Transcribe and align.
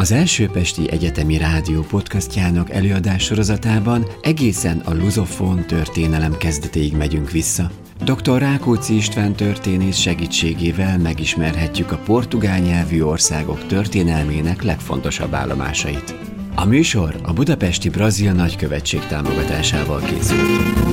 Az 0.00 0.12
első 0.12 0.48
Pesti 0.48 0.90
Egyetemi 0.90 1.36
Rádió 1.36 1.80
podcastjának 1.82 2.70
előadás 2.70 3.22
sorozatában 3.22 4.06
egészen 4.20 4.78
a 4.78 4.94
luzofón 4.94 5.66
történelem 5.66 6.36
kezdetéig 6.36 6.96
megyünk 6.96 7.30
vissza. 7.30 7.70
Dr. 8.04 8.38
Rákóczi 8.38 8.94
István 8.96 9.32
történész 9.32 9.96
segítségével 9.96 10.98
megismerhetjük 10.98 11.92
a 11.92 11.98
portugál 11.98 12.58
nyelvű 12.58 13.02
országok 13.02 13.66
történelmének 13.66 14.62
legfontosabb 14.62 15.34
állomásait. 15.34 16.14
A 16.54 16.64
műsor 16.64 17.20
a 17.22 17.32
Budapesti 17.32 17.88
Brazil 17.88 18.32
Nagykövetség 18.32 19.00
támogatásával 19.00 20.00
készült. 20.00 20.88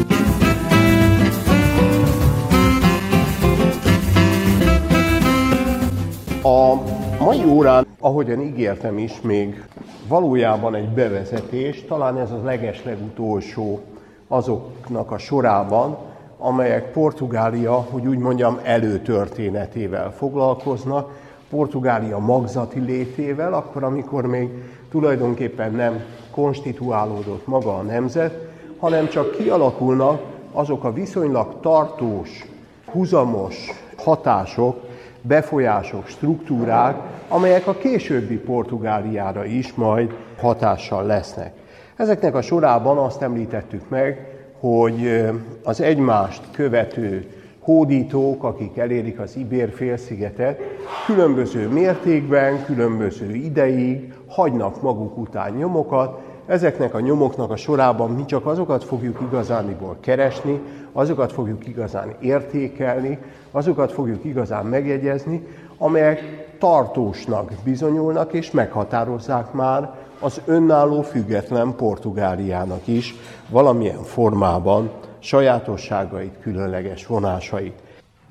A 6.41 6.94
mai 7.25 7.45
órán, 7.45 7.85
ahogyan 7.99 8.41
ígértem 8.41 8.97
is, 8.97 9.21
még 9.21 9.65
valójában 10.07 10.75
egy 10.75 10.89
bevezetés, 10.89 11.85
talán 11.87 12.17
ez 12.17 12.31
a 12.31 12.43
legeslegutolsó 12.43 13.79
azoknak 14.27 15.11
a 15.11 15.17
sorában, 15.17 15.97
amelyek 16.37 16.91
Portugália, 16.91 17.73
hogy 17.73 18.07
úgy 18.07 18.17
mondjam, 18.17 18.59
előtörténetével 18.63 20.11
foglalkoznak, 20.11 21.09
Portugália 21.49 22.17
magzati 22.17 22.79
létével, 22.79 23.53
akkor, 23.53 23.83
amikor 23.83 24.25
még 24.25 24.49
tulajdonképpen 24.89 25.71
nem 25.71 26.03
konstituálódott 26.31 27.47
maga 27.47 27.77
a 27.77 27.81
nemzet, 27.81 28.47
hanem 28.79 29.07
csak 29.07 29.31
kialakulnak 29.31 30.21
azok 30.51 30.83
a 30.83 30.93
viszonylag 30.93 31.59
tartós, 31.61 32.45
huzamos 32.85 33.69
hatások, 33.97 34.84
befolyások, 35.27 36.07
struktúrák, 36.07 36.95
amelyek 37.27 37.67
a 37.67 37.77
későbbi 37.77 38.37
Portugáliára 38.37 39.45
is 39.45 39.73
majd 39.73 40.13
hatással 40.39 41.05
lesznek. 41.05 41.53
Ezeknek 41.95 42.35
a 42.35 42.41
sorában 42.41 42.97
azt 42.97 43.21
említettük 43.21 43.89
meg, 43.89 44.27
hogy 44.59 45.29
az 45.63 45.81
egymást 45.81 46.41
követő 46.51 47.29
hódítók, 47.59 48.43
akik 48.43 48.77
elérik 48.77 49.19
az 49.19 49.35
Ibér 49.35 49.73
félszigetet, 49.73 50.59
különböző 51.05 51.67
mértékben, 51.67 52.65
különböző 52.65 53.33
ideig 53.33 54.13
hagynak 54.27 54.81
maguk 54.81 55.17
után 55.17 55.51
nyomokat, 55.51 56.19
Ezeknek 56.45 56.93
a 56.93 56.99
nyomoknak 56.99 57.51
a 57.51 57.55
sorában 57.55 58.11
mi 58.11 58.25
csak 58.25 58.45
azokat 58.45 58.83
fogjuk 58.83 59.19
igazániból 59.21 59.97
keresni, 59.99 60.61
azokat 60.91 61.31
fogjuk 61.31 61.67
igazán 61.67 62.15
értékelni, 62.19 63.19
azokat 63.51 63.91
fogjuk 63.91 64.23
igazán 64.23 64.65
megjegyezni, 64.65 65.47
amelyek 65.77 66.47
tartósnak 66.59 67.51
bizonyulnak 67.63 68.33
és 68.33 68.51
meghatározzák 68.51 69.53
már 69.53 69.93
az 70.19 70.41
önálló 70.45 71.01
független 71.01 71.75
Portugáliának 71.75 72.87
is 72.87 73.15
valamilyen 73.49 74.03
formában 74.03 74.91
sajátosságait, 75.19 76.37
különleges 76.41 77.05
vonásait. 77.05 77.79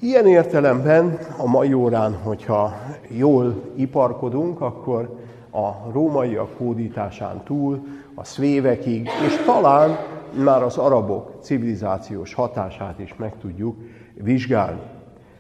Ilyen 0.01 0.27
értelemben 0.27 1.19
a 1.37 1.47
mai 1.47 1.73
órán, 1.73 2.19
hogyha 2.23 2.75
jól 3.09 3.63
iparkodunk, 3.75 4.61
akkor 4.61 5.23
a 5.51 5.91
rómaiak 5.93 6.59
hódításán 6.59 7.43
túl 7.45 7.87
a 8.15 8.25
szvévekig, 8.25 9.09
és 9.27 9.37
talán 9.45 9.99
már 10.45 10.63
az 10.63 10.77
arabok 10.77 11.33
civilizációs 11.41 12.35
hatását 12.35 12.99
is 12.99 13.15
meg 13.17 13.33
tudjuk 13.41 13.77
vizsgálni. 14.15 14.81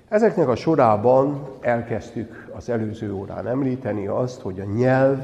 Ezeknek 0.08 0.48
a 0.48 0.56
sorában 0.56 1.48
elkezdtük 1.61 2.53
az 2.56 2.69
előző 2.69 3.14
órán 3.14 3.47
említeni 3.47 4.06
azt, 4.06 4.41
hogy 4.41 4.61
a 4.61 4.77
nyelv 4.77 5.19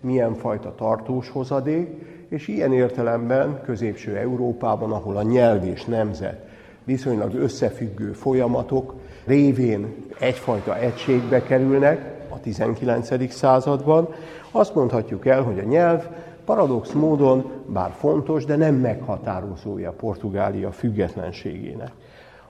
milyen 0.00 0.34
fajta 0.34 0.74
tartós 0.74 1.28
hozadék, 1.28 1.88
és 2.28 2.48
ilyen 2.48 2.72
értelemben 2.72 3.60
középső 3.64 4.16
Európában, 4.16 4.92
ahol 4.92 5.16
a 5.16 5.22
nyelv 5.22 5.64
és 5.64 5.84
nemzet 5.84 6.46
viszonylag 6.84 7.34
összefüggő 7.34 8.12
folyamatok 8.12 8.94
révén 9.24 9.94
egyfajta 10.18 10.78
egységbe 10.78 11.42
kerülnek 11.42 12.24
a 12.28 12.40
19. 12.40 13.32
században, 13.32 14.08
azt 14.50 14.74
mondhatjuk 14.74 15.26
el, 15.26 15.42
hogy 15.42 15.58
a 15.58 15.62
nyelv 15.62 16.08
paradox 16.44 16.92
módon, 16.92 17.50
bár 17.66 17.90
fontos, 17.90 18.44
de 18.44 18.56
nem 18.56 18.74
meghatározója 18.74 19.92
Portugália 19.92 20.70
függetlenségének. 20.70 21.92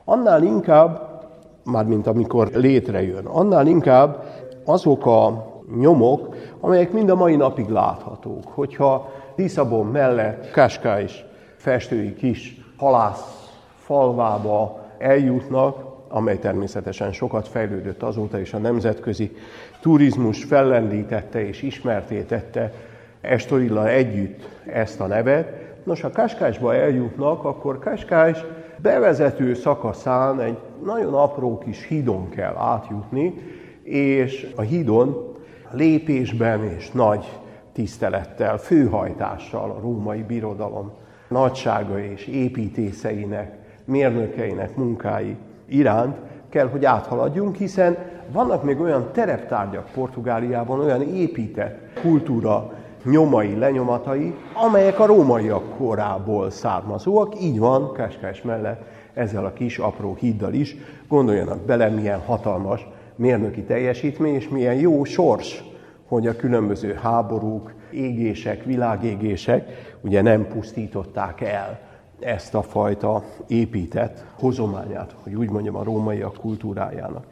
Annál 0.04 0.42
inkább, 0.42 1.20
mármint 1.64 2.06
amikor 2.06 2.48
létrejön, 2.54 3.26
annál 3.26 3.66
inkább 3.66 4.24
azok 4.64 5.06
a 5.06 5.50
nyomok, 5.78 6.34
amelyek 6.60 6.92
mind 6.92 7.10
a 7.10 7.14
mai 7.14 7.36
napig 7.36 7.68
láthatók. 7.68 8.44
Hogyha 8.44 9.10
Lisszabon 9.36 9.86
mellett 9.86 10.50
Cascais 10.52 11.24
festői 11.56 12.14
kis 12.14 12.60
halász 12.76 13.50
falvába 13.76 14.80
eljutnak, 14.98 15.90
amely 16.08 16.38
természetesen 16.38 17.12
sokat 17.12 17.48
fejlődött 17.48 18.02
azóta, 18.02 18.40
és 18.40 18.52
a 18.52 18.58
nemzetközi 18.58 19.36
turizmus 19.80 20.44
fellendítette 20.44 21.46
és 21.46 21.62
ismerté 21.62 22.22
tette 22.22 22.72
Estorilla 23.22 23.88
együtt 23.88 24.48
ezt 24.66 25.00
a 25.00 25.06
nevet. 25.06 25.52
Nos, 25.84 26.00
ha 26.00 26.10
Kaskásba 26.10 26.74
eljutnak, 26.74 27.44
akkor 27.44 27.78
Kaskás 27.78 28.44
bevezető 28.76 29.54
szakaszán 29.54 30.40
egy 30.40 30.58
nagyon 30.84 31.14
apró 31.14 31.58
kis 31.58 31.86
hídon 31.86 32.28
kell 32.28 32.54
átjutni, 32.56 33.34
és 33.82 34.52
a 34.56 34.60
hídon 34.60 35.34
lépésben 35.70 36.64
és 36.64 36.90
nagy 36.90 37.40
tisztelettel, 37.72 38.58
főhajtással 38.58 39.70
a 39.70 39.80
római 39.80 40.22
birodalom 40.22 40.92
nagysága 41.28 42.00
és 42.00 42.26
építészeinek, 42.26 43.58
mérnökeinek 43.84 44.76
munkái 44.76 45.36
iránt 45.66 46.16
kell, 46.48 46.68
hogy 46.68 46.84
áthaladjunk, 46.84 47.56
hiszen 47.56 47.96
vannak 48.32 48.62
még 48.62 48.80
olyan 48.80 49.08
tereptárgyak 49.12 49.90
Portugáliában, 49.94 50.80
olyan 50.80 51.02
épített 51.02 52.00
kultúra 52.00 52.72
nyomai, 53.04 53.58
lenyomatai, 53.58 54.34
amelyek 54.54 55.00
a 55.00 55.06
rómaiak 55.06 55.76
korából 55.76 56.50
származóak. 56.50 57.40
Így 57.40 57.58
van, 57.58 57.92
Káskás 57.92 58.42
mellett 58.42 58.82
ezzel 59.14 59.44
a 59.44 59.52
kis 59.52 59.78
apró 59.78 60.16
híddal 60.18 60.52
is. 60.52 60.76
Gondoljanak 61.08 61.60
bele, 61.60 61.88
milyen 61.88 62.20
hatalmas 62.20 62.86
mérnöki 63.16 63.62
teljesítmény, 63.62 64.34
és 64.34 64.48
milyen 64.48 64.74
jó 64.74 65.04
sors, 65.04 65.64
hogy 66.08 66.26
a 66.26 66.36
különböző 66.36 66.94
háborúk, 67.02 67.74
égések, 67.90 68.64
világégések 68.64 69.94
ugye 70.00 70.22
nem 70.22 70.46
pusztították 70.48 71.40
el 71.40 71.80
ezt 72.20 72.54
a 72.54 72.62
fajta 72.62 73.22
épített 73.46 74.24
hozományát, 74.38 75.14
hogy 75.22 75.34
úgy 75.34 75.50
mondjam, 75.50 75.76
a 75.76 75.84
rómaiak 75.84 76.36
kultúrájának. 76.36 77.24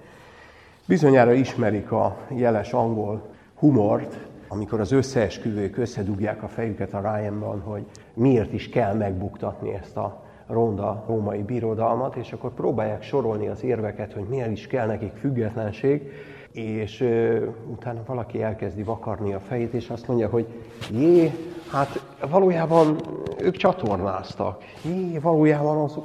Bizonyára 0.86 1.32
ismerik 1.32 1.92
a 1.92 2.16
jeles 2.28 2.72
angol 2.72 3.22
humort, 3.54 4.16
amikor 4.52 4.80
az 4.80 4.92
összeesküvők 4.92 5.76
összedugják 5.76 6.42
a 6.42 6.48
fejüket 6.48 6.94
a 6.94 7.00
Ryanban, 7.00 7.60
hogy 7.60 7.82
miért 8.14 8.52
is 8.52 8.68
kell 8.68 8.94
megbuktatni 8.94 9.74
ezt 9.74 9.96
a 9.96 10.22
ronda 10.46 11.04
római 11.06 11.42
birodalmat, 11.42 12.16
és 12.16 12.32
akkor 12.32 12.54
próbálják 12.54 13.02
sorolni 13.02 13.48
az 13.48 13.64
érveket, 13.64 14.12
hogy 14.12 14.24
miért 14.28 14.50
is 14.50 14.66
kell 14.66 14.86
nekik 14.86 15.12
függetlenség, 15.16 16.12
és 16.52 17.00
ö, 17.00 17.44
utána 17.66 18.02
valaki 18.06 18.42
elkezdi 18.42 18.82
vakarni 18.82 19.32
a 19.32 19.40
fejét, 19.40 19.72
és 19.72 19.90
azt 19.90 20.08
mondja, 20.08 20.28
hogy 20.28 20.46
jé, 20.90 21.30
hát 21.72 22.04
valójában 22.30 22.96
ők 23.38 23.56
csatornáztak, 23.56 24.62
jé, 24.84 25.18
valójában 25.18 25.84
az 25.84 25.98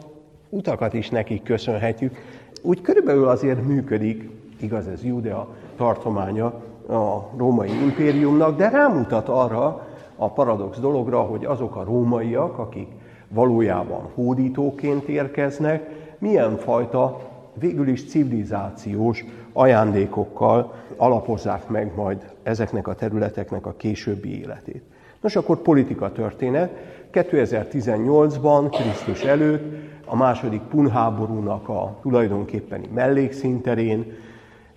utakat 0.49 0.93
is 0.93 1.09
nekik 1.09 1.43
köszönhetjük. 1.43 2.17
Úgy 2.61 2.81
körülbelül 2.81 3.27
azért 3.27 3.65
működik, 3.65 4.29
igaz 4.59 4.87
ez 4.87 5.03
Judea 5.03 5.47
tartománya, 5.75 6.61
a 6.89 7.29
római 7.37 7.69
impériumnak, 7.69 8.57
de 8.57 8.69
rámutat 8.69 9.29
arra 9.29 9.87
a 10.15 10.29
paradox 10.29 10.79
dologra, 10.79 11.21
hogy 11.21 11.45
azok 11.45 11.75
a 11.75 11.83
rómaiak, 11.83 12.57
akik 12.57 12.87
valójában 13.27 14.09
hódítóként 14.13 15.07
érkeznek, 15.07 15.89
milyen 16.17 16.57
fajta 16.57 17.19
végül 17.53 17.87
is 17.87 18.09
civilizációs 18.09 19.25
ajándékokkal 19.53 20.73
alapozzák 20.97 21.67
meg 21.67 21.91
majd 21.95 22.31
ezeknek 22.43 22.87
a 22.87 22.95
területeknek 22.95 23.65
a 23.65 23.73
későbbi 23.77 24.39
életét. 24.39 24.83
Nos, 25.21 25.35
akkor 25.35 25.57
politika 25.57 26.11
történet. 26.11 26.71
2018-ban, 27.13 28.67
Krisztus 28.71 29.23
előtt, 29.23 29.73
a 30.05 30.15
második 30.15 30.61
punháborúnak 30.61 31.69
a 31.69 31.97
tulajdonképpeni 32.01 32.89
mellékszínterén 32.93 34.05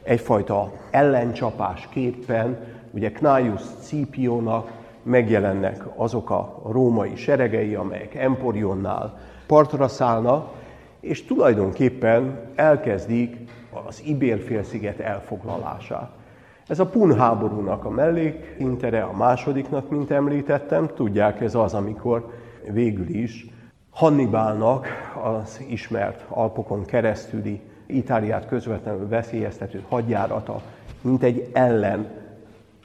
egyfajta 0.08 0.72
ellencsapásképpen, 0.90 2.56
ugye 2.90 3.10
Cnaius 3.12 3.62
Scipionak 3.80 4.70
megjelennek 5.02 5.84
azok 5.96 6.30
a 6.30 6.60
római 6.70 7.16
seregei, 7.16 7.74
amelyek 7.74 8.14
Emporionnál 8.14 9.18
partra 9.46 9.88
szállnak, 9.88 10.52
és 11.00 11.24
tulajdonképpen 11.24 12.40
elkezdik 12.54 13.36
az 13.86 14.02
Ibér-félsziget 14.04 14.98
elfoglalását. 14.98 16.10
Ez 16.68 16.78
a 16.78 16.86
Pun 16.86 17.16
háborúnak 17.16 17.84
a 17.84 17.90
mellékintere, 17.90 19.02
a 19.02 19.12
másodiknak, 19.12 19.90
mint 19.90 20.10
említettem. 20.10 20.88
Tudják, 20.94 21.40
ez 21.40 21.54
az, 21.54 21.74
amikor 21.74 22.32
végül 22.72 23.08
is 23.08 23.46
Hannibálnak 23.90 24.86
az 25.22 25.60
ismert 25.68 26.24
Alpokon 26.28 26.84
keresztüli 26.84 27.60
Itáliát 27.88 28.46
közvetlenül 28.46 29.08
veszélyeztető 29.08 29.82
hadjárata, 29.88 30.62
mint 31.00 31.22
egy 31.22 31.48
ellen 31.52 32.06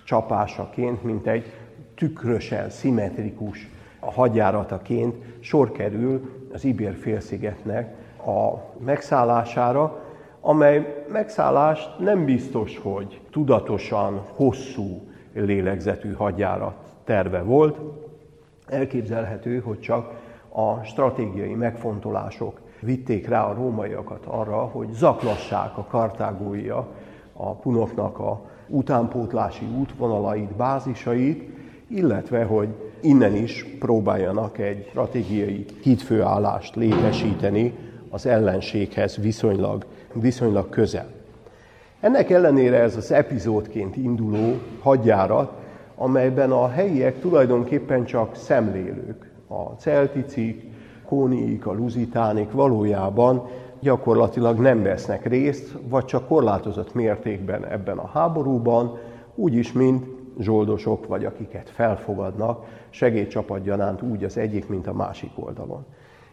csapásaként, 0.04 1.04
mint 1.04 1.28
egy 1.28 1.52
tükrösen, 1.96 2.70
szimmetrikus 2.70 3.70
hadjárataként 4.00 5.16
sor 5.40 5.72
kerül 5.72 6.30
az 6.54 6.66
Ibér 6.66 6.96
félszigetnek 6.96 7.96
a 8.26 8.54
megszállására, 8.86 10.04
amely 10.42 11.04
megszállást 11.08 12.00
nem 12.00 12.26
biztos, 12.26 12.78
hogy 12.78 13.22
tudatosan 13.32 14.26
hosszú 14.36 15.02
lélegzetű 15.34 16.12
hadjárat 16.14 16.76
terve 17.04 17.42
volt. 17.42 17.78
Elképzelhető, 18.68 19.60
hogy 19.60 19.80
csak 19.80 20.12
a 20.50 20.84
stratégiai 20.84 21.54
megfontolások 21.54 22.60
vitték 22.84 23.28
rá 23.28 23.44
a 23.44 23.54
rómaiakat 23.54 24.26
arra, 24.26 24.58
hogy 24.58 24.88
zaklassák 24.92 25.78
a 25.78 25.86
kartágóia 25.90 26.88
a 27.34 27.54
punoknak 27.54 28.20
a 28.20 28.42
utánpótlási 28.68 29.66
útvonalait, 29.80 30.56
bázisait, 30.56 31.50
illetve 31.88 32.44
hogy 32.44 32.68
innen 33.02 33.36
is 33.36 33.66
próbáljanak 33.80 34.58
egy 34.58 34.86
stratégiai 34.90 35.66
hídfőállást 35.82 36.76
létesíteni 36.76 37.74
az 38.10 38.26
ellenséghez 38.26 39.18
viszonylag, 39.18 39.86
viszonylag 40.14 40.70
közel. 40.70 41.08
Ennek 42.00 42.30
ellenére 42.30 42.80
ez 42.80 42.96
az 42.96 43.12
epizódként 43.12 43.96
induló 43.96 44.54
hadjárat, 44.80 45.52
amelyben 45.96 46.52
a 46.52 46.70
helyiek 46.70 47.20
tulajdonképpen 47.20 48.06
csak 48.06 48.36
szemlélők, 48.36 49.32
a 49.48 49.62
celticik, 49.78 50.73
kóniik, 51.13 51.65
a 51.65 51.74
luzitánik 51.74 52.51
valójában 52.51 53.48
gyakorlatilag 53.80 54.60
nem 54.60 54.83
vesznek 54.83 55.25
részt, 55.25 55.77
vagy 55.89 56.06
csak 56.06 56.27
korlátozott 56.27 56.94
mértékben 56.94 57.65
ebben 57.65 57.98
a 57.98 58.07
háborúban, 58.07 58.98
úgyis, 59.36 59.71
mint 59.71 60.06
zsoldosok, 60.39 61.07
vagy 61.07 61.25
akiket 61.25 61.69
felfogadnak 61.69 62.65
segédcsapatgyanánt 62.89 64.01
úgy 64.01 64.24
az 64.24 64.38
egyik, 64.38 64.68
mint 64.68 64.88
a 64.88 64.94
másik 64.94 65.31
oldalon. 65.36 65.86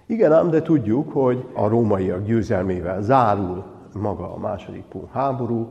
Igen 0.06 0.32
ám, 0.32 0.50
de 0.50 0.62
tudjuk, 0.62 1.12
hogy 1.12 1.44
a 1.54 1.68
rómaiak 1.68 2.24
győzelmével 2.24 3.02
zárul 3.02 3.64
maga 3.94 4.34
a 4.34 4.38
második 4.38 4.84
pun 4.84 5.08
háború, 5.12 5.68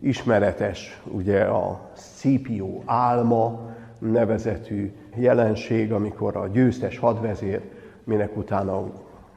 ismeretes 0.00 1.02
ugye 1.12 1.40
a 1.40 1.80
Scipio 1.96 2.82
álma 2.84 3.60
nevezetű 3.98 4.92
jelenség, 5.14 5.92
amikor 5.92 6.36
a 6.36 6.48
győztes 6.48 6.98
hadvezér, 6.98 7.62
minek 8.08 8.36
utána 8.36 8.82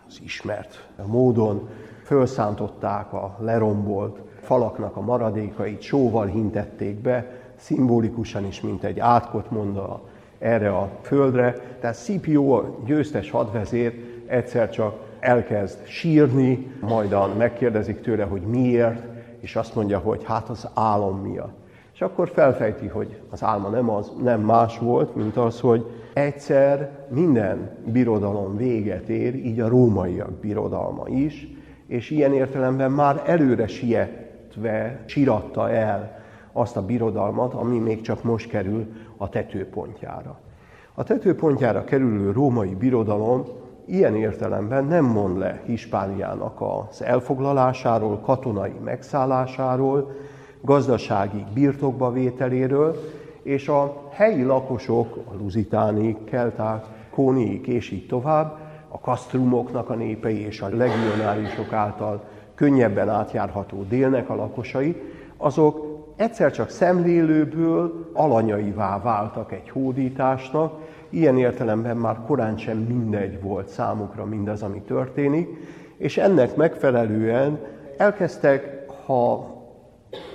az 0.07 0.19
ismert 0.23 0.87
módon 1.05 1.69
fölszántották 2.03 3.13
a 3.13 3.37
lerombolt 3.39 4.19
falaknak 4.41 4.95
a 4.95 5.01
maradékait, 5.01 5.81
sóval 5.81 6.25
hintették 6.25 6.95
be, 6.95 7.25
szimbolikusan 7.55 8.45
is, 8.45 8.61
mint 8.61 8.83
egy 8.83 8.99
átkot 8.99 9.51
mondva 9.51 10.01
erre 10.39 10.77
a 10.77 10.89
földre. 11.01 11.55
Tehát 11.79 11.95
Scipio, 11.95 12.51
a 12.51 12.77
győztes 12.85 13.31
hadvezér 13.31 13.93
egyszer 14.27 14.69
csak 14.69 14.95
elkezd 15.19 15.85
sírni, 15.85 16.71
majdan 16.79 17.29
megkérdezik 17.29 18.01
tőle, 18.01 18.23
hogy 18.23 18.41
miért, 18.41 19.03
és 19.39 19.55
azt 19.55 19.75
mondja, 19.75 19.99
hogy 19.99 20.23
hát 20.23 20.49
az 20.49 20.67
álom 20.73 21.19
miatt. 21.19 21.60
És 22.01 22.07
akkor 22.07 22.29
felfejti, 22.29 22.87
hogy 22.87 23.19
az 23.29 23.43
álma 23.43 23.69
nem, 23.69 23.89
az, 23.89 24.11
nem 24.23 24.41
más 24.41 24.77
volt, 24.77 25.15
mint 25.15 25.37
az, 25.37 25.59
hogy 25.59 25.85
egyszer 26.13 27.05
minden 27.09 27.69
birodalom 27.85 28.57
véget 28.57 29.09
ér, 29.09 29.35
így 29.35 29.59
a 29.59 29.67
rómaiak 29.67 30.31
birodalma 30.31 31.07
is, 31.07 31.47
és 31.87 32.09
ilyen 32.09 32.33
értelemben 32.33 32.91
már 32.91 33.21
előre 33.25 33.67
sietve 33.67 35.03
siratta 35.05 35.69
el 35.69 36.19
azt 36.51 36.77
a 36.77 36.85
birodalmat, 36.85 37.53
ami 37.53 37.77
még 37.77 38.01
csak 38.01 38.23
most 38.23 38.49
kerül 38.49 38.85
a 39.17 39.29
tetőpontjára. 39.29 40.39
A 40.93 41.03
tetőpontjára 41.03 41.83
kerülő 41.83 42.31
római 42.31 42.75
birodalom 42.75 43.43
ilyen 43.85 44.15
értelemben 44.15 44.85
nem 44.85 45.05
mond 45.05 45.37
le 45.37 45.61
Hispániának 45.65 46.61
az 46.61 47.03
elfoglalásáról, 47.03 48.19
katonai 48.19 48.75
megszállásáról, 48.83 50.11
gazdasági 50.61 51.45
birtokba 51.53 52.11
vételéről, 52.11 52.95
és 53.41 53.67
a 53.67 54.09
helyi 54.09 54.43
lakosok, 54.43 55.15
a 55.15 55.35
luzitánik, 55.37 56.23
kelták, 56.23 56.85
kóniik 57.09 57.67
és 57.67 57.91
így 57.91 58.07
tovább, 58.07 58.57
a 58.87 58.99
kasztrumoknak 58.99 59.89
a 59.89 59.93
népei 59.93 60.39
és 60.39 60.61
a 60.61 60.69
legionárisok 60.69 61.73
által 61.73 62.23
könnyebben 62.55 63.09
átjárható 63.09 63.83
délnek 63.83 64.29
a 64.29 64.35
lakosai, 64.35 65.01
azok 65.37 65.91
egyszer 66.15 66.51
csak 66.51 66.69
szemlélőből 66.69 68.09
alanyaivá 68.13 69.01
váltak 69.01 69.51
egy 69.51 69.69
hódításnak, 69.69 70.79
ilyen 71.09 71.37
értelemben 71.37 71.97
már 71.97 72.17
korán 72.25 72.57
sem 72.57 72.77
mindegy 72.77 73.41
volt 73.41 73.67
számukra 73.67 74.25
mindaz, 74.25 74.61
ami 74.61 74.81
történik, 74.81 75.49
és 75.97 76.17
ennek 76.17 76.55
megfelelően 76.55 77.59
elkezdtek, 77.97 78.85
ha 79.05 79.49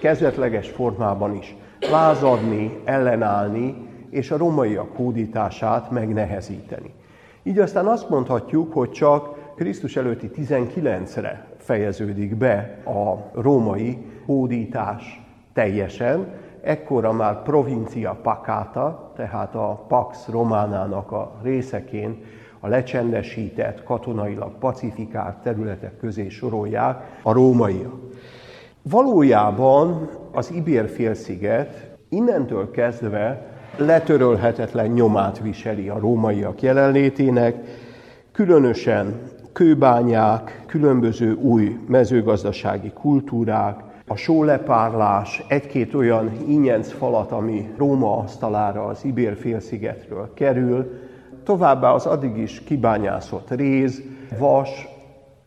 kezdetleges 0.01 0.69
formában 0.69 1.35
is 1.35 1.57
lázadni, 1.91 2.81
ellenállni, 2.85 3.75
és 4.11 4.31
a 4.31 4.37
romaiak 4.37 4.97
hódítását 4.97 5.91
megnehezíteni. 5.91 6.95
Így 7.43 7.59
aztán 7.59 7.87
azt 7.87 8.09
mondhatjuk, 8.09 8.73
hogy 8.73 8.91
csak 8.91 9.55
Krisztus 9.55 9.97
előtti 9.97 10.31
19-re 10.37 11.47
fejeződik 11.59 12.37
be 12.37 12.79
a 12.85 13.31
római 13.41 13.99
hódítás 14.25 15.21
teljesen, 15.53 16.27
ekkora 16.63 17.13
már 17.13 17.43
provincia 17.43 18.19
pakáta, 18.23 19.13
tehát 19.17 19.55
a 19.55 19.85
Pax 19.89 20.27
Románának 20.29 21.13
a 21.13 21.39
részeként 21.43 22.25
a 22.61 22.69
lecsendesített, 22.69 23.83
katonailag 23.83 24.59
pacifikált 24.59 25.37
területek 25.37 25.97
közé 25.97 26.29
sorolják 26.29 27.19
a 27.23 27.33
rómaiak. 27.33 27.95
Valójában 28.91 30.09
az 30.33 30.53
Ibér-félsziget 30.53 31.97
innentől 32.09 32.71
kezdve 32.71 33.47
letörölhetetlen 33.77 34.87
nyomát 34.87 35.39
viseli 35.39 35.89
a 35.89 35.99
rómaiak 35.99 36.63
jelenlétének, 36.63 37.57
különösen 38.33 39.21
kőbányák, 39.53 40.65
különböző 40.67 41.33
új 41.33 41.79
mezőgazdasági 41.89 42.91
kultúrák, 42.91 43.81
a 44.07 44.17
sólepárlás, 44.17 45.45
egy-két 45.49 45.95
olyan 45.95 46.31
ínyenc 46.49 46.93
falat, 46.93 47.33
ami 47.33 47.71
Róma 47.77 48.17
asztalára 48.19 48.85
az 48.85 49.05
Ibér 49.05 49.37
félszigetről 49.37 50.31
kerül, 50.35 51.01
továbbá 51.45 51.91
az 51.91 52.07
addig 52.07 52.37
is 52.37 52.63
kibányászott 52.65 53.51
réz, 53.51 54.03
vas, 54.39 54.89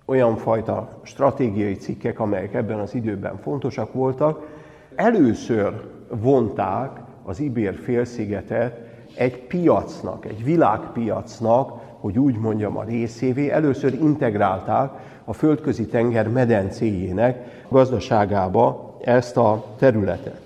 olyan 0.09 0.35
fajta 0.35 0.87
stratégiai 1.03 1.73
cikkek, 1.73 2.19
amelyek 2.19 2.53
ebben 2.53 2.79
az 2.79 2.95
időben 2.95 3.37
fontosak 3.37 3.93
voltak, 3.93 4.47
először 4.95 5.81
vonták 6.09 6.89
az 7.23 7.39
Ibér 7.39 7.75
félszigetet 7.75 8.87
egy 9.15 9.37
piacnak, 9.47 10.25
egy 10.25 10.43
világpiacnak, 10.43 11.71
hogy 11.99 12.19
úgy 12.19 12.37
mondjam 12.37 12.77
a 12.77 12.83
részévé, 12.83 13.49
először 13.49 13.93
integrálták 13.93 14.91
a 15.25 15.33
földközi 15.33 15.85
tenger 15.85 16.29
medencéjének 16.29 17.65
gazdaságába 17.67 18.97
ezt 19.01 19.37
a 19.37 19.65
területet. 19.77 20.41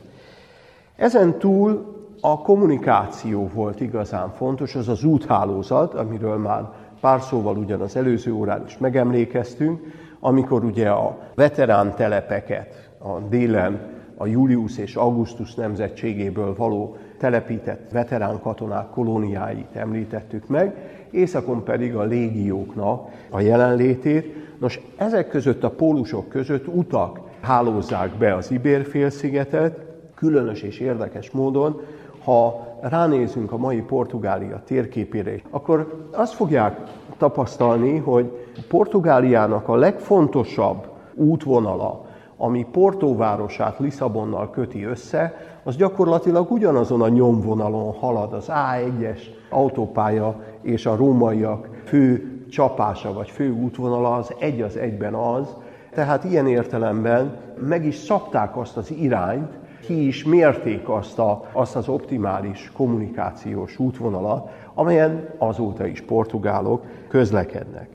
Ezen 0.96 1.40
túl 1.40 1.94
a 2.22 2.42
kommunikáció 2.42 3.50
volt 3.54 3.82
igazán 3.82 4.32
fontos, 4.34 4.76
az 4.76 4.88
az 4.88 5.04
úthálózat, 5.04 5.94
amiről 5.94 6.38
már 6.38 6.64
pár 7.04 7.22
szóval 7.22 7.58
ugyan 7.58 7.82
az 7.82 7.96
előző 7.96 8.34
órán 8.34 8.64
is 8.68 8.78
megemlékeztünk, 8.78 9.82
amikor 10.20 10.64
ugye 10.64 10.90
a 10.90 11.18
veterán 11.36 11.96
telepeket 11.96 12.90
a 12.98 13.20
délen 13.20 13.80
a 14.18 14.26
Julius 14.26 14.78
és 14.78 14.96
Augustus 14.96 15.54
nemzetségéből 15.54 16.56
való 16.56 16.98
telepített 17.18 17.92
veterán 17.92 18.40
katonák 18.40 18.90
kolóniáit 18.90 19.76
említettük 19.76 20.48
meg, 20.48 20.76
északon 21.12 21.64
pedig 21.64 21.96
a 21.96 22.04
légióknak 22.04 23.10
a 23.30 23.40
jelenlétét. 23.40 24.36
Nos, 24.60 24.80
ezek 24.98 25.30
között 25.30 25.64
a 25.64 25.72
pólusok 25.72 26.30
között 26.30 26.68
utak 26.68 27.20
hálózzák 27.42 28.12
be 28.18 28.36
az 28.36 28.52
Ibér-félszigetet, 28.52 29.80
különös 30.16 30.62
és 30.62 30.80
érdekes 30.80 31.32
módon, 31.32 31.82
ha 32.24 32.68
ránézünk 32.82 33.52
a 33.52 33.58
mai 33.58 33.82
Portugália 33.82 34.62
térképére, 34.66 35.36
akkor 35.50 36.08
azt 36.12 36.34
fogják 36.34 36.80
tapasztalni, 37.18 37.98
hogy 37.98 38.32
Portugáliának 38.68 39.68
a 39.68 39.76
legfontosabb 39.76 40.88
útvonala, 41.14 42.06
ami 42.38 42.66
Portóvárosát 42.72 43.80
Lisszabonnal 43.80 44.50
köti 44.50 44.84
össze, 44.84 45.36
az 45.64 45.76
gyakorlatilag 45.76 46.52
ugyanazon 46.52 47.02
a 47.02 47.08
nyomvonalon 47.08 47.94
halad. 47.94 48.34
Az 48.34 48.52
A1-es 48.52 49.20
autópálya 49.50 50.42
és 50.62 50.86
a 50.86 50.96
rómaiak 50.96 51.70
fő 51.86 52.32
csapása 52.50 53.14
vagy 53.14 53.30
fő 53.30 53.52
útvonala 53.52 54.16
az 54.16 54.34
egy 54.40 54.62
az 54.62 54.78
egyben 54.78 55.14
az, 55.14 55.56
tehát 55.94 56.24
ilyen 56.24 56.48
értelemben 56.48 57.38
meg 57.68 57.86
is 57.86 57.96
szabták 57.96 58.58
azt 58.58 58.78
az 58.78 58.92
irányt, 58.92 59.52
ki 59.86 60.08
is 60.08 60.24
mérték 60.24 60.90
azt, 60.90 61.20
a, 61.20 61.50
azt 61.52 61.76
az 61.76 61.88
optimális 61.88 62.72
kommunikációs 62.76 63.80
útvonalat, 63.80 64.50
amelyen 64.74 65.30
azóta 65.38 65.86
is 65.86 66.02
portugálok 66.02 66.84
közlekednek. 67.08 67.90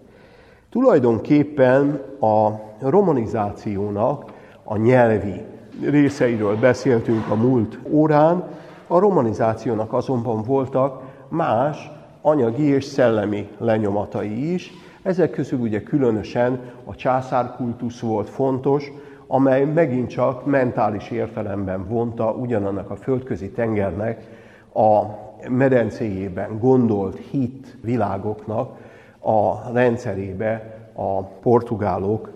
Tulajdonképpen 0.70 2.02
a 2.20 2.48
romanizációnak 2.80 4.32
a 4.64 4.76
nyelvi 4.76 5.42
részeiről 5.82 6.56
beszéltünk 6.56 7.28
a 7.30 7.34
múlt 7.34 7.78
órán, 7.90 8.44
a 8.86 8.98
romanizációnak 8.98 9.92
azonban 9.92 10.42
voltak 10.42 11.02
más 11.28 11.90
anyagi 12.22 12.64
és 12.64 12.84
szellemi 12.84 13.48
lenyomatai 13.58 14.52
is. 14.52 14.72
Ezek 15.02 15.30
közül 15.30 15.58
ugye 15.58 15.82
különösen 15.82 16.60
a 16.84 16.94
császárkultusz 16.94 18.00
volt 18.00 18.28
fontos, 18.28 18.92
amely 19.30 19.64
megint 19.64 20.08
csak 20.08 20.46
mentális 20.46 21.10
értelemben 21.10 21.88
vonta 21.88 22.32
ugyanannak 22.32 22.90
a 22.90 22.96
földközi 22.96 23.50
tengernek 23.50 24.26
a 24.74 25.02
medencéjében 25.48 26.58
gondolt 26.58 27.18
hit 27.30 27.76
világoknak 27.80 28.76
a 29.18 29.72
rendszerébe 29.72 30.76
a 30.92 31.22
portugálok 31.22 32.30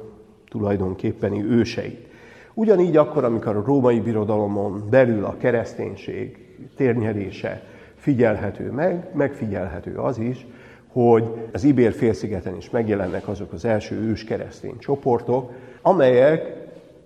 tulajdonképpeni 0.48 1.44
őseit. 1.44 2.10
Ugyanígy 2.54 2.96
akkor, 2.96 3.24
amikor 3.24 3.56
a 3.56 3.62
római 3.66 4.00
birodalomon 4.00 4.82
belül 4.90 5.24
a 5.24 5.36
kereszténység 5.36 6.38
térnyerése 6.76 7.62
figyelhető 7.94 8.70
meg, 8.70 9.08
megfigyelhető 9.14 9.96
az 9.96 10.18
is, 10.18 10.46
hogy 10.92 11.48
az 11.52 11.64
Ibér 11.64 11.92
félszigeten 11.92 12.56
is 12.56 12.70
megjelennek 12.70 13.28
azok 13.28 13.52
az 13.52 13.64
első 13.64 13.96
ős 13.96 14.24
keresztény 14.24 14.78
csoportok, 14.78 15.52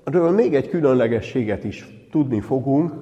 amelyekről 0.07 0.31
még 0.35 0.55
egy 0.55 0.69
különlegességet 0.69 1.65
is 1.65 1.87
tudni 2.11 2.41
fogunk, 2.41 2.93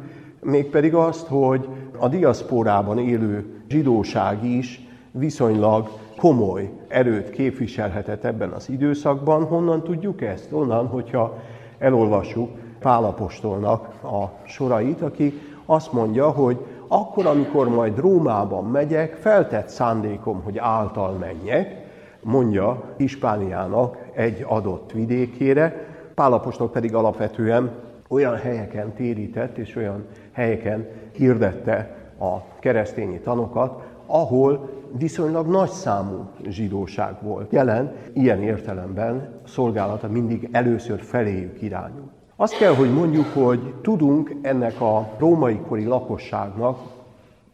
mégpedig 0.40 0.94
azt, 0.94 1.26
hogy 1.26 1.68
a 1.98 2.08
diaszporában 2.08 2.98
élő 2.98 3.44
zsidóság 3.68 4.44
is 4.44 4.80
viszonylag 5.10 5.88
komoly 6.16 6.70
erőt 6.88 7.30
képviselhetett 7.30 8.24
ebben 8.24 8.50
az 8.50 8.68
időszakban. 8.68 9.44
Honnan 9.44 9.82
tudjuk 9.82 10.22
ezt? 10.22 10.52
Onnan, 10.52 10.86
hogyha 10.86 11.38
elolvassuk 11.78 12.50
Pálapostolnak 12.78 14.02
a 14.02 14.30
sorait, 14.46 15.00
aki 15.00 15.40
azt 15.66 15.92
mondja, 15.92 16.30
hogy 16.30 16.58
akkor, 16.88 17.26
amikor 17.26 17.68
majd 17.68 17.98
Rómában 17.98 18.64
megyek, 18.64 19.14
feltett 19.14 19.68
szándékom, 19.68 20.42
hogy 20.42 20.58
által 20.58 21.12
menjek, 21.12 21.82
mondja 22.22 22.94
Hispániának 22.96 23.98
egy 24.12 24.44
adott 24.48 24.92
vidékére, 24.92 25.93
Pálapostól 26.14 26.70
pedig 26.70 26.94
alapvetően 26.94 27.70
olyan 28.08 28.36
helyeken 28.36 28.92
térített 28.92 29.58
és 29.58 29.76
olyan 29.76 30.04
helyeken 30.32 30.86
hirdette 31.12 31.96
a 32.20 32.58
keresztényi 32.58 33.18
tanokat, 33.18 33.82
ahol 34.06 34.70
viszonylag 34.98 35.46
nagy 35.46 35.70
számú 35.70 36.28
zsidóság 36.48 37.14
volt 37.22 37.52
jelen, 37.52 37.92
ilyen 38.12 38.42
értelemben 38.42 39.28
szolgálata 39.46 40.08
mindig 40.08 40.48
először 40.52 41.00
feléjük 41.00 41.62
irányul. 41.62 42.10
Azt 42.36 42.56
kell, 42.58 42.74
hogy 42.74 42.92
mondjuk, 42.92 43.26
hogy 43.34 43.74
tudunk 43.82 44.34
ennek 44.42 44.80
a 44.80 45.08
római 45.18 45.58
kori 45.68 45.84
lakosságnak 45.84 46.78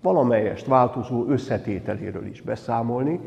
valamelyest 0.03 0.67
változó 0.67 1.27
összetételéről 1.29 2.27
is 2.27 2.41
beszámolni, 2.41 3.21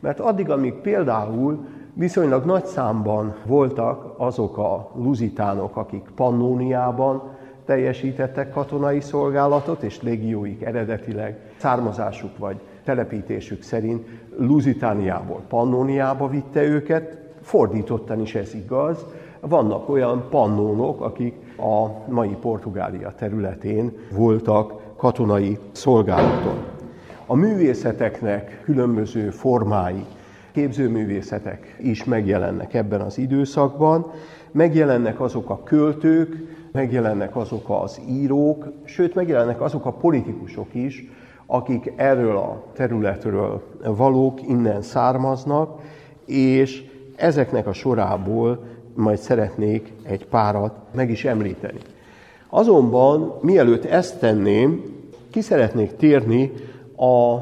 mert 0.00 0.20
addig, 0.20 0.50
amíg 0.50 0.74
például 0.74 1.66
viszonylag 1.94 2.44
nagy 2.44 2.64
számban 2.64 3.34
voltak 3.46 4.14
azok 4.16 4.58
a 4.58 4.90
luzitánok, 4.94 5.76
akik 5.76 6.10
Pannóniában 6.14 7.22
teljesítettek 7.64 8.50
katonai 8.50 9.00
szolgálatot, 9.00 9.82
és 9.82 10.02
légióik 10.02 10.62
eredetileg 10.62 11.38
származásuk 11.56 12.38
vagy 12.38 12.60
telepítésük 12.84 13.62
szerint 13.62 14.06
Luzitániából 14.38 15.40
Pannóniába 15.48 16.28
vitte 16.28 16.62
őket, 16.62 17.18
fordítottan 17.40 18.20
is 18.20 18.34
ez 18.34 18.54
igaz, 18.54 19.06
vannak 19.40 19.88
olyan 19.88 20.24
pannónok, 20.30 21.00
akik 21.00 21.34
a 21.58 22.10
mai 22.12 22.36
Portugália 22.40 23.12
területén 23.18 23.92
voltak 24.12 24.96
katonai 24.96 25.58
szolgálaton. 25.72 26.64
A 27.26 27.34
művészeteknek 27.34 28.60
különböző 28.64 29.30
formái, 29.30 30.04
képzőművészetek 30.52 31.76
is 31.80 32.04
megjelennek 32.04 32.74
ebben 32.74 33.00
az 33.00 33.18
időszakban, 33.18 34.10
megjelennek 34.50 35.20
azok 35.20 35.50
a 35.50 35.62
költők, 35.62 36.36
megjelennek 36.72 37.36
azok 37.36 37.70
az 37.70 38.00
írók, 38.08 38.72
sőt 38.84 39.14
megjelennek 39.14 39.60
azok 39.60 39.86
a 39.86 39.92
politikusok 39.92 40.74
is, 40.74 41.08
akik 41.46 41.92
erről 41.96 42.36
a 42.36 42.64
területről 42.72 43.62
valók, 43.84 44.48
innen 44.48 44.82
származnak, 44.82 45.80
és 46.26 46.84
ezeknek 47.16 47.66
a 47.66 47.72
sorából 47.72 48.64
majd 48.94 49.18
szeretnék 49.18 49.92
egy 50.02 50.26
párat 50.26 50.74
meg 50.94 51.10
is 51.10 51.24
említeni. 51.24 51.78
Azonban, 52.48 53.38
mielőtt 53.40 53.84
ezt 53.84 54.18
tenném, 54.18 54.82
ki 55.30 55.40
szeretnék 55.40 55.96
térni 55.96 56.52
a 56.96 57.38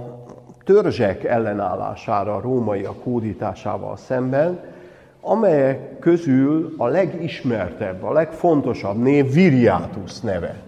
törzsek 0.72 1.24
ellenállására 1.24 2.34
a 2.34 2.40
rómaiak 2.40 3.02
hódításával 3.02 3.96
szemben, 3.96 4.60
amelyek 5.20 5.98
közül 5.98 6.74
a 6.76 6.86
legismertebb, 6.86 8.02
a 8.02 8.12
legfontosabb 8.12 9.02
név 9.02 9.32
Viriatus 9.32 10.20
neve. 10.20 10.62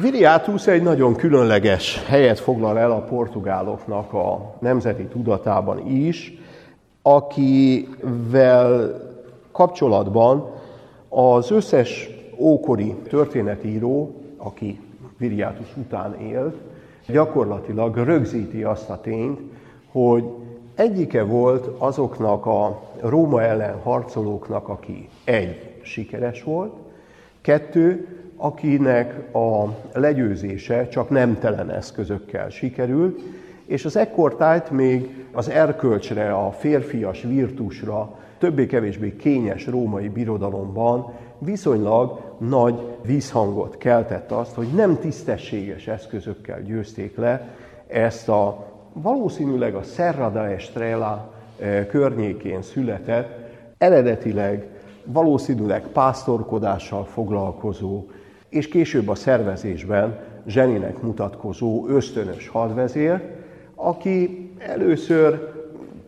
Viriatus 0.00 0.66
egy 0.66 0.82
nagyon 0.82 1.14
különleges 1.14 2.04
helyet 2.06 2.40
foglal 2.40 2.78
el 2.78 2.90
a 2.90 3.00
portugáloknak 3.00 4.12
a 4.12 4.54
nemzeti 4.60 5.04
tudatában 5.04 5.86
is, 5.86 6.32
akivel 7.02 9.00
kapcsolatban 9.52 10.50
az 11.08 11.50
összes 11.50 12.08
ókori 12.38 12.94
történetíró, 13.08 14.14
aki 14.36 14.80
Viriátus 15.18 15.76
után 15.76 16.14
élt, 16.20 16.73
gyakorlatilag 17.06 17.96
rögzíti 17.96 18.62
azt 18.62 18.90
a 18.90 19.00
tényt, 19.00 19.40
hogy 19.92 20.24
egyike 20.74 21.22
volt 21.22 21.66
azoknak 21.78 22.46
a 22.46 22.82
Róma 23.00 23.42
ellen 23.42 23.80
harcolóknak, 23.82 24.68
aki 24.68 25.08
egy, 25.24 25.70
sikeres 25.82 26.42
volt, 26.42 26.72
kettő, 27.40 28.08
akinek 28.36 29.34
a 29.34 29.68
legyőzése 29.92 30.88
csak 30.88 31.10
nemtelen 31.10 31.70
eszközökkel 31.70 32.48
sikerült, 32.48 33.20
és 33.66 33.84
az 33.84 33.96
ekkortájt 33.96 34.70
még 34.70 35.24
az 35.32 35.48
erkölcsre, 35.48 36.34
a 36.34 36.50
férfias 36.50 37.22
virtusra 37.22 38.18
többé-kevésbé 38.38 39.16
kényes 39.16 39.66
római 39.66 40.08
birodalomban 40.08 41.12
viszonylag 41.38 42.20
nagy 42.48 42.98
vízhangot 43.02 43.76
keltett 43.76 44.30
azt, 44.30 44.54
hogy 44.54 44.66
nem 44.74 44.98
tisztességes 44.98 45.86
eszközökkel 45.86 46.62
győzték 46.62 47.16
le 47.16 47.48
ezt 47.86 48.28
a 48.28 48.72
valószínűleg 48.92 49.74
a 49.74 49.82
Serra 49.82 50.30
da 50.30 50.48
Estrella 50.48 51.32
eh, 51.58 51.86
környékén 51.86 52.62
született, 52.62 53.38
eredetileg 53.78 54.68
valószínűleg 55.04 55.82
pásztorkodással 55.82 57.04
foglalkozó, 57.04 58.06
és 58.48 58.68
később 58.68 59.08
a 59.08 59.14
szervezésben 59.14 60.18
zseninek 60.46 61.02
mutatkozó 61.02 61.86
ösztönös 61.88 62.48
hadvezér, 62.48 63.22
aki 63.74 64.50
először 64.58 65.52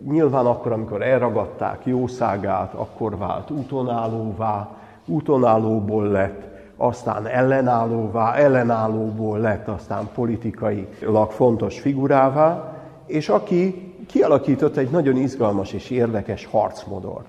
nyilván 0.09 0.47
akkor, 0.47 0.73
amikor 0.73 1.03
elragadták 1.03 1.81
jószágát, 1.85 2.75
akkor 2.75 3.19
vált 3.19 3.51
útonállóvá, 3.51 4.77
útonállóból 5.07 6.09
lett, 6.09 6.43
aztán 6.77 7.27
ellenállóvá, 7.27 8.35
ellenállóból 8.35 9.39
lett 9.39 9.69
aztán 9.69 10.09
politikailag 10.15 11.31
fontos 11.31 11.81
figurává, 11.81 12.77
és 13.07 13.29
aki 13.29 13.95
kialakított 14.07 14.77
egy 14.77 14.91
nagyon 14.91 15.17
izgalmas 15.17 15.73
és 15.73 15.91
érdekes 15.91 16.45
harcmodort. 16.45 17.27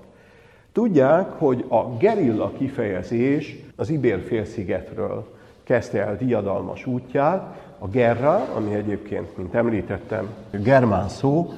Tudják, 0.72 1.30
hogy 1.38 1.64
a 1.68 1.96
gerilla 1.98 2.52
kifejezés 2.58 3.56
az 3.76 3.90
Ibér 3.90 4.20
félszigetről 4.26 5.36
kezdte 5.64 6.06
el 6.06 6.16
diadalmas 6.16 6.86
útját, 6.86 7.56
a 7.78 7.88
gerra, 7.88 8.46
ami 8.54 8.74
egyébként, 8.74 9.36
mint 9.36 9.54
említettem, 9.54 10.28
germán 10.50 11.08
szó, 11.08 11.52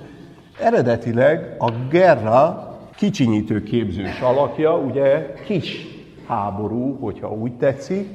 eredetileg 0.60 1.56
a 1.58 1.70
gerra 1.90 2.68
kicsinyítő 2.96 3.62
képzős 3.62 4.20
alakja, 4.20 4.76
ugye 4.76 5.32
kis 5.44 5.99
háború, 6.30 6.96
hogyha 7.00 7.32
úgy 7.32 7.52
tetszik, 7.52 8.08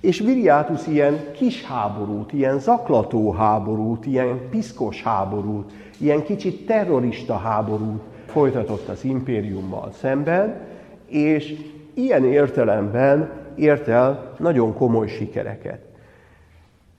és 0.00 0.18
Viriátus 0.18 0.86
ilyen 0.86 1.18
kis 1.32 1.64
háborút, 1.64 2.32
ilyen 2.32 2.58
zaklató 2.58 3.32
háborút, 3.32 4.06
ilyen 4.06 4.48
piszkos 4.50 5.02
háborút, 5.02 5.72
ilyen 5.98 6.22
kicsit 6.22 6.66
terrorista 6.66 7.36
háborút 7.36 8.02
folytatott 8.26 8.88
az 8.88 9.04
impériummal 9.04 9.92
szemben, 9.92 10.60
és 11.06 11.54
ilyen 11.94 12.24
értelemben 12.24 13.30
ért 13.54 13.88
el 13.88 14.34
nagyon 14.38 14.74
komoly 14.74 15.08
sikereket. 15.08 15.80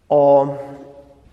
A 0.08 0.44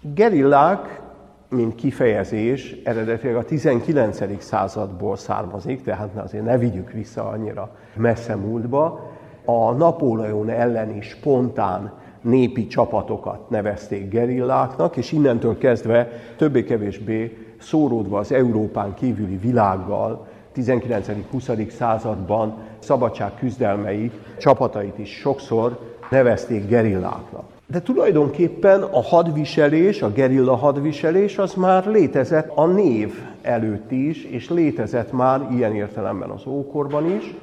gerillák, 0.01 1.01
mint 1.49 1.75
kifejezés, 1.75 2.77
eredetileg 2.85 3.37
a 3.37 3.45
19. 3.45 4.43
századból 4.43 5.17
származik, 5.17 5.83
tehát 5.83 6.17
azért 6.17 6.45
ne 6.45 6.59
vigyük 6.59 6.91
vissza 6.91 7.29
annyira 7.29 7.77
messze 7.97 8.37
múltba. 8.37 9.12
A 9.45 9.73
Napóleon 9.73 10.49
elleni 10.49 11.01
spontán 11.01 11.93
népi 12.21 12.67
csapatokat 12.67 13.51
nevezték 13.51 14.09
gerilláknak, 14.09 14.97
és 14.97 15.13
innentől 15.13 15.59
kezdve 15.59 16.09
többé-kevésbé 16.37 17.37
szóródva 17.61 18.19
az 18.19 18.33
Európán 18.33 18.95
kívüli 18.95 19.37
világgal 19.37 20.27
19.-20. 20.57 21.71
században 21.71 22.55
szabadság 22.79 23.35
küzdelmei 23.35 24.11
csapatait 24.39 24.99
is 24.99 25.11
sokszor 25.11 25.79
nevezték 26.11 26.69
gerilláknak. 26.69 27.45
De 27.67 27.81
tulajdonképpen 27.81 28.83
a 28.83 29.03
hadviselés, 29.03 30.03
a 30.03 30.13
gerilla 30.13 30.57
hadviselés 30.57 31.39
az 31.39 31.55
már 31.55 31.87
létezett 31.87 32.51
a 32.55 32.67
név 32.67 33.15
előtt 33.43 33.91
is, 33.91 34.25
és 34.25 34.49
létezett 34.49 35.13
már 35.13 35.47
ilyen 35.51 35.75
értelemben 35.75 36.31
az 36.31 36.47
ókorban 36.47 37.11
is, 37.11 37.35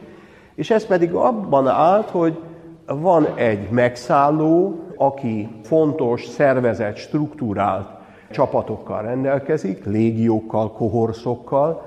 és 0.59 0.69
ez 0.69 0.85
pedig 0.85 1.13
abban 1.13 1.67
állt, 1.67 2.09
hogy 2.09 2.39
van 2.85 3.27
egy 3.35 3.69
megszálló, 3.69 4.79
aki 4.95 5.49
fontos, 5.63 6.25
szervezett, 6.25 6.95
struktúrált 6.95 7.89
csapatokkal 8.31 9.01
rendelkezik, 9.01 9.85
légiókkal, 9.85 10.71
kohorszokkal, 10.71 11.85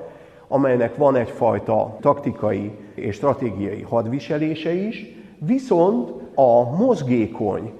amelynek 0.48 0.96
van 0.96 1.16
egyfajta 1.16 1.96
taktikai 2.00 2.70
és 2.94 3.14
stratégiai 3.14 3.82
hadviselése 3.82 4.72
is, 4.74 5.06
viszont 5.38 6.10
a 6.34 6.76
mozgékony, 6.76 7.72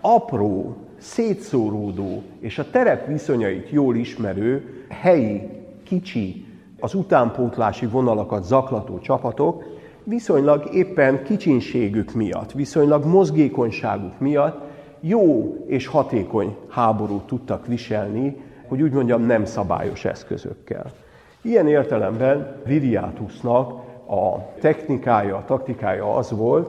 apró, 0.00 0.76
szétszóródó 0.98 2.22
és 2.40 2.58
a 2.58 2.70
terep 2.70 3.06
viszonyait 3.06 3.70
jól 3.70 3.96
ismerő 3.96 4.84
helyi, 4.88 5.48
kicsi, 5.84 6.46
az 6.80 6.94
utánpótlási 6.94 7.86
vonalakat 7.86 8.44
zaklató 8.44 8.98
csapatok 8.98 9.71
viszonylag 10.04 10.74
éppen 10.74 11.22
kicsinségük 11.24 12.12
miatt, 12.12 12.52
viszonylag 12.52 13.04
mozgékonyságuk 13.04 14.18
miatt 14.18 14.60
jó 15.00 15.56
és 15.66 15.86
hatékony 15.86 16.56
háborút 16.68 17.22
tudtak 17.22 17.66
viselni, 17.66 18.36
hogy 18.68 18.82
úgy 18.82 18.92
mondjam, 18.92 19.22
nem 19.22 19.44
szabályos 19.44 20.04
eszközökkel. 20.04 20.92
Ilyen 21.42 21.68
értelemben 21.68 22.56
Viriátusnak 22.64 23.70
a 24.08 24.52
technikája, 24.60 25.36
a 25.36 25.44
taktikája 25.44 26.14
az 26.14 26.30
volt, 26.30 26.68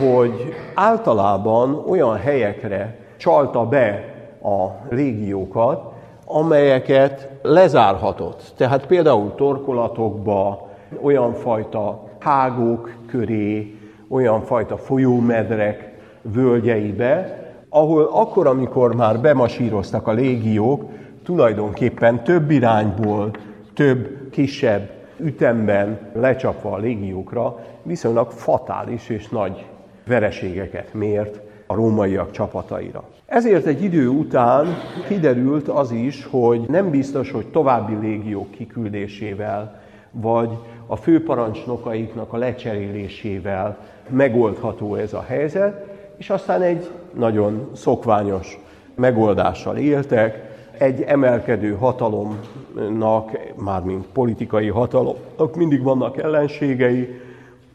hogy 0.00 0.54
általában 0.74 1.84
olyan 1.88 2.16
helyekre 2.16 2.98
csalta 3.16 3.66
be 3.66 4.14
a 4.42 4.66
régiókat, 4.88 5.92
amelyeket 6.26 7.28
lezárhatott. 7.42 8.52
Tehát 8.56 8.86
például 8.86 9.34
torkolatokba, 9.34 10.68
olyan 11.02 11.32
fajta 11.32 12.02
hágók 12.22 12.94
köré, 13.06 13.76
olyan 14.08 14.42
fajta 14.42 14.76
folyómedrek 14.76 15.98
völgyeibe, 16.22 17.40
ahol 17.68 18.08
akkor, 18.12 18.46
amikor 18.46 18.94
már 18.94 19.20
bemasíroztak 19.20 20.06
a 20.06 20.12
légiók, 20.12 20.90
tulajdonképpen 21.24 22.24
több 22.24 22.50
irányból, 22.50 23.30
több 23.74 24.30
kisebb 24.30 24.90
ütemben 25.16 25.98
lecsapva 26.12 26.72
a 26.72 26.78
légiókra, 26.78 27.58
viszonylag 27.82 28.30
fatális 28.30 29.08
és 29.08 29.28
nagy 29.28 29.66
vereségeket 30.06 30.94
mért 30.94 31.40
a 31.66 31.74
rómaiak 31.74 32.30
csapataira. 32.30 33.04
Ezért 33.26 33.66
egy 33.66 33.82
idő 33.82 34.08
után 34.08 34.66
kiderült 35.08 35.68
az 35.68 35.90
is, 35.90 36.26
hogy 36.30 36.60
nem 36.68 36.90
biztos, 36.90 37.30
hogy 37.30 37.46
további 37.46 37.94
légiók 38.00 38.50
kiküldésével, 38.50 39.80
vagy 40.10 40.50
a 40.86 40.96
főparancsnokaiknak 40.96 42.32
a 42.32 42.36
lecserélésével 42.36 43.78
megoldható 44.08 44.94
ez 44.94 45.12
a 45.12 45.24
helyzet, 45.28 45.86
és 46.16 46.30
aztán 46.30 46.62
egy 46.62 46.90
nagyon 47.14 47.70
szokványos 47.72 48.58
megoldással 48.94 49.76
éltek, 49.76 50.50
egy 50.78 51.02
emelkedő 51.02 51.74
hatalomnak, 51.74 53.38
mármint 53.56 54.06
politikai 54.06 54.68
hatalomnak 54.68 55.56
mindig 55.56 55.82
vannak 55.82 56.16
ellenségei, 56.16 57.20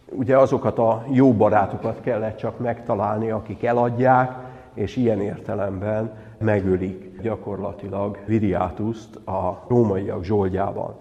ugye 0.09 0.37
azokat 0.37 0.77
a 0.77 1.03
jó 1.11 1.33
barátokat 1.33 2.01
kellett 2.01 2.37
csak 2.37 2.59
megtalálni, 2.59 3.29
akik 3.29 3.63
eladják, 3.63 4.31
és 4.73 4.95
ilyen 4.95 5.21
értelemben 5.21 6.13
megölik 6.37 7.21
gyakorlatilag 7.21 8.17
Viriátuszt 8.25 9.15
a 9.15 9.63
rómaiak 9.67 10.23
zsoldjában. 10.23 10.95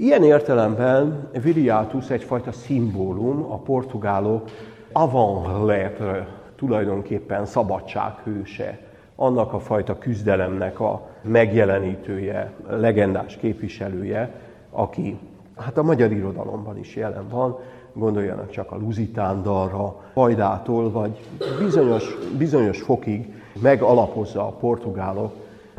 Ilyen 0.00 0.24
értelemben 0.24 1.28
Viriátus 1.42 2.10
egyfajta 2.10 2.52
szimbólum, 2.52 3.52
a 3.52 3.56
portugálok 3.56 4.48
avant 4.92 5.66
lettre 5.66 6.28
tulajdonképpen 6.56 7.46
szabadsághőse, 7.46 8.78
annak 9.16 9.52
a 9.52 9.58
fajta 9.58 9.98
küzdelemnek 9.98 10.80
a 10.80 11.08
megjelenítője, 11.22 12.52
legendás 12.68 13.36
képviselője, 13.36 14.30
aki 14.70 15.18
hát 15.56 15.78
a 15.78 15.82
magyar 15.82 16.12
irodalomban 16.12 16.78
is 16.78 16.96
jelen 16.96 17.28
van, 17.28 17.58
gondoljanak 17.92 18.50
csak 18.50 18.72
a 18.72 18.76
Luzitán 18.76 19.42
dalra, 19.42 20.02
Hajdától, 20.14 20.90
vagy 20.90 21.20
bizonyos, 21.58 22.16
bizonyos 22.36 22.80
fokig 22.80 23.34
megalapozza 23.60 24.46
a 24.46 24.50
portugálok 24.50 25.32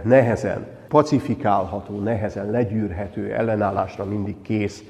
nehezen 0.03 0.77
pacifikálható, 0.89 1.99
nehezen 1.99 2.51
legyűrhető, 2.51 3.33
ellenállásra 3.33 4.05
mindig 4.05 4.41
kész 4.41 4.83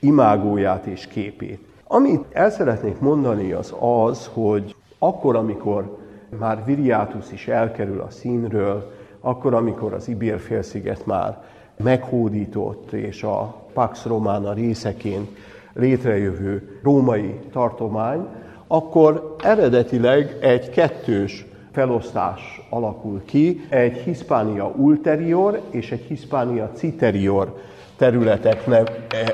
imágóját 0.00 0.86
és 0.86 1.06
képét. 1.06 1.60
Amit 1.84 2.24
el 2.32 2.50
szeretnék 2.50 3.00
mondani 3.00 3.52
az 3.52 3.74
az, 3.80 4.30
hogy 4.32 4.74
akkor, 4.98 5.36
amikor 5.36 5.98
már 6.38 6.64
Viriátus 6.64 7.32
is 7.32 7.48
elkerül 7.48 8.00
a 8.00 8.10
színről, 8.10 8.92
akkor, 9.20 9.54
amikor 9.54 9.92
az 9.92 10.08
Ibér-félsziget 10.08 11.06
már 11.06 11.44
meghódított, 11.76 12.92
és 12.92 13.22
a 13.22 13.54
Pax 13.72 14.04
Romana 14.04 14.52
részeként 14.52 15.28
létrejövő 15.72 16.80
római 16.82 17.40
tartomány, 17.52 18.26
akkor 18.66 19.36
eredetileg 19.42 20.36
egy 20.40 20.70
kettős 20.70 21.45
felosztás 21.76 22.60
alakul 22.70 23.22
ki, 23.24 23.66
egy 23.68 23.96
Hispánia 23.96 24.66
ulterior 24.76 25.60
és 25.70 25.92
egy 25.92 26.04
Hispánia 26.08 26.70
citerior 26.74 27.60
területek 27.96 28.66
nev, 28.66 28.86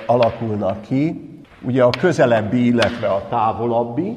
alakulnak 0.06 0.80
ki, 0.80 1.30
ugye 1.66 1.82
a 1.82 1.90
közelebbi, 1.90 2.66
illetve 2.66 3.06
a 3.06 3.26
távolabbi, 3.28 4.16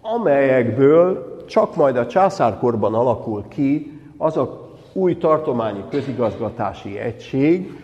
amelyekből 0.00 1.36
csak 1.46 1.76
majd 1.76 1.96
a 1.96 2.06
császárkorban 2.06 2.94
alakul 2.94 3.44
ki 3.48 4.00
az 4.16 4.36
a 4.36 4.70
új 4.92 5.16
tartományi 5.16 5.84
közigazgatási 5.90 6.98
egység, 6.98 7.80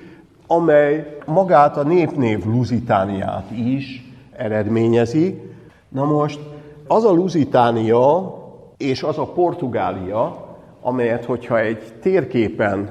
amely 0.47 1.16
magát 1.27 1.77
a 1.77 1.83
népnév 1.83 2.45
Lusitániát 2.45 3.51
is 3.51 4.12
eredményezi. 4.37 5.53
Na 5.88 6.05
most 6.05 6.40
az 6.87 7.05
a 7.05 7.12
Lusitánia 7.12 8.40
és 8.83 9.03
az 9.03 9.18
a 9.18 9.27
Portugália, 9.27 10.47
amelyet, 10.81 11.25
hogyha 11.25 11.61
egy 11.61 11.83
térképen 12.01 12.88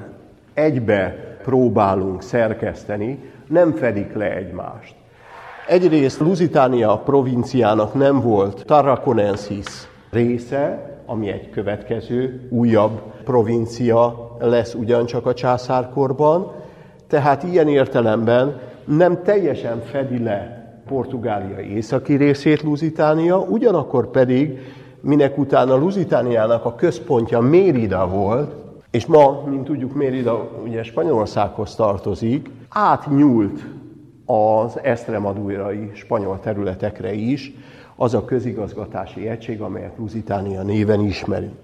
egybe 0.54 1.16
próbálunk 1.42 2.22
szerkeszteni, 2.22 3.18
nem 3.48 3.72
fedik 3.72 4.14
le 4.14 4.36
egymást. 4.36 4.94
Egyrészt 5.68 6.20
Lusitánia 6.20 6.96
provinciának 6.96 7.94
nem 7.94 8.20
volt 8.20 8.64
Tarraconensis 8.66 9.66
része, 10.10 10.90
ami 11.06 11.28
egy 11.28 11.50
következő, 11.50 12.48
újabb 12.50 13.00
provincia 13.24 14.30
lesz 14.40 14.74
ugyancsak 14.74 15.26
a 15.26 15.34
császárkorban, 15.34 16.52
tehát 17.08 17.42
ilyen 17.42 17.68
értelemben 17.68 18.60
nem 18.84 19.22
teljesen 19.22 19.82
fedi 19.82 20.22
le 20.22 20.62
Portugália 20.86 21.60
északi 21.60 22.14
részét 22.14 22.62
Lusitánia, 22.62 23.38
ugyanakkor 23.38 24.10
pedig, 24.10 24.58
minek 25.02 25.38
után 25.38 25.68
a 25.68 25.76
Lusitániának 25.76 26.64
a 26.64 26.74
központja 26.74 27.40
Mérida 27.40 28.08
volt, 28.08 28.54
és 28.90 29.06
ma, 29.06 29.42
mint 29.48 29.64
tudjuk, 29.64 29.94
Mérida 29.94 30.50
ugye 30.64 30.82
Spanyolországhoz 30.82 31.74
tartozik, 31.74 32.50
átnyúlt 32.68 33.64
az 34.26 34.78
esztremadurai 34.82 35.90
spanyol 35.94 36.40
területekre 36.40 37.12
is, 37.12 37.52
az 37.96 38.14
a 38.14 38.24
közigazgatási 38.24 39.28
egység, 39.28 39.60
amelyet 39.60 39.98
Lusitánia 39.98 40.62
néven 40.62 41.00
ismerünk. 41.00 41.54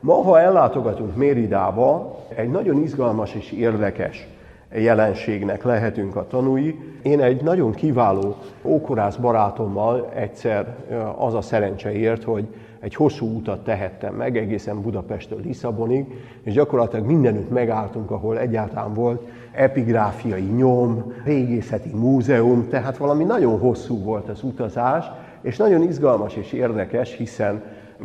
Ma, 0.00 0.14
ha 0.14 0.40
ellátogatunk 0.40 1.16
Méridába, 1.16 2.18
egy 2.34 2.50
nagyon 2.50 2.82
izgalmas 2.82 3.34
és 3.34 3.52
érdekes 3.52 4.26
jelenségnek 4.74 5.64
lehetünk 5.64 6.16
a 6.16 6.26
tanúi. 6.26 6.78
Én 7.02 7.20
egy 7.20 7.42
nagyon 7.42 7.72
kiváló 7.72 8.36
ókorász 8.62 9.16
barátommal 9.16 10.10
egyszer 10.14 10.76
az 11.16 11.34
a 11.34 11.40
szerencse 11.40 11.92
ért, 11.92 12.24
hogy 12.24 12.46
egy 12.80 12.94
hosszú 12.94 13.36
utat 13.36 13.64
tehettem 13.64 14.14
meg, 14.14 14.36
egészen 14.36 14.82
Budapesttől 14.82 15.40
Lisszabonig, 15.40 16.06
és 16.42 16.52
gyakorlatilag 16.52 17.06
mindenütt 17.06 17.50
megálltunk, 17.50 18.10
ahol 18.10 18.38
egyáltalán 18.38 18.94
volt 18.94 19.28
epigráfiai 19.52 20.42
nyom, 20.42 21.12
régészeti 21.24 21.90
múzeum, 21.94 22.68
tehát 22.68 22.96
valami 22.96 23.24
nagyon 23.24 23.58
hosszú 23.58 24.02
volt 24.02 24.28
az 24.28 24.42
utazás, 24.42 25.04
és 25.40 25.56
nagyon 25.56 25.82
izgalmas 25.82 26.34
és 26.34 26.52
érdekes, 26.52 27.16
hiszen, 27.16 27.62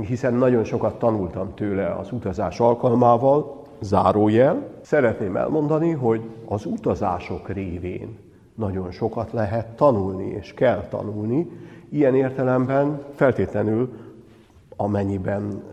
hiszen 0.08 0.34
nagyon 0.34 0.64
sokat 0.64 1.00
tanultam 1.00 1.54
tőle 1.56 1.96
az 2.00 2.12
utazás 2.12 2.60
alkalmával, 2.60 3.63
zárójel. 3.84 4.68
Szeretném 4.82 5.36
elmondani, 5.36 5.92
hogy 5.92 6.22
az 6.46 6.66
utazások 6.66 7.50
révén 7.50 8.18
nagyon 8.56 8.92
sokat 8.92 9.32
lehet 9.32 9.76
tanulni, 9.76 10.26
és 10.26 10.54
kell 10.54 10.88
tanulni. 10.90 11.50
Ilyen 11.90 12.16
értelemben 12.16 13.02
feltétlenül 13.16 13.90
amennyiben 14.76 15.64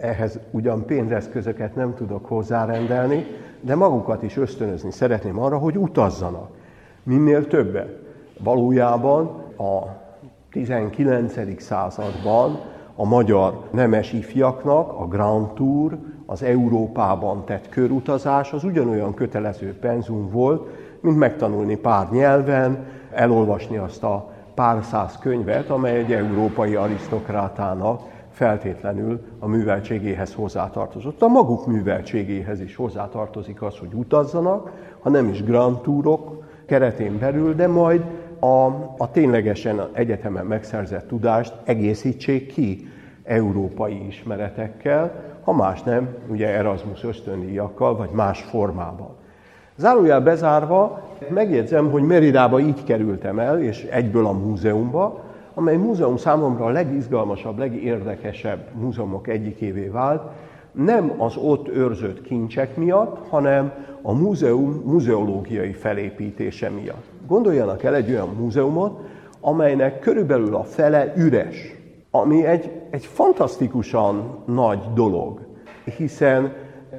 ehhez 0.00 0.38
ugyan 0.50 0.84
pénzeszközöket 0.84 1.74
nem 1.74 1.94
tudok 1.94 2.26
hozzárendelni, 2.26 3.26
de 3.60 3.74
magukat 3.74 4.22
is 4.22 4.36
ösztönözni 4.36 4.90
szeretném 4.90 5.38
arra, 5.38 5.58
hogy 5.58 5.78
utazzanak. 5.78 6.50
Minél 7.02 7.46
többet. 7.46 7.98
Valójában 8.38 9.26
a 9.56 9.80
19. 10.50 11.62
században 11.62 12.60
a 12.94 13.04
magyar 13.04 13.68
nemes 13.70 14.12
ifjaknak 14.12 14.92
a 14.92 15.06
Grand 15.06 15.48
Tour, 15.48 15.98
az 16.26 16.42
Európában 16.42 17.44
tett 17.44 17.68
körutazás 17.68 18.52
az 18.52 18.64
ugyanolyan 18.64 19.14
kötelező 19.14 19.78
penzum 19.78 20.30
volt, 20.30 20.68
mint 21.00 21.18
megtanulni 21.18 21.76
pár 21.76 22.10
nyelven, 22.10 22.86
elolvasni 23.10 23.76
azt 23.76 24.02
a 24.02 24.30
pár 24.54 24.84
száz 24.84 25.18
könyvet, 25.18 25.70
amely 25.70 25.98
egy 25.98 26.12
európai 26.12 26.74
arisztokrátának 26.74 28.00
feltétlenül 28.30 29.20
a 29.38 29.46
műveltségéhez 29.46 30.34
hozzátartozott. 30.34 31.22
A 31.22 31.28
maguk 31.28 31.66
műveltségéhez 31.66 32.60
is 32.60 32.76
hozzátartozik 32.76 33.62
az, 33.62 33.78
hogy 33.78 33.92
utazzanak, 33.92 34.70
ha 35.00 35.10
nem 35.10 35.28
is 35.28 35.42
grand 35.44 35.80
túrok 35.80 36.42
keretén 36.66 37.18
belül, 37.18 37.54
de 37.54 37.66
majd 37.66 38.04
a, 38.38 38.66
a 38.96 39.10
ténylegesen 39.12 39.88
egyetemen 39.92 40.46
megszerzett 40.46 41.08
tudást 41.08 41.54
egészítsék 41.64 42.52
ki 42.52 42.86
európai 43.24 44.06
ismeretekkel, 44.06 45.31
ha 45.44 45.52
más 45.52 45.82
nem, 45.82 46.08
ugye 46.28 46.48
Erasmus 46.48 47.04
ösztöndíjakkal, 47.04 47.96
vagy 47.96 48.10
más 48.10 48.42
formában. 48.42 49.08
Zárójel 49.76 50.20
bezárva, 50.20 51.02
megjegyzem, 51.28 51.90
hogy 51.90 52.02
Meridába 52.02 52.60
így 52.60 52.84
kerültem 52.84 53.38
el, 53.38 53.62
és 53.62 53.82
egyből 53.90 54.26
a 54.26 54.32
múzeumba, 54.32 55.20
amely 55.54 55.76
múzeum 55.76 56.16
számomra 56.16 56.64
a 56.64 56.70
legizgalmasabb, 56.70 57.58
legérdekesebb 57.58 58.58
múzeumok 58.74 59.28
egyikévé 59.28 59.86
vált, 59.86 60.22
nem 60.72 61.12
az 61.18 61.36
ott 61.36 61.68
őrzött 61.68 62.22
kincsek 62.22 62.76
miatt, 62.76 63.28
hanem 63.28 63.72
a 64.02 64.12
múzeum 64.12 64.82
muzeológiai 64.84 65.72
felépítése 65.72 66.70
miatt. 66.70 67.04
Gondoljanak 67.26 67.82
el 67.82 67.94
egy 67.94 68.10
olyan 68.10 68.36
múzeumot, 68.38 69.00
amelynek 69.40 69.98
körülbelül 69.98 70.54
a 70.54 70.64
fele 70.64 71.12
üres, 71.16 71.81
ami 72.14 72.46
egy, 72.46 72.70
egy 72.90 73.04
fantasztikusan 73.04 74.38
nagy 74.44 74.80
dolog, 74.94 75.40
hiszen 75.96 76.52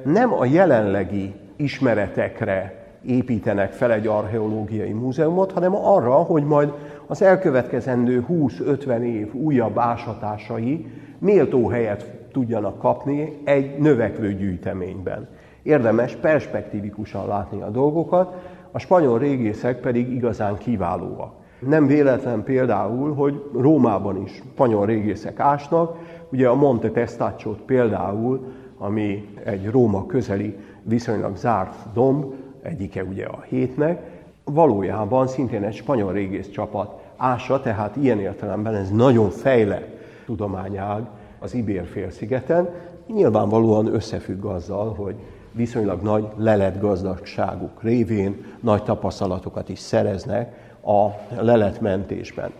nem 0.04 0.32
a 0.32 0.44
jelenlegi 0.44 1.34
ismeretekre 1.56 2.84
építenek 3.06 3.72
fel 3.72 3.92
egy 3.92 4.06
archeológiai 4.06 4.92
múzeumot, 4.92 5.52
hanem 5.52 5.74
arra, 5.74 6.14
hogy 6.14 6.44
majd 6.44 6.72
az 7.06 7.22
elkövetkezendő 7.22 8.26
20-50 8.28 9.00
év 9.00 9.34
újabb 9.34 9.78
ásatásai 9.78 10.86
méltó 11.18 11.68
helyet 11.68 12.12
tudjanak 12.32 12.78
kapni 12.78 13.40
egy 13.44 13.78
növekvő 13.78 14.34
gyűjteményben. 14.34 15.28
Érdemes 15.62 16.16
perspektívikusan 16.16 17.26
látni 17.26 17.62
a 17.62 17.70
dolgokat, 17.70 18.34
a 18.70 18.78
spanyol 18.78 19.18
régészek 19.18 19.80
pedig 19.80 20.12
igazán 20.12 20.58
kiválóak. 20.58 21.42
Nem 21.58 21.86
véletlen 21.86 22.42
például, 22.42 23.14
hogy 23.14 23.42
Rómában 23.52 24.22
is 24.22 24.42
spanyol 24.52 24.86
régészek 24.86 25.40
ásnak, 25.40 25.96
ugye 26.28 26.48
a 26.48 26.54
Monte 26.54 26.90
testaccio 26.90 27.50
például, 27.50 28.52
ami 28.78 29.28
egy 29.44 29.70
Róma 29.70 30.06
közeli, 30.06 30.56
viszonylag 30.82 31.36
zárt 31.36 31.92
domb, 31.92 32.34
egyike 32.62 33.04
ugye 33.04 33.26
a 33.26 33.44
hétnek, 33.48 34.12
valójában 34.44 35.26
szintén 35.26 35.62
egy 35.62 35.74
spanyol 35.74 36.12
régész 36.12 36.50
csapat 36.50 37.02
ása, 37.16 37.60
tehát 37.60 37.96
ilyen 37.96 38.20
értelemben 38.20 38.74
ez 38.74 38.90
nagyon 38.90 39.30
fejlett 39.30 39.98
tudományág 40.26 41.06
az 41.38 41.54
Ibér-félszigeten, 41.54 42.68
nyilvánvalóan 43.06 43.94
összefügg 43.94 44.44
azzal, 44.44 44.94
hogy 44.94 45.14
viszonylag 45.52 46.02
nagy 46.02 46.26
lelet 46.36 46.80
gazdagságuk 46.80 47.82
révén 47.82 48.44
nagy 48.60 48.82
tapasztalatokat 48.82 49.68
is 49.68 49.78
szereznek 49.78 50.63
a 50.84 51.16
leletmentésben. 51.42 52.50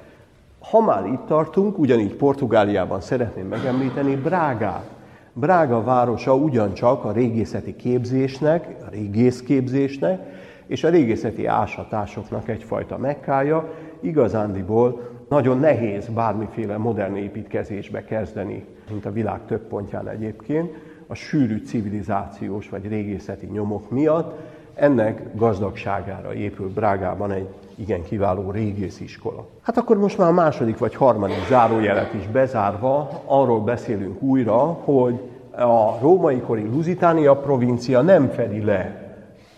Ha 0.70 0.80
már 0.80 1.06
itt 1.06 1.26
tartunk, 1.26 1.78
ugyanígy 1.78 2.14
Portugáliában 2.14 3.00
szeretném 3.00 3.46
megemlíteni 3.46 4.16
Brágát. 4.16 4.90
Brága 5.32 5.82
városa 5.82 6.34
ugyancsak 6.34 7.04
a 7.04 7.12
régészeti 7.12 7.76
képzésnek, 7.76 8.76
a 8.86 8.90
régészképzésnek 8.90 10.20
és 10.66 10.84
a 10.84 10.88
régészeti 10.88 11.46
ásatásoknak 11.46 12.48
egyfajta 12.48 12.98
mekkája, 12.98 13.72
igazándiból 14.00 15.12
nagyon 15.28 15.58
nehéz 15.58 16.06
bármiféle 16.06 16.76
modern 16.76 17.16
építkezésbe 17.16 18.04
kezdeni, 18.04 18.64
mint 18.90 19.06
a 19.06 19.12
világ 19.12 19.40
több 19.46 19.66
pontján 19.66 20.08
egyébként, 20.08 20.74
a 21.06 21.14
sűrű 21.14 21.58
civilizációs 21.58 22.68
vagy 22.68 22.88
régészeti 22.88 23.46
nyomok 23.46 23.90
miatt. 23.90 24.38
Ennek 24.74 25.36
gazdagságára 25.36 26.34
épül 26.34 26.72
Brágában 26.72 27.32
egy 27.32 27.48
igen 27.74 28.02
kiváló 28.02 28.50
régésziskola. 28.50 29.46
Hát 29.62 29.76
akkor 29.76 29.98
most 29.98 30.18
már 30.18 30.28
a 30.28 30.32
második 30.32 30.78
vagy 30.78 30.94
harmadik 30.94 31.46
zárójelet 31.48 32.14
is 32.14 32.26
bezárva, 32.26 33.22
arról 33.24 33.60
beszélünk 33.60 34.22
újra, 34.22 34.58
hogy 34.84 35.20
a 35.50 35.98
római 36.00 36.40
kori 36.40 36.62
Lusitánia 36.62 37.36
provincia 37.36 38.00
nem 38.00 38.28
fedi 38.28 38.64
le 38.64 39.02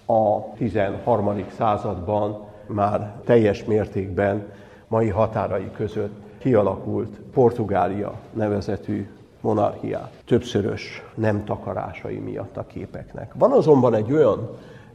a 0.07 0.53
13. 0.57 1.45
században 1.57 2.45
már 2.67 3.13
teljes 3.25 3.65
mértékben 3.65 4.47
mai 4.89 5.09
határai 5.09 5.71
között 5.77 6.15
kialakult 6.39 7.19
Portugália 7.33 8.13
nevezetű 8.33 9.09
monarchiát, 9.41 10.11
többszörös 10.25 11.03
nem 11.15 11.45
takarásai 11.45 12.19
miatt 12.19 12.57
a 12.57 12.67
képeknek. 12.67 13.33
Van 13.35 13.53
azonban 13.53 13.95
egy 13.95 14.13
olyan 14.13 14.49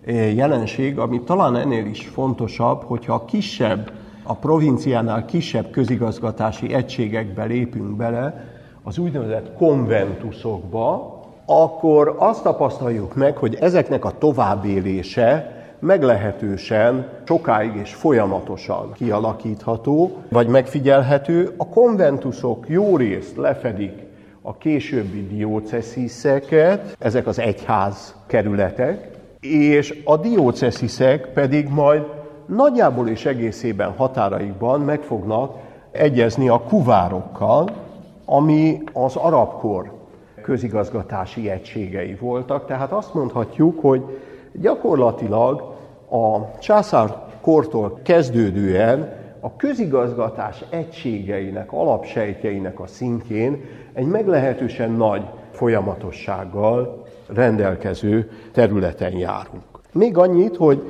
jelenség, 0.08 1.00
ami 1.00 1.22
talán 1.22 1.56
ennél 1.56 1.86
is 1.86 2.08
fontosabb, 2.08 2.84
hogyha 2.84 3.14
a 3.14 3.26
kisebb, 3.26 3.92
a 4.24 4.34
provinciánál 4.34 5.26
kisebb 5.26 5.72
közigazgatási 5.72 6.74
egységekbe 6.74 7.44
lépünk 7.44 7.96
bele, 7.96 8.50
az 8.84 8.98
úgynevezett 8.98 9.54
konventusokba, 9.58 11.20
akkor 11.46 12.16
azt 12.20 12.44
tapasztaljuk 12.44 13.16
meg, 13.16 13.38
hogy 13.38 13.56
ezeknek 13.56 14.06
a 14.06 14.18
továbbélése 14.18 15.60
meglehetősen 15.80 17.10
sokáig 17.28 17.76
és 17.76 17.94
folyamatosan 17.94 18.92
kialakítható, 18.94 20.18
vagy 20.30 20.48
megfigyelhető. 20.48 21.54
A 21.58 21.68
konventusok 21.68 22.66
jó 22.68 22.98
részt 22.98 23.38
lefedik 23.38 23.94
a 24.42 24.58
későbbi 24.58 25.28
diócesziszeket, 25.28 26.96
ezek 27.00 27.28
az 27.28 27.40
egyház 27.40 28.16
kerületek, 28.28 29.11
és 29.42 30.02
a 30.04 30.18
diócesziszek 30.18 31.28
pedig 31.34 31.70
majd 31.70 32.06
nagyjából 32.46 33.08
és 33.08 33.26
egészében 33.26 33.92
határaikban 33.92 34.82
meg 34.82 35.02
fognak 35.02 35.56
egyezni 35.92 36.50
a 36.50 36.62
kuvárokkal, 36.62 37.70
ami 38.26 38.84
az 38.94 39.16
arabkor 39.16 39.92
közigazgatási 40.42 41.50
egységei 41.50 42.16
voltak. 42.20 42.66
Tehát 42.66 42.92
azt 42.92 43.14
mondhatjuk, 43.14 43.80
hogy 43.80 44.04
gyakorlatilag 44.54 45.76
a 46.10 46.58
császár 46.60 47.16
kortól 47.42 48.00
kezdődően 48.04 49.20
a 49.40 49.56
közigazgatás 49.56 50.64
egységeinek, 50.70 51.72
alapsejtjeinek 51.72 52.80
a 52.80 52.88
szintjén 52.88 53.64
egy 53.94 54.06
meglehetősen 54.06 54.92
nagy 54.92 55.24
folyamatossággal 55.52 57.01
rendelkező 57.34 58.30
területen 58.52 59.18
járunk. 59.18 59.64
Még 59.92 60.18
annyit, 60.18 60.56
hogy 60.56 60.82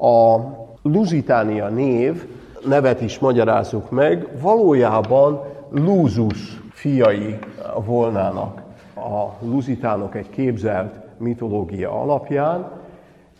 a 0.00 0.36
Lusitánia 0.82 1.68
név, 1.68 2.26
nevet 2.66 3.00
is 3.00 3.18
magyarázzuk 3.18 3.90
meg, 3.90 4.28
valójában 4.40 5.42
Lúzus 5.70 6.60
fiai 6.70 7.38
volnának 7.84 8.62
a 8.94 9.46
luzitánok 9.46 10.14
egy 10.14 10.30
képzelt 10.30 10.94
mitológia 11.16 12.00
alapján, 12.02 12.70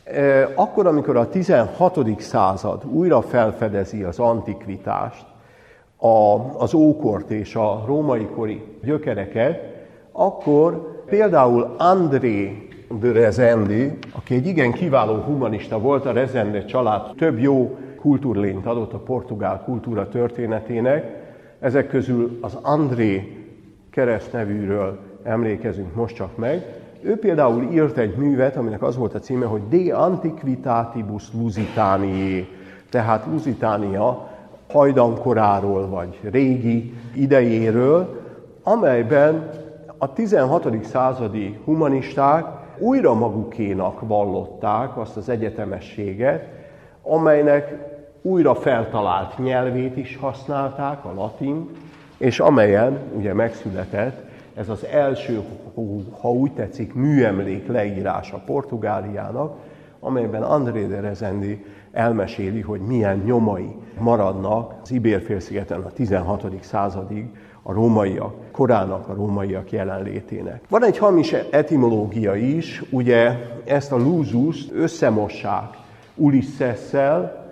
e, 0.04 0.48
akkor, 0.54 0.86
amikor 0.86 1.16
a 1.16 1.28
16. 1.28 2.20
század 2.20 2.84
újra 2.86 3.22
felfedezi 3.22 4.02
az 4.02 4.18
antikvitást, 4.18 5.26
a, 5.96 6.36
az 6.58 6.74
ókort 6.74 7.30
és 7.30 7.54
a 7.54 7.84
római 7.86 8.26
kori 8.26 8.64
gyökereket, 8.82 9.60
akkor 10.12 10.97
például 11.08 11.74
André 11.78 12.68
de 13.00 13.12
Rezendi, 13.12 13.98
aki 14.12 14.34
egy 14.34 14.46
igen 14.46 14.72
kiváló 14.72 15.14
humanista 15.14 15.78
volt, 15.78 16.06
a 16.06 16.12
Rezende 16.12 16.64
család 16.64 17.14
több 17.16 17.38
jó 17.38 17.78
kultúrlényt 18.00 18.66
adott 18.66 18.92
a 18.92 18.98
portugál 18.98 19.62
kultúra 19.64 20.08
történetének, 20.08 21.26
ezek 21.60 21.88
közül 21.88 22.38
az 22.40 22.58
André 22.62 23.36
keresztnevűről 23.90 24.98
emlékezünk 25.22 25.94
most 25.94 26.14
csak 26.14 26.36
meg. 26.36 26.64
Ő 27.02 27.16
például 27.16 27.62
írt 27.72 27.96
egy 27.96 28.16
művet, 28.16 28.56
aminek 28.56 28.82
az 28.82 28.96
volt 28.96 29.14
a 29.14 29.18
címe, 29.18 29.46
hogy 29.46 29.60
De 29.68 29.94
Antiquitatibus 29.94 31.32
Lusitaniae, 31.32 32.44
tehát 32.90 33.26
Lusitánia 33.30 34.28
hajdankoráról, 34.72 35.88
vagy 35.88 36.18
régi 36.30 36.94
idejéről, 37.14 38.22
amelyben 38.62 39.50
a 39.98 40.12
16. 40.12 40.84
századi 40.84 41.58
humanisták 41.64 42.44
újra 42.78 43.14
magukénak 43.14 44.00
vallották 44.00 44.96
azt 44.96 45.16
az 45.16 45.28
egyetemességet, 45.28 46.48
amelynek 47.02 47.76
újra 48.22 48.54
feltalált 48.54 49.38
nyelvét 49.38 49.96
is 49.96 50.16
használták, 50.16 51.04
a 51.04 51.14
latin, 51.14 51.70
és 52.16 52.40
amelyen 52.40 52.98
ugye 53.16 53.34
megszületett 53.34 54.26
ez 54.54 54.68
az 54.68 54.84
első, 54.84 55.42
ha 56.20 56.30
úgy 56.30 56.52
tetszik, 56.52 56.94
műemlék 56.94 57.66
leírása 57.66 58.42
Portugáliának, 58.46 59.56
amelyben 60.00 60.42
André 60.42 60.86
de 60.86 61.00
Rezendi 61.00 61.64
elmeséli, 61.98 62.60
hogy 62.60 62.80
milyen 62.80 63.22
nyomai 63.24 63.68
maradnak 63.98 64.74
az 64.82 64.90
Ibérfélszigeten 64.90 65.80
a 65.80 65.90
16. 65.90 66.44
századig 66.60 67.26
a 67.62 67.72
rómaiak, 67.72 68.34
korának 68.50 69.08
a 69.08 69.14
rómaiak 69.14 69.72
jelenlétének. 69.72 70.62
Van 70.68 70.84
egy 70.84 70.98
hamis 70.98 71.32
etimológia 71.32 72.34
is, 72.34 72.82
ugye 72.90 73.36
ezt 73.64 73.92
a 73.92 73.96
lúzust 73.96 74.70
összemossák 74.72 75.76
Ulisszesszel, 76.14 77.46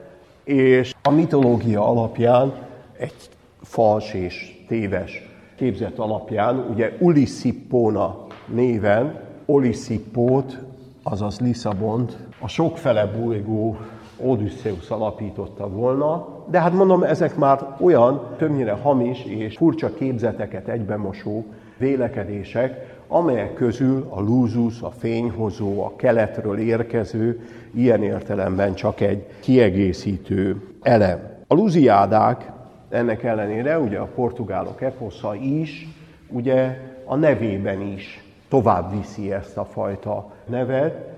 és 0.45 0.95
a 1.03 1.11
mitológia 1.11 1.89
alapján 1.89 2.53
egy 2.99 3.15
fals 3.63 4.15
és 4.15 4.65
téves 4.69 5.29
képzet 5.57 5.99
alapján, 5.99 6.67
ugye 6.71 6.93
Ulissippóna 6.99 8.27
néven, 8.47 9.21
Oliszippót, 9.47 10.59
azaz 11.03 11.41
Lisszabont, 11.41 12.17
a 12.41 12.49
sokfele 12.49 13.07
bolygó 13.07 13.77
Odysseus 14.17 14.91
alapította 14.91 15.69
volna, 15.69 16.29
de 16.51 16.61
hát 16.61 16.73
mondom, 16.73 17.03
ezek 17.03 17.37
már 17.37 17.59
olyan 17.81 18.21
többnyire 18.37 18.73
hamis 18.73 19.25
és 19.25 19.57
furcsa 19.57 19.95
képzeteket 19.95 20.69
egybemosó 20.69 21.45
vélekedések, 21.77 22.95
amelyek 23.09 23.55
közül 23.55 24.07
a 24.09 24.21
lúzus, 24.21 24.83
a 24.83 24.91
fényhozó, 24.91 25.85
a 25.85 25.93
keletről 25.97 26.59
érkező, 26.59 27.49
ilyen 27.75 28.03
értelemben 28.03 28.75
csak 28.75 29.01
egy 29.01 29.27
kiegészítő 29.41 30.63
elem. 30.83 31.19
A 31.47 31.55
luziádák 31.55 32.51
ennek 32.89 33.23
ellenére 33.23 33.79
ugye 33.79 33.99
a 33.99 34.09
portugálok 34.15 34.83
eposza 34.83 35.35
is, 35.35 35.89
ugye 36.29 36.79
a 37.05 37.17
nevében 37.17 37.81
is 37.81 38.25
tovább 38.49 38.91
viszi 38.97 39.33
ezt 39.33 39.57
a 39.57 39.65
fajta 39.65 40.33
nevet. 40.47 41.15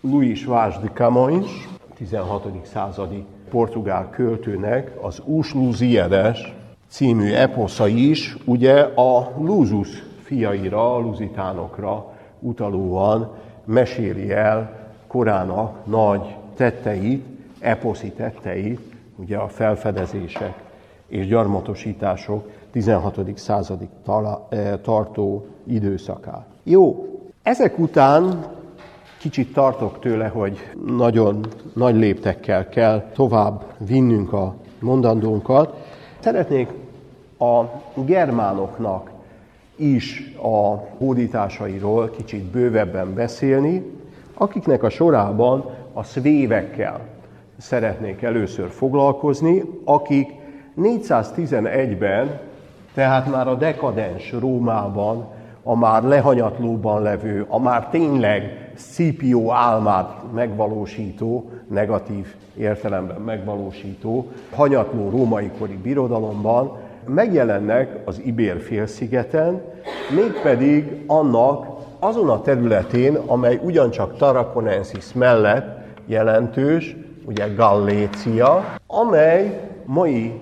Luís 0.00 0.44
Vaz 0.44 0.78
de 0.78 0.88
Camões, 0.94 1.68
16. 2.02 2.66
századi 2.66 3.24
portugál 3.50 4.10
költőnek 4.10 4.92
az 5.02 5.22
Us 5.24 5.54
Lusíadas 5.54 6.54
című 6.88 7.32
eposza 7.32 7.86
is 7.86 8.36
ugye 8.44 8.80
a 8.80 9.32
Lúzus 9.38 10.02
fiaira, 10.22 10.94
a 10.94 10.98
luzitánokra 10.98 12.12
utalóan 12.38 13.30
meséli 13.64 14.32
el 14.32 14.90
korának 15.06 15.86
nagy 15.86 16.36
tetteit, 16.56 17.24
eposzi 17.60 18.10
tetteit, 18.10 18.80
ugye 19.16 19.36
a 19.36 19.48
felfedezések 19.48 20.54
és 21.06 21.26
gyarmatosítások 21.26 22.50
16. 22.70 23.38
századig 23.38 23.88
eh, 24.48 24.72
tartó 24.82 25.46
időszakát. 25.64 26.46
Jó, 26.62 27.06
ezek 27.42 27.78
után 27.78 28.44
kicsit 29.22 29.52
tartok 29.52 30.00
tőle, 30.00 30.26
hogy 30.26 30.58
nagyon 30.86 31.46
nagy 31.74 31.96
léptekkel 31.96 32.68
kell 32.68 33.10
tovább 33.14 33.64
vinnünk 33.78 34.32
a 34.32 34.54
mondandónkat. 34.78 35.76
Szeretnék 36.18 36.68
a 37.38 37.62
germánoknak 37.94 39.10
is 39.76 40.34
a 40.42 40.74
hódításairól 40.76 42.10
kicsit 42.10 42.42
bővebben 42.42 43.14
beszélni, 43.14 43.82
akiknek 44.34 44.82
a 44.82 44.90
sorában 44.90 45.64
a 45.92 46.02
szvévekkel 46.02 47.00
szeretnék 47.56 48.22
először 48.22 48.70
foglalkozni, 48.70 49.62
akik 49.84 50.32
411-ben, 50.80 52.40
tehát 52.94 53.30
már 53.30 53.48
a 53.48 53.54
dekadens 53.54 54.32
Rómában, 54.32 55.26
a 55.62 55.76
már 55.76 56.02
lehanyatlóban 56.02 57.02
levő, 57.02 57.46
a 57.48 57.58
már 57.58 57.88
tényleg 57.88 58.70
Scipio 58.76 59.50
álmát 59.50 60.32
megvalósító, 60.34 61.50
negatív 61.68 62.26
értelemben 62.56 63.20
megvalósító, 63.20 64.26
hanyatló 64.54 65.10
római 65.10 65.50
kori 65.58 65.76
birodalomban 65.82 66.76
megjelennek 67.06 67.98
az 68.04 68.20
Ibér 68.24 68.60
félszigeten, 68.60 69.60
mégpedig 70.14 71.04
annak 71.06 71.66
azon 71.98 72.30
a 72.30 72.40
területén, 72.40 73.14
amely 73.26 73.60
ugyancsak 73.62 74.16
Tarakonensis 74.16 75.12
mellett 75.12 75.78
jelentős, 76.06 76.96
ugye 77.24 77.46
Gallécia, 77.54 78.76
amely 78.86 79.60
mai 79.84 80.40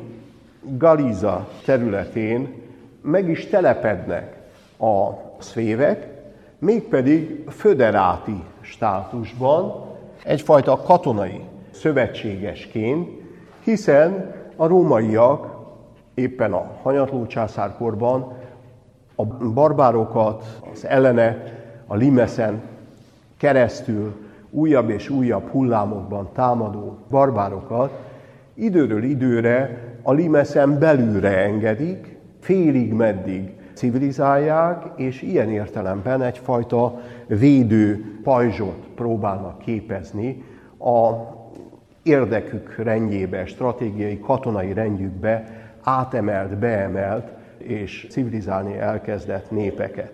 Galiza 0.62 1.48
területén 1.64 2.54
meg 3.02 3.28
is 3.28 3.46
telepednek 3.46 4.39
a 4.81 5.21
szvévek, 5.38 6.09
mégpedig 6.59 7.45
föderáti 7.49 8.45
státusban, 8.61 9.88
egyfajta 10.25 10.83
katonai 10.83 11.45
szövetségesként, 11.71 13.09
hiszen 13.64 14.35
a 14.57 14.66
rómaiak 14.66 15.59
éppen 16.14 16.53
a 16.53 16.71
hanyatló 16.83 17.27
császárkorban 17.27 18.33
a 19.14 19.25
barbárokat, 19.55 20.61
az 20.73 20.85
ellene, 20.85 21.43
a 21.87 21.95
limeszen 21.97 22.62
keresztül 23.37 24.14
újabb 24.51 24.90
és 24.90 25.09
újabb 25.09 25.49
hullámokban 25.49 26.29
támadó 26.33 26.99
barbárokat 27.11 27.99
időről 28.55 29.03
időre 29.03 29.79
a 30.03 30.12
limeszen 30.12 30.79
belülre 30.79 31.37
engedik, 31.38 32.16
félig 32.40 32.93
meddig 32.93 33.60
civilizálják, 33.81 34.85
és 34.97 35.23
ilyen 35.23 35.51
értelemben 35.51 36.23
egyfajta 36.23 37.01
védő 37.27 38.19
pajzsot 38.23 38.87
próbálnak 38.95 39.59
képezni 39.59 40.45
a 40.79 41.11
érdekük 42.03 42.77
rendjébe, 42.77 43.47
stratégiai 43.47 44.19
katonai 44.19 44.73
rendjükbe 44.73 45.45
átemelt, 45.83 46.59
beemelt 46.59 47.33
és 47.59 48.07
civilizálni 48.11 48.79
elkezdett 48.79 49.51
népeket. 49.51 50.12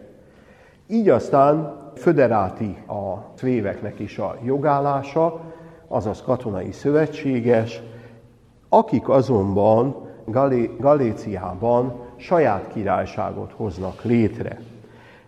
Így 0.87 1.09
aztán 1.09 1.77
föderáti 1.95 2.77
a 2.89 3.33
szvéveknek 3.35 3.99
is 3.99 4.19
a 4.19 4.37
jogállása, 4.45 5.41
azaz 5.89 6.23
katonai 6.23 6.73
szövetséges, 6.73 7.83
akik 8.69 9.09
azonban 9.09 9.97
Galé- 10.25 10.81
Galéciában 10.81 12.06
saját 12.17 12.69
királyságot 12.73 13.53
hoznak 13.57 14.03
létre. 14.03 14.61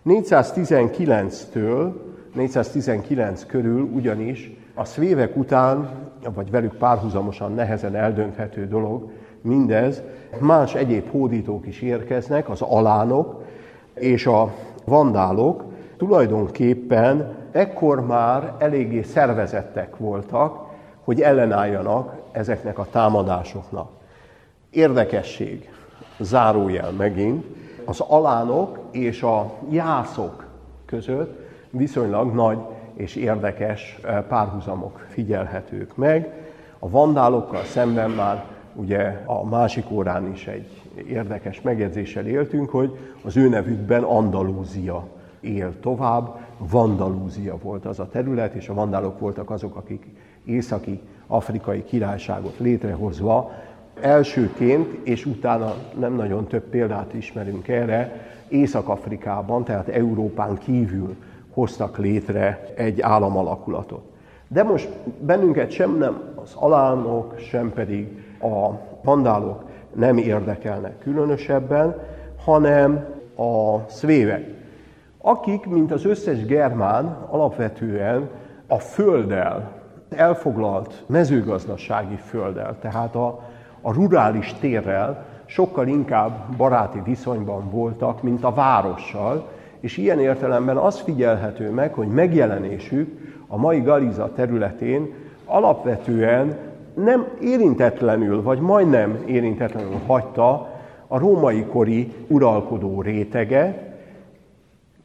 419-től 0.05 1.91
419 2.33 3.45
körül 3.45 3.81
ugyanis 3.81 4.57
a 4.73 4.85
szvévek 4.85 5.37
után, 5.37 5.89
vagy 6.33 6.51
velük 6.51 6.73
párhuzamosan 6.73 7.53
nehezen 7.53 7.95
eldönthető 7.95 8.67
dolog, 8.67 9.11
mindez, 9.41 10.01
más 10.39 10.75
egyéb 10.75 11.09
hódítók 11.09 11.67
is 11.67 11.81
érkeznek, 11.81 12.49
az 12.49 12.61
alánok 12.61 13.43
és 13.93 14.25
a 14.25 14.53
vandálok, 14.85 15.63
tulajdonképpen 15.97 17.35
ekkor 17.51 18.05
már 18.05 18.53
eléggé 18.57 19.01
szervezettek 19.01 19.97
voltak, 19.97 20.67
hogy 21.03 21.21
ellenálljanak 21.21 22.15
ezeknek 22.31 22.79
a 22.79 22.87
támadásoknak. 22.91 23.89
Érdekesség. 24.69 25.69
Zárójel 26.19 26.91
megint, 26.91 27.45
az 27.85 27.99
alánok 27.99 28.79
és 28.91 29.23
a 29.23 29.53
jászok 29.69 30.45
között 30.85 31.39
viszonylag 31.69 32.33
nagy 32.33 32.57
és 32.93 33.15
érdekes 33.15 33.99
párhuzamok 34.27 35.05
figyelhetők 35.07 35.95
meg. 35.95 36.33
A 36.79 36.89
vandálokkal 36.89 37.63
szemben 37.63 38.09
már 38.09 38.45
ugye 38.75 39.21
a 39.25 39.45
másik 39.45 39.91
órán 39.91 40.31
is 40.31 40.47
egy 40.47 40.81
érdekes 41.07 41.61
megjegyzéssel 41.61 42.25
éltünk, 42.25 42.69
hogy 42.69 42.97
az 43.23 43.37
ő 43.37 43.49
nevükben 43.49 44.03
Andalúzia 44.03 45.07
él 45.39 45.79
tovább. 45.79 46.35
Vandalúzia 46.57 47.57
volt 47.57 47.85
az 47.85 47.99
a 47.99 48.09
terület, 48.09 48.53
és 48.53 48.69
a 48.69 48.73
vandálok 48.73 49.19
voltak 49.19 49.49
azok, 49.49 49.75
akik 49.75 50.07
északi 50.45 51.01
afrikai 51.27 51.83
királyságot 51.83 52.57
létrehozva 52.57 53.51
elsőként, 54.01 55.07
és 55.07 55.25
utána 55.25 55.73
nem 55.99 56.13
nagyon 56.13 56.47
több 56.47 56.63
példát 56.63 57.13
ismerünk 57.13 57.67
erre, 57.67 58.27
Észak-Afrikában, 58.47 59.63
tehát 59.63 59.87
Európán 59.87 60.57
kívül 60.57 61.15
hoztak 61.53 61.97
létre 61.97 62.73
egy 62.75 63.01
államalakulatot. 63.01 64.01
De 64.47 64.63
most 64.63 64.89
bennünket 65.19 65.71
sem 65.71 65.97
nem 65.97 66.21
az 66.35 66.51
alánok, 66.55 67.39
sem 67.39 67.73
pedig 67.73 68.23
a 68.41 68.69
vandálok 69.03 69.63
nem 69.93 70.17
érdekelnek 70.17 70.99
különösebben, 70.99 71.95
hanem 72.43 73.05
a 73.35 73.79
szvévek, 73.89 74.45
akik, 75.21 75.65
mint 75.65 75.91
az 75.91 76.05
összes 76.05 76.45
germán, 76.45 77.05
alapvetően 77.29 78.29
a 78.67 78.79
földdel, 78.79 79.71
elfoglalt 80.09 81.03
mezőgazdasági 81.05 82.15
földdel, 82.15 82.77
tehát 82.81 83.15
a, 83.15 83.48
a 83.81 83.93
rurális 83.93 84.53
térrel 84.59 85.25
sokkal 85.45 85.87
inkább 85.87 86.55
baráti 86.57 87.01
viszonyban 87.05 87.69
voltak, 87.69 88.23
mint 88.23 88.43
a 88.43 88.53
várossal, 88.53 89.49
és 89.79 89.97
ilyen 89.97 90.19
értelemben 90.19 90.77
az 90.77 90.99
figyelhető 90.99 91.69
meg, 91.69 91.93
hogy 91.93 92.07
megjelenésük 92.07 93.35
a 93.47 93.57
mai 93.57 93.79
Galiza 93.79 94.33
területén 94.33 95.13
alapvetően 95.45 96.57
nem 96.93 97.27
érintetlenül, 97.41 98.41
vagy 98.41 98.59
majdnem 98.59 99.23
érintetlenül 99.25 99.99
hagyta 100.05 100.69
a 101.07 101.17
római 101.17 101.63
kori 101.63 102.13
uralkodó 102.27 103.01
rétege, 103.01 103.93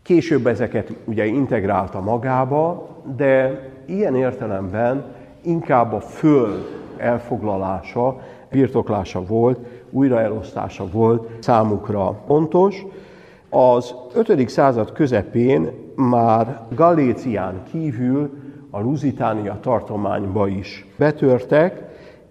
később 0.02 0.46
ezeket 0.46 0.92
ugye 1.04 1.24
integrálta 1.24 2.00
magába, 2.00 2.88
de 3.16 3.60
ilyen 3.86 4.16
értelemben 4.16 5.04
inkább 5.42 5.92
a 5.92 6.00
föld 6.00 6.82
elfoglalása, 6.96 8.20
birtoklása 8.54 9.24
volt, 9.24 9.58
újraelosztása 9.90 10.86
volt 10.90 11.28
számukra 11.38 12.22
fontos. 12.26 12.84
Az 13.48 13.94
5. 14.14 14.48
század 14.48 14.92
közepén 14.92 15.70
már 15.94 16.60
Galécián 16.74 17.62
kívül 17.70 18.30
a 18.70 18.80
Lusitánia 18.80 19.58
tartományba 19.60 20.48
is 20.48 20.86
betörtek, 20.96 21.82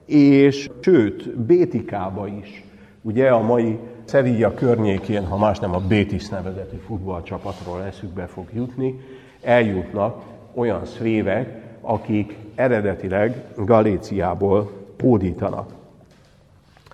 és 0.05 0.69
sőt, 0.79 1.37
Bétikába 1.37 2.27
is. 2.27 2.63
Ugye 3.01 3.29
a 3.29 3.41
mai 3.41 3.79
Sevilla 4.05 4.53
környékén, 4.53 5.25
ha 5.25 5.37
más 5.37 5.59
nem 5.59 5.75
a 5.75 5.79
Bétis 5.87 6.29
nevezeti 6.29 6.75
futballcsapatról 6.75 7.83
eszükbe 7.83 8.25
fog 8.25 8.45
jutni, 8.53 8.99
eljutnak 9.41 10.23
olyan 10.53 10.85
szvévek, 10.85 11.61
akik 11.81 12.37
eredetileg 12.55 13.43
Galéciából 13.55 14.71
pódítanak. 14.97 15.81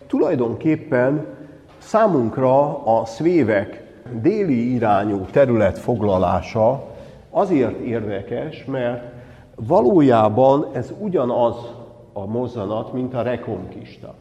Tulajdonképpen 0.09 1.25
számunkra 1.77 2.83
a 2.83 3.05
szvévek 3.05 3.83
déli 4.21 4.73
irányú 4.73 5.25
terület 5.31 5.79
foglalása 5.79 6.83
azért 7.29 7.79
érdekes, 7.79 8.65
mert 8.65 9.03
valójában 9.55 10.67
ez 10.73 10.93
ugyanaz 10.99 11.55
a 12.13 12.25
mozzanat, 12.25 12.93
mint 12.93 13.13
a 13.13 13.21
rekonkista. 13.21 14.13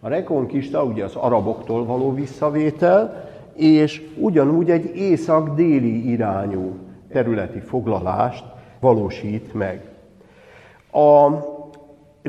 A 0.00 0.08
rekonkista 0.08 0.84
ugye 0.84 1.04
az 1.04 1.14
araboktól 1.14 1.84
való 1.84 2.14
visszavétel, 2.14 3.28
és 3.54 4.02
ugyanúgy 4.18 4.70
egy 4.70 4.96
észak-déli 4.96 6.10
irányú 6.10 6.72
területi 7.12 7.60
foglalást 7.60 8.44
valósít 8.80 9.54
meg. 9.54 9.88
A 10.92 11.28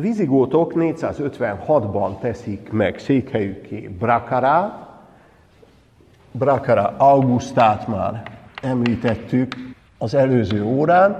vizigótok 0.01 0.73
456-ban 0.75 2.19
teszik 2.19 2.71
meg 2.71 2.99
székhelyükké 2.99 3.87
Brakarát, 3.99 4.87
Brakara 6.31 6.95
Augustát 6.97 7.87
már 7.87 8.31
említettük 8.61 9.55
az 9.97 10.13
előző 10.13 10.63
órán, 10.63 11.15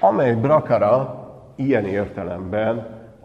amely 0.00 0.34
Brakara 0.34 1.28
ilyen 1.54 1.84
értelemben 1.86 2.76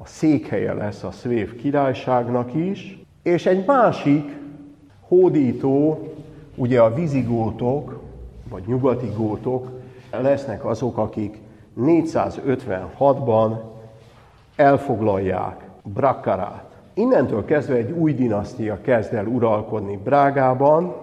a 0.01 0.05
székhelye 0.05 0.73
lesz 0.73 1.03
a 1.03 1.11
Szvév 1.11 1.55
királyságnak 1.55 2.53
is, 2.53 2.99
és 3.23 3.45
egy 3.45 3.65
másik 3.65 4.37
hódító, 5.07 6.07
ugye 6.55 6.81
a 6.81 6.93
vizigótok, 6.93 8.01
vagy 8.49 8.63
nyugati 8.65 9.11
gótok 9.15 9.69
lesznek 10.11 10.65
azok, 10.65 10.97
akik 10.97 11.37
456-ban 11.79 13.71
elfoglalják 14.55 15.69
Brakkarát. 15.83 16.71
Innentől 16.93 17.45
kezdve 17.45 17.75
egy 17.75 17.91
új 17.91 18.13
dinasztia 18.13 18.81
kezd 18.81 19.13
el 19.13 19.25
uralkodni 19.25 19.99
Brágában, 20.03 20.95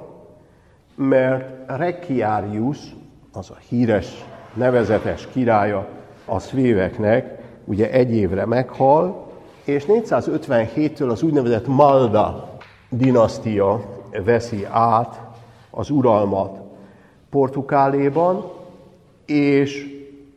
mert 0.94 1.68
Rekiárius, 1.76 2.78
az 3.32 3.50
a 3.50 3.56
híres, 3.68 4.24
nevezetes 4.54 5.26
királya 5.26 5.86
a 6.24 6.38
szvéveknek, 6.38 7.38
ugye 7.64 7.90
egy 7.90 8.14
évre 8.14 8.46
meghal, 8.46 9.28
és 9.64 9.84
457-től 9.88 11.10
az 11.10 11.22
úgynevezett 11.22 11.66
Malda 11.66 12.48
dinasztia 12.88 13.80
veszi 14.24 14.66
át 14.70 15.20
az 15.70 15.90
uralmat 15.90 16.58
Portugáléban, 17.30 18.52
és 19.26 19.86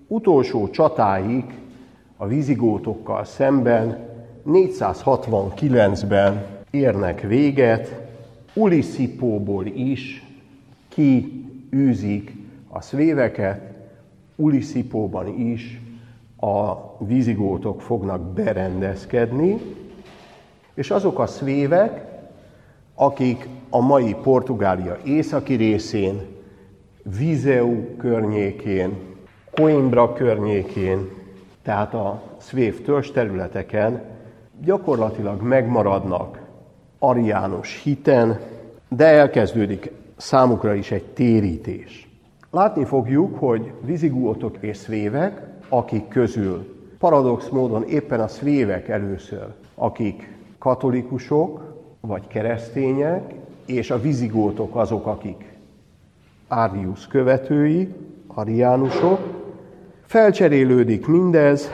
utolsó 0.07 0.69
csatáig 0.69 1.62
a 2.23 2.27
vizigótokkal 2.27 3.23
szemben 3.23 3.97
469-ben 4.47 6.45
érnek 6.71 7.21
véget, 7.21 8.01
Uliszipóból 8.53 9.65
is 9.65 10.25
kiűzik 10.87 12.33
a 12.69 12.81
szvéveket, 12.81 13.61
Uliszipóban 14.35 15.39
is 15.39 15.81
a 16.39 16.73
vizigótok 17.05 17.81
fognak 17.81 18.33
berendezkedni, 18.33 19.57
és 20.73 20.91
azok 20.91 21.19
a 21.19 21.25
szvévek, 21.25 22.05
akik 22.95 23.47
a 23.69 23.81
mai 23.81 24.15
Portugália 24.21 24.97
északi 25.05 25.53
részén, 25.53 26.21
Vizeu 27.17 27.95
környékén, 27.97 28.97
Coimbra 29.51 30.13
környékén, 30.13 31.21
tehát 31.63 31.93
a 31.93 32.21
szvév 32.37 32.81
törzs 32.85 33.11
területeken 33.11 34.01
gyakorlatilag 34.63 35.41
megmaradnak 35.41 36.41
ariánus 36.99 37.81
hiten, 37.83 38.39
de 38.87 39.05
elkezdődik 39.05 39.91
számukra 40.17 40.73
is 40.73 40.91
egy 40.91 41.03
térítés. 41.03 42.09
Látni 42.51 42.85
fogjuk, 42.85 43.37
hogy 43.39 43.71
vizigótok 43.81 44.57
és 44.59 44.77
szvévek, 44.77 45.41
akik 45.69 46.07
közül 46.07 46.73
paradox 46.99 47.49
módon 47.49 47.83
éppen 47.83 48.19
a 48.19 48.27
szvévek 48.27 48.87
először, 48.87 49.47
akik 49.75 50.33
katolikusok 50.57 51.75
vagy 51.99 52.27
keresztények, 52.27 53.33
és 53.65 53.91
a 53.91 54.01
vizigótok 54.01 54.75
azok, 54.75 55.05
akik 55.05 55.53
Árius 56.47 57.07
követői, 57.07 57.93
ariánusok. 58.27 59.42
Felcserélődik 60.13 61.07
mindez, 61.07 61.69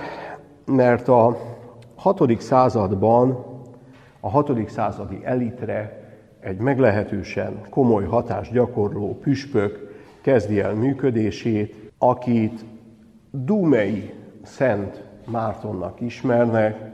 mert 0.65 1.07
a 1.07 1.37
6. 1.95 2.41
században 2.41 3.45
a 4.19 4.29
6. 4.29 4.69
századi 4.69 5.19
elitre 5.23 6.09
egy 6.39 6.57
meglehetősen 6.57 7.61
komoly 7.69 8.03
hatást 8.03 8.51
gyakorló 8.51 9.17
püspök 9.21 9.95
kezdi 10.21 10.59
el 10.59 10.73
működését, 10.73 11.91
akit 11.97 12.65
Dumei 13.31 14.13
Szent 14.43 15.03
Mártonnak 15.25 16.01
ismernek, 16.01 16.91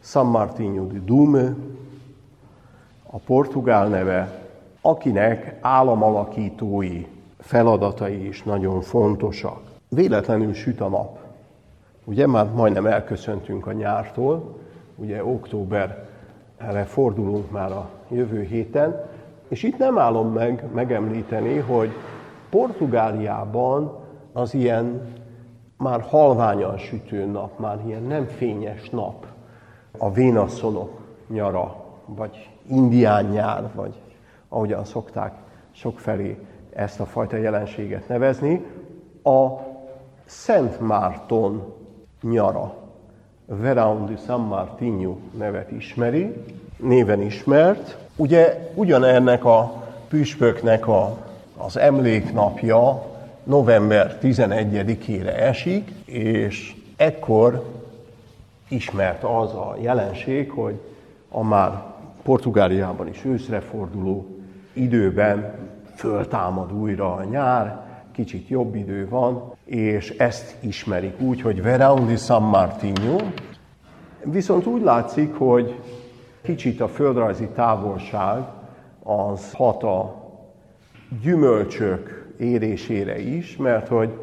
San 0.00 0.26
Martinho 0.26 0.84
de 0.84 0.98
Dume, 1.04 1.54
a 3.10 3.18
portugál 3.18 3.88
neve, 3.88 4.48
akinek 4.80 5.58
államalakítói 5.60 7.06
feladatai 7.38 8.26
is 8.26 8.42
nagyon 8.42 8.80
fontosak. 8.80 9.63
Véletlenül 9.94 10.52
süt 10.52 10.80
a 10.80 10.88
nap. 10.88 11.18
Ugye 12.04 12.26
már 12.26 12.50
majdnem 12.50 12.86
elköszöntünk 12.86 13.66
a 13.66 13.72
nyártól, 13.72 14.56
ugye 14.96 15.24
október 15.24 16.08
erre 16.56 16.84
fordulunk 16.84 17.50
már 17.50 17.72
a 17.72 17.88
jövő 18.08 18.42
héten, 18.42 19.04
és 19.48 19.62
itt 19.62 19.78
nem 19.78 19.98
állom 19.98 20.32
meg 20.32 20.64
megemlíteni, 20.72 21.58
hogy 21.58 21.90
Portugáliában 22.50 23.92
az 24.32 24.54
ilyen 24.54 25.00
már 25.76 26.00
halványan 26.00 26.78
sütő 26.78 27.24
nap, 27.24 27.58
már 27.58 27.78
ilyen 27.86 28.02
nem 28.02 28.26
fényes 28.26 28.90
nap, 28.90 29.26
a 29.98 30.12
vénaszonok 30.12 31.00
nyara, 31.28 31.84
vagy 32.06 32.50
indián 32.66 33.24
nyár, 33.24 33.70
vagy 33.74 34.00
ahogyan 34.48 34.84
szokták 34.84 35.34
sokfelé 35.70 36.38
ezt 36.72 37.00
a 37.00 37.04
fajta 37.04 37.36
jelenséget 37.36 38.08
nevezni, 38.08 38.64
a 39.22 39.72
Szent 40.24 40.80
Márton 40.80 41.72
nyara, 42.22 42.74
Verão 43.46 44.06
de 44.06 44.16
San 44.26 44.40
Martinho 44.40 45.16
nevet 45.38 45.70
ismeri, 45.70 46.44
néven 46.76 47.20
ismert. 47.20 47.96
Ugye 48.16 48.70
ugyanennek 48.74 49.44
a 49.44 49.82
püspöknek 50.08 50.88
a, 50.88 51.16
az 51.56 51.76
emléknapja 51.76 53.02
november 53.44 54.18
11-ére 54.22 55.36
esik, 55.38 55.90
és 56.04 56.76
ekkor 56.96 57.64
ismert 58.68 59.22
az 59.22 59.52
a 59.54 59.76
jelenség, 59.80 60.50
hogy 60.50 60.80
a 61.28 61.42
már 61.42 61.82
Portugáliában 62.22 63.08
is 63.08 63.24
őszre 63.24 63.60
forduló 63.60 64.26
időben 64.72 65.54
föltámad 65.94 66.72
újra 66.72 67.14
a 67.14 67.24
nyár, 67.24 67.82
kicsit 68.14 68.48
jobb 68.48 68.74
idő 68.74 69.08
van, 69.08 69.52
és 69.64 70.10
ezt 70.10 70.56
ismerik 70.60 71.20
úgy, 71.20 71.40
hogy 71.40 71.62
Verão 71.62 72.02
de 72.06 72.16
San 72.16 72.42
Martinho. 72.42 73.16
Viszont 74.24 74.66
úgy 74.66 74.82
látszik, 74.82 75.34
hogy 75.34 75.80
kicsit 76.42 76.80
a 76.80 76.88
földrajzi 76.88 77.48
távolság 77.54 78.42
az 79.02 79.52
hat 79.52 79.82
a 79.82 80.14
gyümölcsök 81.22 82.32
érésére 82.38 83.18
is, 83.20 83.56
mert 83.56 83.88
hogy 83.88 84.18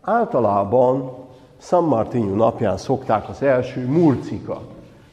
általában 0.00 1.12
San 1.58 1.84
Martinho 1.84 2.34
napján 2.34 2.76
szokták 2.76 3.28
az 3.28 3.42
első 3.42 3.86
murcika 3.86 4.60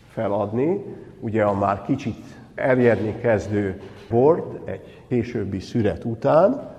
feladni, 0.09 0.83
ugye 1.19 1.43
a 1.43 1.53
már 1.53 1.81
kicsit 1.81 2.23
erjedni 2.55 3.15
kezdő 3.21 3.81
bort 4.09 4.67
egy 4.67 5.03
későbbi 5.07 5.59
szüret 5.59 6.03
után, 6.03 6.75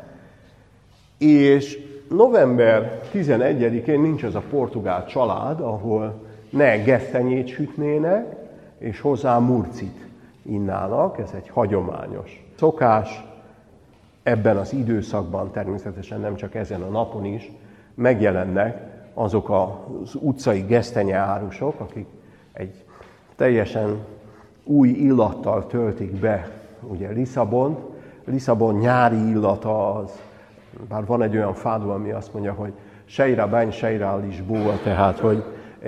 és 1.18 1.78
november 2.08 3.00
11-én 3.12 4.00
nincs 4.00 4.22
az 4.22 4.34
a 4.34 4.42
portugál 4.50 5.06
család, 5.06 5.60
ahol 5.60 6.26
ne 6.50 6.76
gesztenyét 6.76 7.48
sütnének, 7.48 8.36
és 8.78 9.00
hozzá 9.00 9.38
murcit 9.38 10.06
innának, 10.42 11.18
ez 11.18 11.30
egy 11.34 11.48
hagyományos 11.48 12.44
szokás. 12.58 13.24
Ebben 14.22 14.56
az 14.56 14.72
időszakban, 14.72 15.50
természetesen 15.50 16.20
nem 16.20 16.34
csak 16.34 16.54
ezen 16.54 16.82
a 16.82 16.88
napon 16.88 17.24
is, 17.24 17.52
megjelennek 17.94 18.82
azok 19.14 19.50
az 19.50 20.14
utcai 20.14 20.60
gesztenyeárusok, 20.60 21.80
akik 21.80 22.06
egy 22.52 22.84
teljesen 23.36 24.04
új 24.64 24.88
illattal 24.88 25.66
töltik 25.66 26.10
be 26.10 26.50
ugye 26.82 27.08
Lisszabont. 27.10 27.78
Lisszabon 28.24 28.74
nyári 28.74 29.28
illata 29.28 29.94
az 29.94 30.20
bár 30.88 31.06
van 31.06 31.22
egy 31.22 31.36
olyan 31.36 31.54
fádó, 31.54 31.90
ami 31.90 32.10
azt 32.10 32.32
mondja, 32.32 32.52
hogy 32.52 32.72
sejra 33.04 33.48
bány, 33.48 33.70
sejra 33.70 34.16
Lisboa, 34.16 34.78
tehát, 34.82 35.18
hogy 35.18 35.44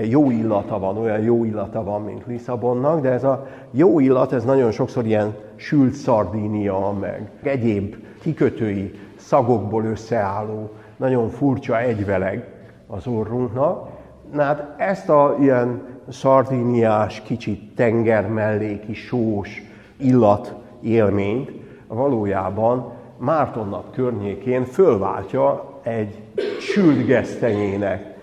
jó 0.08 0.30
illata 0.30 0.78
van, 0.78 0.96
olyan 0.96 1.20
jó 1.20 1.44
illata 1.44 1.84
van, 1.84 2.02
mint 2.02 2.26
Lisszabonnak, 2.26 3.00
de 3.00 3.10
ez 3.10 3.24
a 3.24 3.46
jó 3.70 4.00
illat, 4.00 4.32
ez 4.32 4.44
nagyon 4.44 4.70
sokszor 4.70 5.06
ilyen 5.06 5.34
sült 5.56 5.92
szardínia, 5.92 6.96
meg 7.00 7.30
egyéb 7.42 7.96
kikötői 8.20 8.94
szagokból 9.16 9.84
összeálló, 9.84 10.70
nagyon 10.96 11.28
furcsa 11.28 11.80
egyveleg 11.80 12.48
az 12.86 13.06
orrunknak. 13.06 13.88
Na 14.32 14.42
hát 14.42 14.74
ezt 14.76 15.08
a 15.08 15.36
ilyen 15.40 15.82
szardíniás, 16.08 17.22
kicsit 17.22 17.74
tenger 17.74 18.28
melléki, 18.28 18.94
sós 18.94 19.62
illat 19.96 20.54
élményt 20.80 21.50
valójában 21.86 22.92
Mártonnap 23.22 23.94
környékén 23.94 24.64
fölváltja 24.64 25.78
egy 25.82 26.20
sült 26.60 27.06
gesztenyének 27.06 28.16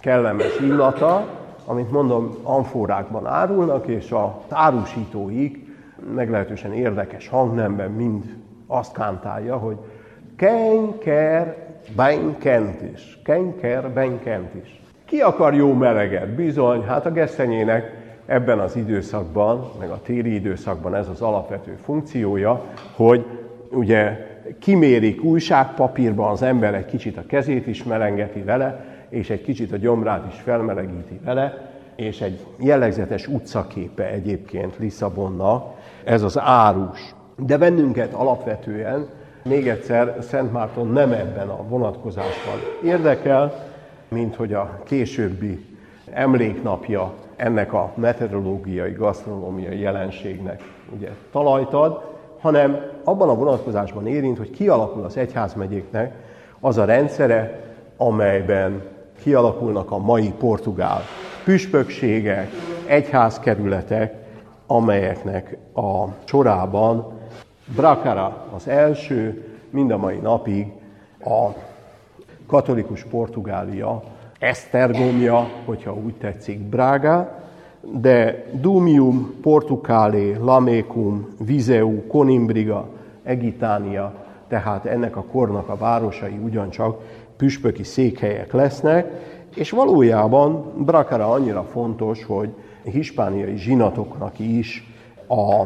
kellemes 0.00 0.58
illata, 0.60 1.26
amit 1.64 1.90
mondom, 1.90 2.34
amforákban 2.42 3.26
árulnak, 3.26 3.86
és 3.86 4.10
a 4.10 4.40
árusítóik 4.48 5.66
meglehetősen 6.14 6.72
érdekes 6.72 7.28
hangnemben 7.28 7.90
mind 7.90 8.24
azt 8.66 8.92
kántálja, 8.92 9.56
hogy 9.56 9.76
kenker 10.36 11.56
benkent 11.96 12.82
is, 12.92 13.18
kenker 13.24 13.90
benkent 13.90 14.54
is. 14.54 14.82
Ki 15.04 15.20
akar 15.20 15.54
jó 15.54 15.72
meleget? 15.72 16.28
Bizony, 16.28 16.82
hát 16.82 17.06
a 17.06 17.12
gesztenyének 17.12 17.92
ebben 18.26 18.58
az 18.58 18.76
időszakban, 18.76 19.70
meg 19.78 19.90
a 19.90 20.00
téli 20.02 20.34
időszakban 20.34 20.94
ez 20.94 21.08
az 21.08 21.20
alapvető 21.20 21.78
funkciója, 21.84 22.62
hogy 22.96 23.43
ugye 23.74 24.26
kimérik 24.58 25.22
újságpapírban, 25.22 26.30
az 26.30 26.42
ember 26.42 26.74
egy 26.74 26.86
kicsit 26.86 27.16
a 27.16 27.26
kezét 27.26 27.66
is 27.66 27.84
melengeti 27.84 28.40
vele, 28.40 28.84
és 29.08 29.30
egy 29.30 29.42
kicsit 29.42 29.72
a 29.72 29.76
gyomrát 29.76 30.32
is 30.32 30.40
felmelegíti 30.40 31.20
vele, 31.24 31.70
és 31.96 32.20
egy 32.20 32.38
jellegzetes 32.56 33.26
utcaképe 33.26 34.04
egyébként 34.04 34.78
Lisszabonnak, 34.78 35.74
ez 36.04 36.22
az 36.22 36.38
árus. 36.38 37.14
De 37.36 37.56
bennünket 37.58 38.12
alapvetően, 38.12 39.08
még 39.42 39.68
egyszer, 39.68 40.16
Szent 40.20 40.52
Márton 40.52 40.88
nem 40.88 41.12
ebben 41.12 41.48
a 41.48 41.62
vonatkozásban 41.68 42.58
érdekel, 42.84 43.54
mint 44.08 44.36
hogy 44.36 44.52
a 44.52 44.80
későbbi 44.84 45.64
emléknapja 46.12 47.12
ennek 47.36 47.72
a 47.72 47.92
meteorológiai, 47.94 48.92
gasztronómiai 48.92 49.80
jelenségnek 49.80 50.62
ugye 50.96 51.08
talajt 51.32 51.72
ad, 51.72 52.13
hanem 52.44 52.80
abban 53.04 53.28
a 53.28 53.34
vonatkozásban 53.34 54.06
érint, 54.06 54.38
hogy 54.38 54.50
kialakul 54.50 55.04
az 55.04 55.16
egyházmegyéknek 55.16 56.14
az 56.60 56.78
a 56.78 56.84
rendszere, 56.84 57.60
amelyben 57.96 58.82
kialakulnak 59.22 59.90
a 59.90 59.98
mai 59.98 60.32
portugál 60.38 61.00
püspökségek, 61.44 62.50
egyházkerületek, 62.86 64.14
amelyeknek 64.66 65.56
a 65.74 66.04
sorában 66.24 67.12
Bracara 67.74 68.46
az 68.54 68.68
első, 68.68 69.48
mind 69.70 69.90
a 69.90 69.96
mai 69.96 70.16
napig 70.16 70.66
a 71.20 71.48
katolikus 72.46 73.04
Portugália 73.04 74.02
Esztergomja, 74.38 75.48
hogyha 75.64 75.94
úgy 75.94 76.14
tetszik, 76.14 76.60
Braga, 76.60 77.43
de 77.92 78.44
Dumium, 78.60 79.34
Portucale, 79.42 80.38
Lamecum, 80.38 81.26
Viseu, 81.38 82.06
Conimbriga, 82.06 82.88
Egitánia, 83.22 84.14
tehát 84.48 84.84
ennek 84.84 85.16
a 85.16 85.22
kornak 85.22 85.68
a 85.68 85.76
városai 85.76 86.38
ugyancsak 86.44 87.00
püspöki 87.36 87.82
székhelyek 87.82 88.52
lesznek, 88.52 89.10
és 89.54 89.70
valójában 89.70 90.72
Bracara 90.84 91.30
annyira 91.30 91.62
fontos, 91.62 92.24
hogy 92.24 92.54
hispániai 92.82 93.56
zsinatoknak 93.56 94.38
is, 94.38 94.92
a, 95.26 95.60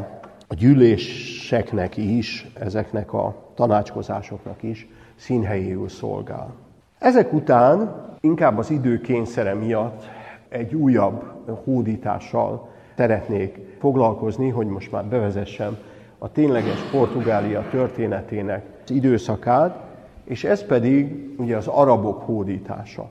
a 0.46 0.54
gyűléseknek 0.54 1.96
is, 1.96 2.50
ezeknek 2.60 3.12
a 3.12 3.34
tanácskozásoknak 3.54 4.62
is 4.62 4.88
színhelyéül 5.16 5.88
szolgál. 5.88 6.54
Ezek 6.98 7.32
után 7.32 8.04
inkább 8.20 8.58
az 8.58 8.70
idő 8.70 9.00
kényszere 9.00 9.54
miatt 9.54 10.04
egy 10.49 10.74
újabb 10.74 11.24
hódítással 11.64 12.68
szeretnék 12.96 13.59
foglalkozni, 13.78 14.49
hogy 14.49 14.66
most 14.66 14.92
már 14.92 15.05
bevezessem 15.05 15.76
a 16.18 16.32
tényleges 16.32 16.80
Portugália 16.90 17.64
történetének 17.70 18.64
az 18.84 18.90
időszakát, 18.90 19.84
és 20.24 20.44
ez 20.44 20.64
pedig 20.64 21.28
ugye 21.38 21.57
az 21.57 21.66
arabok 21.66 22.22
hódítása. 22.22 23.09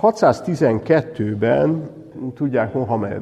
612-ben, 0.00 1.90
tudják, 2.34 2.74
Mohamed 2.74 3.20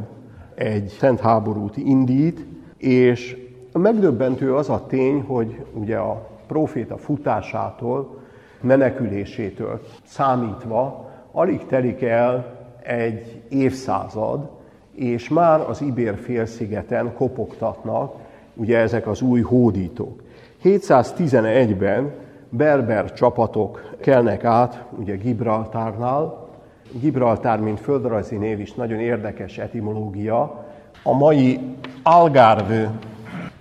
egy 0.55 0.87
szent 0.87 1.21
háborút 1.21 1.77
indít, 1.77 2.47
és 2.77 3.37
megdöbbentő 3.73 4.55
az 4.55 4.71
a 4.71 4.87
tény, 4.87 5.21
hogy 5.21 5.65
ugye 5.73 5.97
a 5.97 6.29
proféta 6.47 6.97
futásától, 6.97 8.19
menekülésétől 8.61 9.81
számítva 10.05 11.11
alig 11.33 11.67
telik 11.67 12.03
el 12.03 12.60
egy 12.83 13.43
évszázad, 13.49 14.51
és 14.95 15.29
már 15.29 15.61
az 15.61 15.81
Ibér 15.81 16.19
félszigeten 16.19 17.15
kopogtatnak 17.15 18.15
ugye 18.55 18.79
ezek 18.79 19.07
az 19.07 19.21
új 19.21 19.41
hódítók. 19.41 20.23
711-ben 20.65 22.13
berber 22.49 23.13
csapatok 23.13 23.97
kelnek 24.01 24.45
át, 24.45 24.85
ugye 24.99 25.17
Gibraltárnál. 25.17 26.49
Gibraltár, 27.01 27.61
mint 27.61 27.81
földrajzi 27.81 28.37
név 28.37 28.61
is 28.61 28.75
nagyon 28.75 28.99
érdekes 28.99 29.59
etimológia. 29.59 30.65
A 31.03 31.13
mai 31.13 31.61
Algarve, 32.03 32.91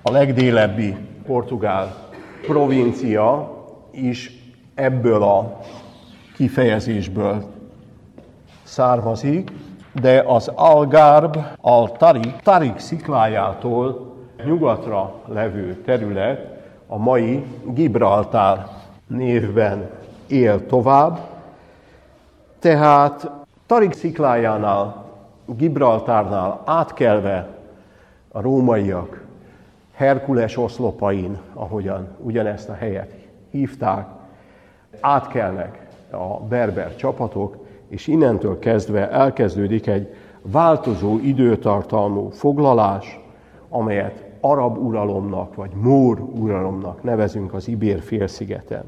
a 0.02 0.12
legdélebbi 0.12 0.96
portugál 1.26 2.08
provincia 2.48 3.58
is 3.92 4.32
ebből 4.76 5.24
a 5.24 5.60
kifejezésből 6.36 7.59
származik, 8.70 9.52
de 9.94 10.24
az 10.28 10.52
Algarb, 10.56 11.38
al 11.62 11.92
Tarik, 11.92 12.36
Tarik 12.36 12.80
sziklájától 12.80 14.16
nyugatra 14.46 15.14
levő 15.26 15.82
terület 15.86 16.48
a 16.88 16.98
mai 16.98 17.46
Gibraltár 17.64 18.68
névben 19.08 19.90
él 20.28 20.66
tovább. 20.66 21.20
Tehát 22.60 23.32
Tarik 23.66 23.94
sziklájánál, 23.94 25.06
Gibraltárnál 25.46 26.62
átkelve 26.66 27.48
a 28.32 28.42
rómaiak 28.42 29.24
Herkules 29.94 30.58
oszlopain, 30.58 31.38
ahogyan 31.54 32.08
ugyanezt 32.18 32.70
a 32.70 32.74
helyet 32.74 33.14
hívták, 33.50 34.08
átkelnek 35.00 35.88
a 36.12 36.40
berber 36.40 36.96
csapatok, 36.96 37.68
és 37.90 38.08
innentől 38.08 38.60
kezdve 38.60 39.10
elkezdődik 39.10 39.88
egy 39.88 40.14
változó 40.42 41.18
időtartalmú 41.24 42.30
foglalás, 42.30 43.20
amelyet 43.70 44.24
arab 44.42 44.78
uralomnak 44.78 45.56
vagy 45.56 45.72
mór 45.74 46.20
uralomnak 46.20 47.04
nevezünk 47.04 47.54
az 47.54 47.68
Ibér 47.68 48.02
félszigeten. 48.02 48.84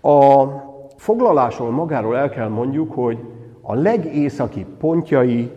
A 0.00 0.44
foglalásról 0.96 1.70
magáról 1.70 2.16
el 2.16 2.28
kell 2.28 2.48
mondjuk, 2.48 2.92
hogy 2.92 3.18
a 3.60 3.74
legészaki 3.74 4.66
pontjai 4.78 5.50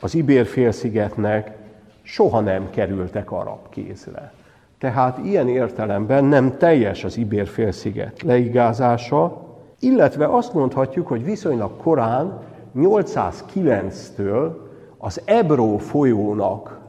az 0.00 0.14
Ibér 0.14 0.46
félszigetnek 0.46 1.56
soha 2.02 2.40
nem 2.40 2.70
kerültek 2.70 3.30
arab 3.32 3.68
kézre. 3.68 4.32
Tehát 4.78 5.18
ilyen 5.18 5.48
értelemben 5.48 6.24
nem 6.24 6.56
teljes 6.56 7.04
az 7.04 7.16
Ibér 7.16 7.46
félsziget 7.46 8.22
leigázása, 8.22 9.43
illetve 9.84 10.26
azt 10.26 10.54
mondhatjuk, 10.54 11.06
hogy 11.06 11.24
viszonylag 11.24 11.76
korán, 11.76 12.40
809-től 12.76 14.50
az 14.98 15.20
Ebró 15.24 15.78
folyónak 15.78 16.80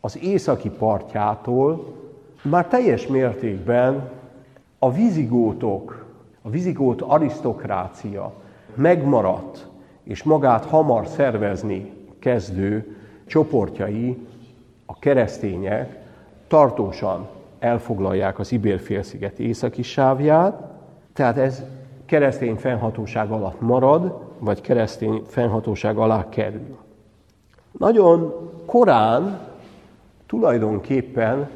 az 0.00 0.18
északi 0.22 0.70
partjától 0.70 1.94
már 2.42 2.66
teljes 2.66 3.06
mértékben 3.06 4.10
a 4.78 4.92
vizigótok, 4.92 6.04
a 6.42 6.50
vizigót 6.50 7.00
arisztokrácia 7.00 8.32
megmaradt, 8.74 9.66
és 10.02 10.22
magát 10.22 10.64
hamar 10.64 11.06
szervezni 11.06 11.92
kezdő 12.18 12.96
csoportjai, 13.26 14.26
a 14.86 14.98
keresztények 14.98 15.98
tartósan 16.48 17.28
elfoglalják 17.58 18.38
az 18.38 18.52
Ibér-félsziget 18.52 19.38
északi 19.38 19.82
sávját, 19.82 20.62
tehát 21.12 21.36
ez 21.36 21.62
keresztény 22.08 22.56
fennhatóság 22.56 23.30
alatt 23.30 23.60
marad, 23.60 24.18
vagy 24.38 24.60
keresztény 24.60 25.22
fennhatóság 25.26 25.98
alá 25.98 26.28
kerül. 26.28 26.76
Nagyon 27.78 28.34
korán 28.66 29.40
tulajdonképpen 30.26 31.48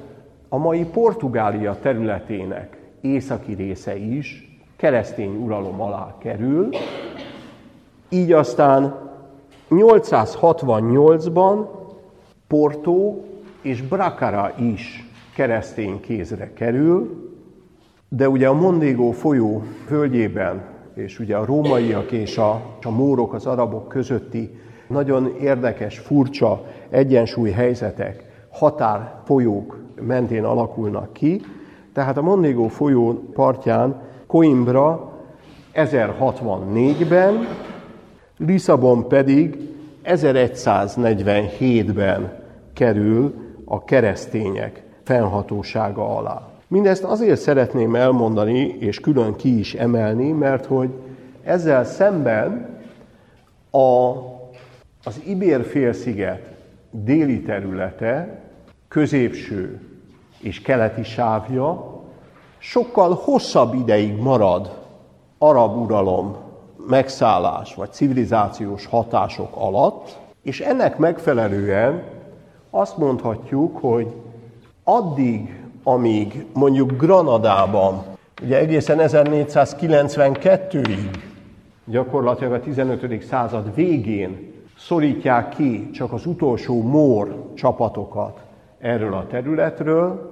a 0.49 0.57
mai 0.57 0.85
Portugália 0.85 1.79
területének 1.81 2.77
északi 3.01 3.55
része 3.55 3.97
is 3.97 4.59
keresztény 4.77 5.37
uralom 5.37 5.81
alá 5.81 6.15
kerül, 6.19 6.69
így 8.09 8.33
aztán 8.33 8.95
868-ban 9.71 11.67
Porto 12.47 13.15
és 13.63 13.83
Bracara 13.83 14.53
is 14.59 15.09
keresztény 15.35 16.01
kézre 16.01 16.53
kerül, 16.53 17.32
de 18.17 18.29
ugye 18.29 18.49
a 18.49 18.53
Mondégó 18.53 19.11
folyó 19.11 19.63
völgyében, 19.89 20.63
és 20.95 21.19
ugye 21.19 21.37
a 21.37 21.45
rómaiak 21.45 22.13
és 22.13 22.39
a, 22.39 22.63
a 22.83 22.91
mórok, 22.91 23.33
az 23.33 23.47
arabok 23.47 23.89
közötti 23.89 24.59
nagyon 24.87 25.37
érdekes, 25.41 25.99
furcsa 25.99 26.65
egyensúly 26.91 27.51
helyzetek, 27.51 28.25
határfolyók 28.51 29.79
mentén 30.01 30.45
alakulnak 30.45 31.13
ki. 31.13 31.41
Tehát 31.93 32.17
a 32.17 32.23
Mondégó 32.23 32.69
folyó 32.69 33.31
partján 33.35 34.01
Coimbra 34.27 35.13
1064-ben, 35.75 37.47
Lisszabon 38.37 39.09
pedig 39.09 39.59
1147-ben 40.05 42.33
kerül 42.73 43.35
a 43.65 43.85
keresztények 43.85 44.83
fennhatósága 45.03 46.17
alá. 46.17 46.52
Mindezt 46.73 47.05
azért 47.05 47.41
szeretném 47.41 47.95
elmondani, 47.95 48.77
és 48.79 49.01
külön 49.01 49.37
ki 49.37 49.59
is 49.59 49.75
emelni, 49.75 50.31
mert 50.31 50.67
hogy 50.67 50.91
ezzel 51.43 51.85
szemben 51.85 52.79
a, 53.71 53.79
az 55.05 55.21
Ibér-félsziget 55.25 56.51
déli 56.91 57.43
területe, 57.43 58.41
középső 58.89 59.81
és 60.39 60.61
keleti 60.61 61.03
sávja 61.03 62.01
sokkal 62.59 63.15
hosszabb 63.15 63.75
ideig 63.75 64.17
marad 64.17 64.81
arab 65.39 65.77
uralom, 65.77 66.37
megszállás 66.89 67.75
vagy 67.75 67.93
civilizációs 67.93 68.87
hatások 68.87 69.57
alatt, 69.57 70.19
és 70.43 70.61
ennek 70.61 70.99
megfelelően 70.99 72.03
azt 72.71 72.97
mondhatjuk, 72.97 73.79
hogy 73.79 74.13
addig 74.85 75.62
amíg 75.83 76.45
mondjuk 76.53 76.93
Granadában, 76.93 78.03
ugye 78.43 78.59
egészen 78.59 78.99
1492-ig, 79.01 80.99
gyakorlatilag 81.85 82.53
a 82.53 82.61
15. 82.61 83.23
század 83.23 83.75
végén 83.75 84.53
szorítják 84.79 85.49
ki 85.49 85.91
csak 85.91 86.13
az 86.13 86.27
utolsó 86.27 86.83
mór 86.83 87.53
csapatokat 87.55 88.41
erről 88.79 89.15
a 89.15 89.27
területről, 89.27 90.31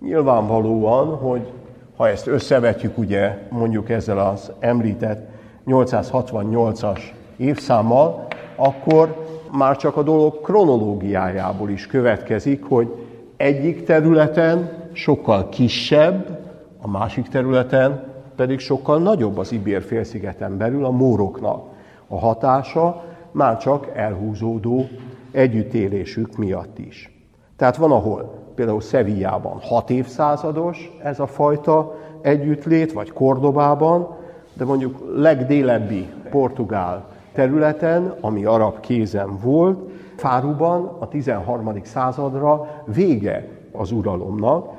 nyilvánvalóan, 0.00 1.16
hogy 1.16 1.52
ha 1.96 2.08
ezt 2.08 2.26
összevetjük 2.26 2.98
ugye 2.98 3.38
mondjuk 3.50 3.90
ezzel 3.90 4.18
az 4.18 4.52
említett 4.58 5.28
868-as 5.66 7.00
évszámmal, 7.36 8.26
akkor 8.56 9.26
már 9.50 9.76
csak 9.76 9.96
a 9.96 10.02
dolog 10.02 10.40
kronológiájából 10.40 11.70
is 11.70 11.86
következik, 11.86 12.64
hogy 12.64 13.03
egyik 13.36 13.84
területen 13.84 14.70
sokkal 14.92 15.48
kisebb, 15.48 16.38
a 16.80 16.88
másik 16.88 17.28
területen 17.28 18.02
pedig 18.36 18.58
sokkal 18.58 18.98
nagyobb 18.98 19.38
az 19.38 19.52
Ibér 19.52 19.82
félszigeten 19.82 20.56
belül 20.56 20.84
a 20.84 20.90
móroknak 20.90 21.64
a 22.08 22.18
hatása, 22.18 23.04
már 23.30 23.58
csak 23.58 23.90
elhúzódó 23.94 24.88
együttélésük 25.30 26.36
miatt 26.36 26.78
is. 26.78 27.18
Tehát 27.56 27.76
van, 27.76 27.90
ahol 27.90 28.42
például 28.54 28.80
Szevijában 28.80 29.58
hat 29.60 29.90
évszázados 29.90 30.92
ez 31.02 31.20
a 31.20 31.26
fajta 31.26 31.94
együttlét, 32.20 32.92
vagy 32.92 33.12
Kordobában, 33.12 34.16
de 34.52 34.64
mondjuk 34.64 35.12
legdélebbi 35.16 36.08
portugál 36.30 37.08
területen, 37.32 38.14
ami 38.20 38.44
arab 38.44 38.80
kézen 38.80 39.38
volt, 39.42 39.90
Fáruban 40.24 40.96
a 40.98 41.08
13. 41.08 41.80
századra 41.82 42.82
vége 42.84 43.48
az 43.72 43.92
uralomnak, 43.92 44.70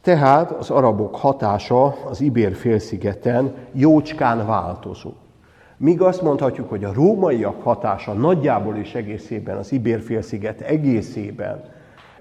tehát 0.00 0.50
az 0.50 0.70
arabok 0.70 1.16
hatása 1.16 1.96
az 2.08 2.20
Ibér 2.20 2.54
félszigeten 2.54 3.54
jócskán 3.72 4.46
változó. 4.46 5.10
Míg 5.76 6.00
azt 6.00 6.22
mondhatjuk, 6.22 6.68
hogy 6.68 6.84
a 6.84 6.92
rómaiak 6.92 7.62
hatása 7.62 8.12
nagyjából 8.12 8.76
és 8.76 8.94
egészében 8.94 9.56
az 9.56 9.72
Ibér 9.72 10.00
félsziget 10.00 10.60
egészében 10.60 11.64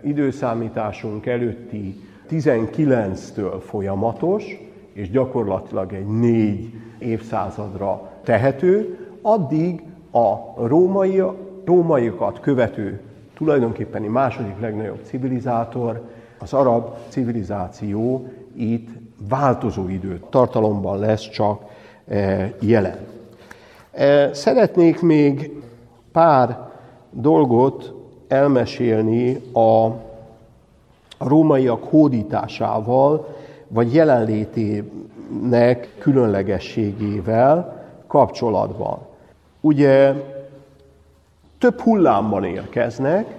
időszámításunk 0.01 1.25
előtti 1.25 2.01
19-től 2.29 3.61
folyamatos, 3.65 4.43
és 4.93 5.09
gyakorlatilag 5.09 5.93
egy 5.93 6.07
négy 6.07 6.73
évszázadra 6.99 8.09
tehető, 8.23 8.97
addig 9.21 9.83
a 10.11 10.35
római 10.67 11.23
rómaiakat 11.65 12.39
követő 12.39 13.01
tulajdonképpeni 13.33 14.07
második 14.07 14.59
legnagyobb 14.59 14.99
civilizátor, 15.03 16.01
az 16.39 16.53
arab 16.53 16.95
civilizáció 17.07 18.27
itt 18.55 18.89
változó 19.29 19.87
idő 19.87 20.21
tartalomban 20.29 20.99
lesz 20.99 21.29
csak 21.29 21.61
e, 22.07 22.53
jelen. 22.59 22.97
E, 23.91 24.33
szeretnék 24.33 25.01
még 25.01 25.61
pár 26.11 26.69
dolgot 27.11 27.93
elmesélni 28.27 29.35
a 29.53 29.87
rómaiak 31.17 31.83
hódításával, 31.83 33.35
vagy 33.67 33.93
jelenlétének 33.93 35.95
különlegességével 35.97 37.85
kapcsolatban. 38.07 38.99
Ugye 39.61 40.13
több 41.61 41.79
hullámban 41.79 42.43
érkeznek, 42.43 43.35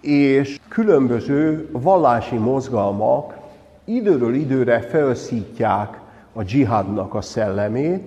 és 0.00 0.60
különböző 0.68 1.68
vallási 1.72 2.36
mozgalmak 2.36 3.38
időről 3.84 4.34
időre 4.34 4.80
felszítják 4.80 6.00
a 6.32 6.42
dzsihadnak 6.42 7.14
a 7.14 7.20
szellemét, 7.20 8.02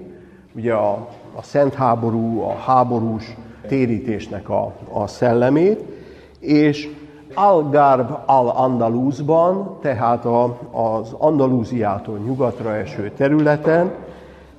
ugye 0.55 0.73
a, 0.73 0.91
a 1.35 1.41
szent 1.41 1.73
háború, 1.73 2.41
a 2.41 2.55
háborús 2.55 3.35
térítésnek 3.67 4.49
a, 4.49 4.73
a 4.91 5.07
szellemét, 5.07 5.79
és 6.39 6.89
Algarb 7.33 8.17
al-Andaluzban, 8.25 9.77
tehát 9.81 10.25
a, 10.25 10.43
az 10.71 11.13
Andalúziától 11.17 12.17
nyugatra 12.17 12.75
eső 12.75 13.11
területen 13.17 13.91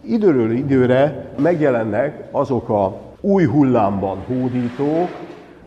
időről 0.00 0.50
időre 0.50 1.32
megjelennek 1.36 2.28
azok 2.30 2.68
a 2.68 3.03
új 3.24 3.44
hullámban 3.44 4.18
hódítók, 4.26 5.08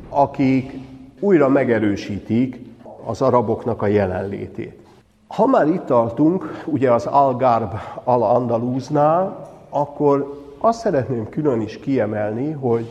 akik 0.09 0.73
újra 1.19 1.49
megerősítik 1.49 2.59
az 3.05 3.21
araboknak 3.21 3.81
a 3.81 3.87
jelenlétét. 3.87 4.79
Ha 5.27 5.45
már 5.45 5.67
itt 5.67 5.85
tartunk, 5.85 6.63
ugye 6.65 6.91
az 6.91 7.05
Algarb 7.05 7.73
al-Andalúznál, 8.03 9.49
akkor 9.69 10.43
azt 10.57 10.79
szeretném 10.79 11.29
külön 11.29 11.61
is 11.61 11.79
kiemelni, 11.79 12.51
hogy 12.51 12.89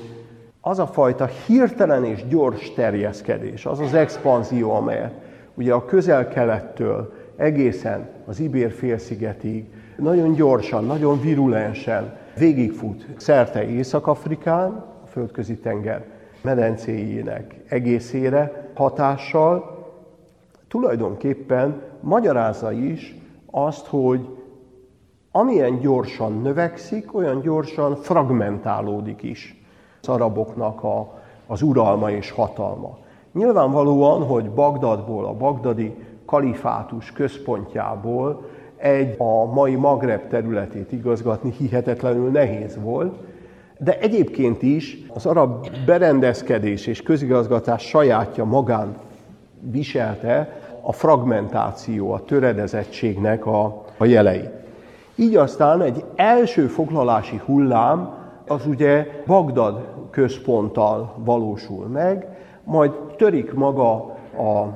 az 0.60 0.78
a 0.78 0.86
fajta 0.86 1.28
hirtelen 1.46 2.04
és 2.04 2.26
gyors 2.28 2.72
terjeszkedés, 2.74 3.66
az 3.66 3.80
az 3.80 3.94
expanzió, 3.94 4.72
amelyet 4.74 5.14
ugye 5.54 5.74
a 5.74 5.84
közel-kelettől 5.84 7.12
egészen 7.36 8.08
az 8.26 8.40
Ibér 8.40 8.72
félszigetig 8.72 9.64
nagyon 9.96 10.32
gyorsan, 10.32 10.84
nagyon 10.84 11.20
virulensen 11.20 12.24
végigfut 12.38 13.06
szerte 13.16 13.68
Észak-Afrikán, 13.68 14.84
a 15.04 15.06
földközi 15.06 15.58
tenger 15.58 16.04
medencéjének 16.42 17.54
egészére 17.68 18.70
hatással, 18.74 19.84
tulajdonképpen 20.68 21.82
magyarázza 22.00 22.72
is 22.72 23.16
azt, 23.50 23.86
hogy 23.86 24.28
amilyen 25.30 25.78
gyorsan 25.78 26.40
növekszik, 26.40 27.14
olyan 27.14 27.40
gyorsan 27.40 27.96
fragmentálódik 27.96 29.22
is 29.22 29.64
az 30.02 30.08
araboknak 30.08 30.84
a, 30.84 31.20
az 31.46 31.62
uralma 31.62 32.10
és 32.10 32.30
hatalma. 32.30 32.98
Nyilvánvalóan, 33.32 34.22
hogy 34.22 34.50
Bagdadból, 34.50 35.26
a 35.26 35.34
bagdadi 35.34 35.94
kalifátus 36.24 37.12
központjából 37.12 38.44
egy 38.86 39.14
a 39.18 39.44
mai 39.44 39.74
Magreb 39.74 40.28
területét 40.28 40.92
igazgatni 40.92 41.52
hihetetlenül 41.58 42.30
nehéz 42.30 42.78
volt, 42.82 43.14
de 43.78 43.98
egyébként 43.98 44.62
is 44.62 44.98
az 45.14 45.26
arab 45.26 45.66
berendezkedés 45.86 46.86
és 46.86 47.02
közigazgatás 47.02 47.82
sajátja 47.82 48.44
magán 48.44 48.96
viselte 49.60 50.60
a 50.82 50.92
fragmentáció, 50.92 52.12
a 52.12 52.24
töredezettségnek 52.24 53.46
a, 53.46 53.84
a 53.96 54.04
jelei. 54.04 54.48
Így 55.14 55.36
aztán 55.36 55.82
egy 55.82 56.04
első 56.14 56.66
foglalási 56.66 57.40
hullám 57.44 58.14
az 58.46 58.66
ugye 58.66 59.06
Bagdad 59.26 59.86
központtal 60.10 61.14
valósul 61.24 61.86
meg, 61.86 62.26
majd 62.64 62.90
törik 63.16 63.52
maga 63.54 64.16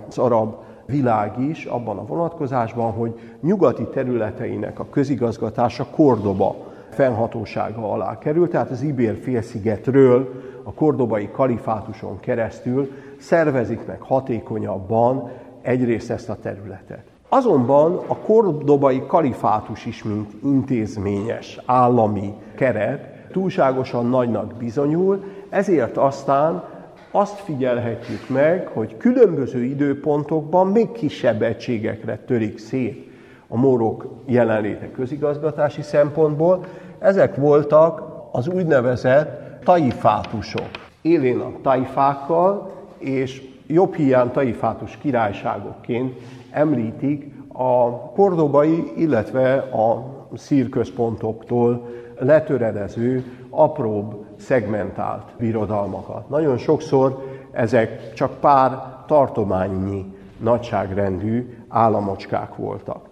az 0.09 0.19
arab 0.19 0.55
világ 0.91 1.39
is 1.39 1.65
abban 1.65 1.99
a 1.99 2.07
vonatkozásban, 2.07 2.93
hogy 2.93 3.19
nyugati 3.41 3.85
területeinek 3.85 4.79
a 4.79 4.87
közigazgatása 4.91 5.87
Kordoba 5.91 6.57
fennhatósága 6.91 7.93
alá 7.93 8.19
kerül, 8.19 8.49
tehát 8.49 8.71
az 8.71 8.83
Ibér 8.83 9.19
félszigetről 9.23 10.43
a 10.63 10.73
kordobai 10.73 11.29
kalifátuson 11.33 12.21
keresztül 12.21 12.91
szervezik 13.19 13.87
meg 13.87 14.01
hatékonyabban 14.01 15.31
egyrészt 15.63 16.11
ezt 16.11 16.29
a 16.29 16.37
területet. 16.43 17.05
Azonban 17.29 18.01
a 18.07 18.17
kordobai 18.17 19.03
kalifátus 19.07 19.87
is, 19.87 20.03
mint 20.03 20.33
intézményes 20.45 21.61
állami 21.67 22.35
keret, 22.55 23.29
túlságosan 23.33 24.07
nagynak 24.07 24.55
bizonyul, 24.55 25.25
ezért 25.49 25.97
aztán 25.97 26.65
azt 27.11 27.39
figyelhetjük 27.39 28.29
meg, 28.29 28.67
hogy 28.67 28.97
különböző 28.97 29.65
időpontokban 29.65 30.67
még 30.67 30.93
kisebb 30.93 31.43
egységekre 31.43 32.17
törik 32.17 32.59
szét 32.59 33.11
a 33.49 33.57
morok 33.57 34.07
jelenléte 34.27 34.91
közigazgatási 34.91 35.83
szempontból. 35.83 36.65
Ezek 36.99 37.37
voltak 37.37 38.03
az 38.33 38.49
úgynevezett 38.49 39.61
taifátusok. 39.65 40.69
Élén 41.03 41.39
a 41.39 41.53
taifákkal, 41.63 42.73
és 42.99 43.43
jobb 43.67 43.95
hiány 43.95 44.31
taifátus 44.31 44.99
királyságokként 45.01 46.21
említik 46.51 47.33
a 47.53 47.91
kordobai, 48.13 48.93
illetve 48.97 49.55
a 49.57 50.05
szírközpontoktól 50.37 51.89
letöredező, 52.19 53.25
apróbb, 53.51 54.25
szegmentált 54.41 55.25
birodalmakat. 55.39 56.29
Nagyon 56.29 56.59
sokszor 56.59 57.25
ezek 57.53 58.13
csak 58.15 58.41
pár 58.41 58.79
tartományi 59.07 60.15
nagyságrendű 60.39 61.57
államocskák 61.69 62.57
voltak. 62.57 63.09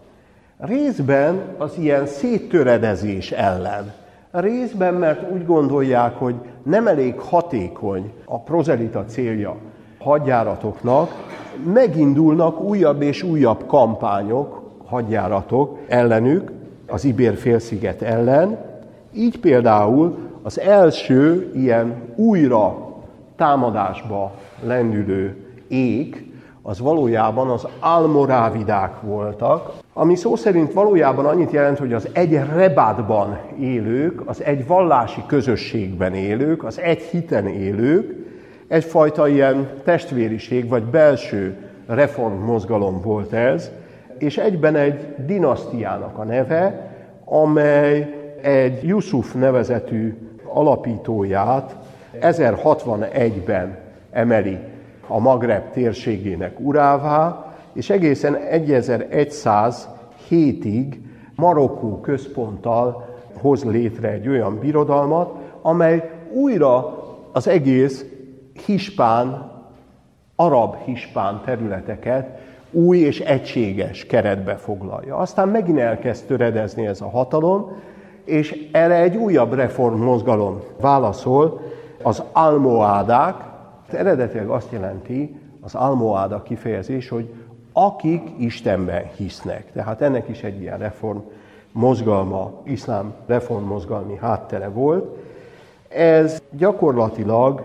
Részben 0.59 1.41
az 1.59 1.79
ilyen 1.79 2.07
széttöredezés 2.07 3.31
ellen, 3.31 3.93
részben 4.31 4.95
mert 4.95 5.31
úgy 5.31 5.47
gondolják, 5.47 6.15
hogy 6.19 6.35
nem 6.63 6.87
elég 6.87 7.21
hatékony 7.21 8.13
a 8.25 8.41
prozelita 8.41 9.05
célja 9.05 9.57
hadjáratoknak, 9.99 11.11
megindulnak 11.73 12.61
újabb 12.61 13.03
és 13.03 13.23
újabb 13.23 13.67
kampányok, 13.67 14.63
hadjáratok 14.85 15.79
ellenük, 15.89 16.53
az 16.87 17.05
Ibér 17.05 17.37
félsziget 17.37 18.03
ellen. 18.03 18.59
Így 19.13 19.41
például 19.41 20.28
az 20.49 20.61
első 20.61 21.51
ilyen 21.55 22.03
újra 22.15 22.77
támadásba 23.37 24.33
lendülő 24.63 25.37
ég, 25.69 26.33
az 26.63 26.81
valójában 26.81 27.51
az 27.51 27.67
almorávidák 27.81 29.01
voltak, 29.01 29.73
ami 29.93 30.15
szó 30.15 30.37
szerint 30.37 30.73
valójában 30.73 31.27
annyit 31.27 31.51
jelent, 31.51 31.79
hogy 31.79 31.93
az 31.93 32.09
egy 32.13 32.33
rebádban 32.33 33.39
élők, 33.61 34.23
az 34.29 34.43
egy 34.43 34.67
vallási 34.67 35.23
közösségben 35.27 36.15
élők, 36.15 36.65
az 36.65 36.81
egy 36.81 37.03
hiten 37.03 37.47
élők, 37.47 38.15
egyfajta 38.69 39.29
ilyen 39.29 39.69
testvériség 39.85 40.69
vagy 40.69 40.83
belső 40.83 41.57
reformmozgalom 41.87 43.01
volt 43.01 43.33
ez, 43.33 43.71
és 44.19 44.39
egyben 44.39 44.77
egy 44.77 45.15
dinasztiának 45.27 46.19
a 46.19 46.25
neve, 46.25 46.93
amely 47.25 48.19
egy 48.43 48.85
Yusuf 48.85 49.33
nevezetű 49.33 50.17
alapítóját 50.53 51.77
1061-ben 52.21 53.79
emeli 54.11 54.59
a 55.07 55.19
Magreb 55.19 55.71
térségének 55.71 56.61
urává, 56.61 57.53
és 57.73 57.91
egészen 57.91 58.39
1107-ig 58.53 60.97
Marokkó 61.35 62.01
központtal 62.01 63.09
hoz 63.41 63.65
létre 63.65 64.09
egy 64.09 64.29
olyan 64.29 64.59
birodalmat, 64.59 65.35
amely 65.63 66.11
újra 66.33 67.03
az 67.33 67.49
egész 67.49 68.05
hispán, 68.67 69.51
arab-hispán 70.37 71.41
területeket 71.45 72.39
új 72.71 72.99
és 72.99 73.21
egységes 73.21 74.07
keretbe 74.07 74.57
foglalja. 74.57 75.17
Aztán 75.17 75.49
megint 75.49 75.79
elkezd 75.79 76.27
töredezni 76.27 76.87
ez 76.87 77.01
a 77.01 77.09
hatalom, 77.09 77.73
és 78.29 78.69
erre 78.73 78.95
egy 78.95 79.17
újabb 79.17 79.53
reformmozgalom 79.53 80.61
válaszol, 80.81 81.61
az 82.03 82.23
almoádák, 82.33 83.35
eredetileg 83.93 84.49
azt 84.49 84.73
jelenti, 84.73 85.41
az 85.61 85.75
almoáda 85.75 86.43
kifejezés, 86.43 87.09
hogy 87.09 87.35
akik 87.73 88.23
Istenben 88.39 89.03
hisznek. 89.17 89.73
Tehát 89.73 90.03
ennek 90.03 90.29
is 90.29 90.43
egy 90.43 90.61
ilyen 90.61 90.79
reform 90.79 91.19
mozgalma, 91.73 92.53
iszlám 92.65 93.15
reformmozgalmi 93.27 94.17
háttere 94.17 94.69
volt. 94.69 95.17
Ez 95.89 96.43
gyakorlatilag 96.51 97.65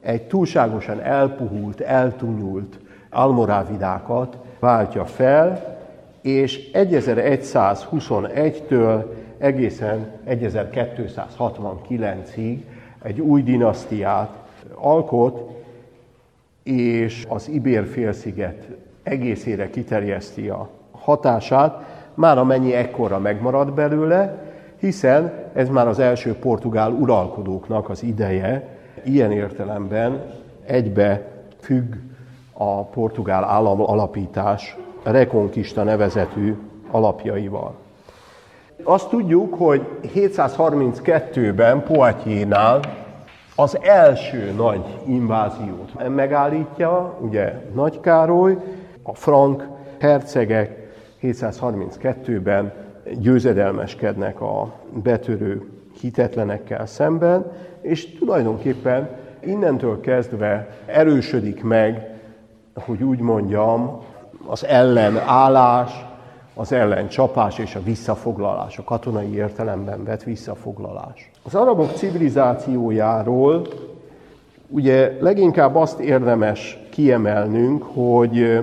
egy 0.00 0.22
túlságosan 0.22 1.00
elpuhult, 1.00 1.80
eltunyult 1.80 2.78
almorávidákat 3.10 4.36
váltja 4.58 5.04
fel, 5.04 5.78
és 6.22 6.70
1121-től 6.72 9.04
egészen 9.42 10.10
1269-ig 10.28 12.58
egy 13.02 13.20
új 13.20 13.42
dinasztiát 13.42 14.30
alkot, 14.74 15.50
és 16.62 17.24
az 17.28 17.48
Ibér 17.48 17.86
félsziget 17.86 18.66
egészére 19.02 19.70
kiterjeszti 19.70 20.48
a 20.48 20.68
hatását, 20.90 22.00
már 22.14 22.38
amennyi 22.38 22.74
ekkora 22.74 23.18
megmarad 23.18 23.72
belőle, 23.72 24.42
hiszen 24.78 25.32
ez 25.52 25.68
már 25.68 25.88
az 25.88 25.98
első 25.98 26.34
portugál 26.34 26.90
uralkodóknak 26.90 27.88
az 27.88 28.02
ideje, 28.02 28.68
ilyen 29.04 29.32
értelemben 29.32 30.22
egybe 30.66 31.28
függ 31.60 31.94
a 32.52 32.84
portugál 32.84 33.44
állam 33.44 33.80
alapítás 33.80 34.76
Reconquista 35.02 35.82
nevezetű 35.82 36.54
alapjaival. 36.90 37.81
Azt 38.82 39.08
tudjuk, 39.08 39.54
hogy 39.54 39.86
732-ben 40.14 41.82
Poitiers-nál 41.82 42.80
az 43.56 43.78
első 43.82 44.52
nagy 44.56 44.98
inváziót 45.06 46.08
megállítja, 46.08 47.18
ugye 47.20 47.52
Nagy 47.74 48.00
Károly, 48.00 48.56
a 49.02 49.14
frank 49.14 49.68
hercegek 49.98 50.92
732-ben 51.22 52.72
győzedelmeskednek 53.18 54.40
a 54.40 54.72
betörő 55.02 55.70
hitetlenekkel 56.00 56.86
szemben, 56.86 57.52
és 57.80 58.18
tulajdonképpen 58.18 59.08
innentől 59.40 60.00
kezdve 60.00 60.68
erősödik 60.86 61.62
meg, 61.62 62.20
hogy 62.74 63.02
úgy 63.02 63.18
mondjam, 63.18 64.02
az 64.46 64.66
ellenállás, 64.66 66.04
az 66.54 66.72
ellencsapás 66.72 67.58
és 67.58 67.74
a 67.74 67.82
visszafoglalás, 67.82 68.78
a 68.78 68.82
katonai 68.82 69.34
értelemben 69.34 70.04
vett 70.04 70.22
visszafoglalás. 70.22 71.30
Az 71.42 71.54
arabok 71.54 71.92
civilizációjáról 71.92 73.66
ugye 74.68 75.16
leginkább 75.20 75.76
azt 75.76 75.98
érdemes 75.98 76.78
kiemelnünk, 76.90 77.82
hogy 77.82 78.60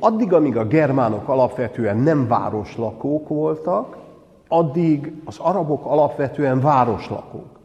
addig, 0.00 0.32
amíg 0.32 0.56
a 0.56 0.66
germánok 0.66 1.28
alapvetően 1.28 1.96
nem 1.96 2.28
városlakók 2.28 3.28
voltak, 3.28 3.96
addig 4.48 5.12
az 5.24 5.38
arabok 5.38 5.84
alapvetően 5.84 6.60
városlakók. 6.60 7.58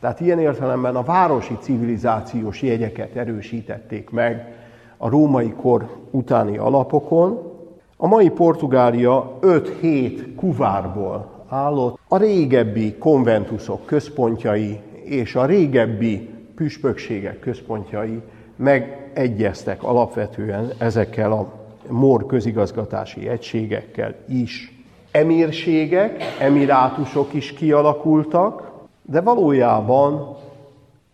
Tehát 0.00 0.20
ilyen 0.20 0.38
értelemben 0.38 0.96
a 0.96 1.02
városi 1.02 1.56
civilizációs 1.60 2.62
jegyeket 2.62 3.16
erősítették 3.16 4.10
meg 4.10 4.54
a 4.96 5.08
római 5.08 5.52
kor 5.52 5.88
utáni 6.10 6.58
alapokon. 6.58 7.55
A 7.98 8.06
mai 8.06 8.30
Portugália 8.30 9.38
5-7 9.40 10.26
kuvárból 10.36 11.44
állott. 11.48 11.98
A 12.08 12.16
régebbi 12.16 12.94
konventusok 12.94 13.86
központjai 13.86 14.80
és 15.04 15.34
a 15.34 15.46
régebbi 15.46 16.28
püspökségek 16.54 17.38
központjai 17.38 18.22
megegyeztek 18.56 19.82
alapvetően 19.82 20.72
ezekkel 20.78 21.32
a 21.32 21.52
mor 21.88 22.26
közigazgatási 22.26 23.28
egységekkel 23.28 24.14
is. 24.28 24.84
Emírségek, 25.10 26.22
emirátusok 26.40 27.32
is 27.34 27.52
kialakultak, 27.52 28.72
de 29.02 29.20
valójában 29.20 30.36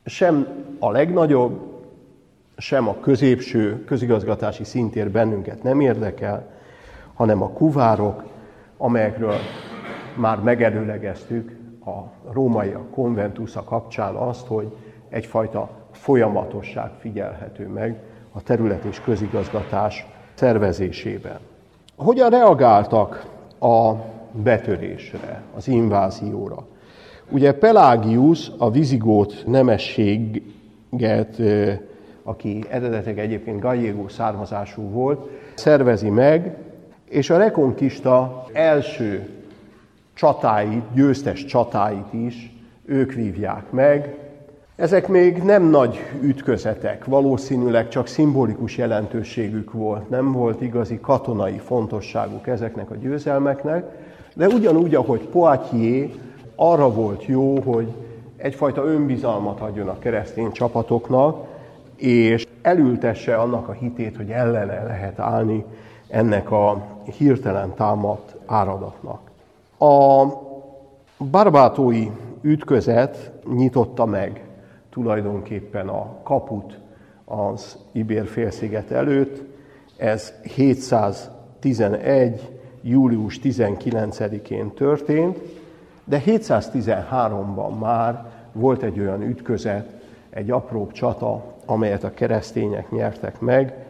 sem 0.04 0.46
a 0.78 0.90
legnagyobb, 0.90 1.60
sem 2.56 2.88
a 2.88 2.96
középső 3.00 3.84
közigazgatási 3.84 4.64
szintér 4.64 5.10
bennünket 5.10 5.62
nem 5.62 5.80
érdekel, 5.80 6.50
hanem 7.22 7.42
a 7.42 7.48
kuvárok, 7.48 8.22
amelyekről 8.76 9.34
már 10.16 10.40
megelőlegeztük 10.40 11.56
a 11.84 12.30
római 12.32 12.74
konventusza 12.94 13.62
kapcsán 13.62 14.14
azt, 14.14 14.46
hogy 14.46 14.76
egyfajta 15.08 15.70
folyamatosság 15.90 16.90
figyelhető 16.98 17.68
meg 17.68 18.02
a 18.32 18.42
terület 18.42 18.84
és 18.84 19.00
közigazgatás 19.00 20.06
szervezésében. 20.34 21.38
Hogyan 21.96 22.30
reagáltak 22.30 23.26
a 23.60 23.92
betörésre, 24.32 25.42
az 25.56 25.68
invázióra? 25.68 26.66
Ugye 27.30 27.52
Pelágius, 27.52 28.50
a 28.58 28.70
vizigót 28.70 29.42
nemességet, 29.46 31.40
aki 32.22 32.64
eredetileg 32.70 33.18
egyébként 33.18 33.60
Gallego 33.60 34.08
származású 34.08 34.90
volt, 34.90 35.28
szervezi 35.54 36.10
meg, 36.10 36.56
és 37.12 37.30
a 37.30 37.36
rekonkista 37.36 38.44
első 38.52 39.28
csatáit, 40.14 40.82
győztes 40.94 41.44
csatáit 41.44 42.12
is 42.12 42.52
ők 42.84 43.12
vívják 43.12 43.70
meg. 43.70 44.16
Ezek 44.76 45.08
még 45.08 45.42
nem 45.42 45.62
nagy 45.62 45.98
ütközetek, 46.20 47.04
valószínűleg 47.04 47.88
csak 47.88 48.06
szimbolikus 48.06 48.76
jelentőségük 48.76 49.72
volt, 49.72 50.08
nem 50.08 50.32
volt 50.32 50.60
igazi 50.60 50.98
katonai 51.00 51.58
fontosságuk 51.58 52.46
ezeknek 52.46 52.90
a 52.90 52.94
győzelmeknek, 52.94 53.84
de 54.34 54.46
ugyanúgy, 54.46 54.94
ahogy 54.94 55.28
Poitiers 55.28 56.12
arra 56.56 56.92
volt 56.92 57.24
jó, 57.24 57.60
hogy 57.60 57.86
egyfajta 58.36 58.84
önbizalmat 58.84 59.60
adjon 59.60 59.88
a 59.88 59.98
keresztény 59.98 60.52
csapatoknak, 60.52 61.46
és 61.96 62.46
elültesse 62.62 63.36
annak 63.36 63.68
a 63.68 63.72
hitét, 63.72 64.16
hogy 64.16 64.30
ellene 64.30 64.82
lehet 64.82 65.18
állni 65.18 65.64
ennek 66.12 66.50
a 66.50 66.86
hirtelen 67.16 67.74
támadt 67.74 68.36
áradatnak. 68.46 69.20
A 69.78 70.24
barbátói 71.30 72.10
ütközet 72.40 73.32
nyitotta 73.54 74.04
meg 74.04 74.44
tulajdonképpen 74.90 75.88
a 75.88 76.16
kaput 76.22 76.78
az 77.24 77.78
Ibér 77.92 78.26
félsziget 78.26 78.90
előtt. 78.90 79.42
Ez 79.96 80.32
711. 80.42 82.60
július 82.82 83.40
19-én 83.42 84.70
történt, 84.70 85.38
de 86.04 86.22
713-ban 86.26 87.78
már 87.78 88.30
volt 88.52 88.82
egy 88.82 89.00
olyan 89.00 89.22
ütközet, 89.22 89.88
egy 90.30 90.50
apróbb 90.50 90.92
csata, 90.92 91.44
amelyet 91.66 92.04
a 92.04 92.14
keresztények 92.14 92.90
nyertek 92.90 93.40
meg. 93.40 93.81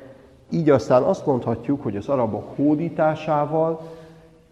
Így 0.52 0.70
aztán 0.70 1.02
azt 1.02 1.26
mondhatjuk, 1.26 1.82
hogy 1.82 1.96
az 1.96 2.08
arabok 2.08 2.56
hódításával 2.56 3.80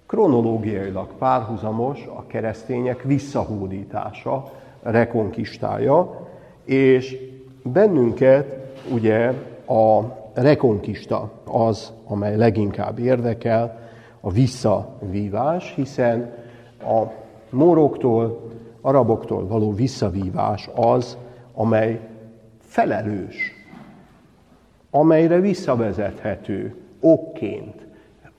kronológiailag 0.07 1.07
párhuzamos 1.19 2.07
a 2.17 2.27
keresztények 2.27 3.03
visszahódítása, 3.03 4.51
rekonkistája, 4.83 6.27
és 6.65 7.17
bennünket 7.63 8.73
ugye 8.93 9.33
a 9.67 10.01
rekonkista 10.35 11.31
az, 11.45 11.93
amely 12.07 12.37
leginkább 12.37 12.99
érdekel, 12.99 13.79
a 14.21 14.31
visszavívás, 14.31 15.73
hiszen 15.75 16.35
a 16.83 17.03
móroktól, 17.51 18.51
araboktól 18.81 19.47
való 19.47 19.73
visszavívás 19.73 20.69
az, 20.75 21.17
amely 21.55 22.01
felelős, 22.61 23.60
amelyre 24.91 25.41
visszavezethető 25.41 26.75
okként 27.01 27.87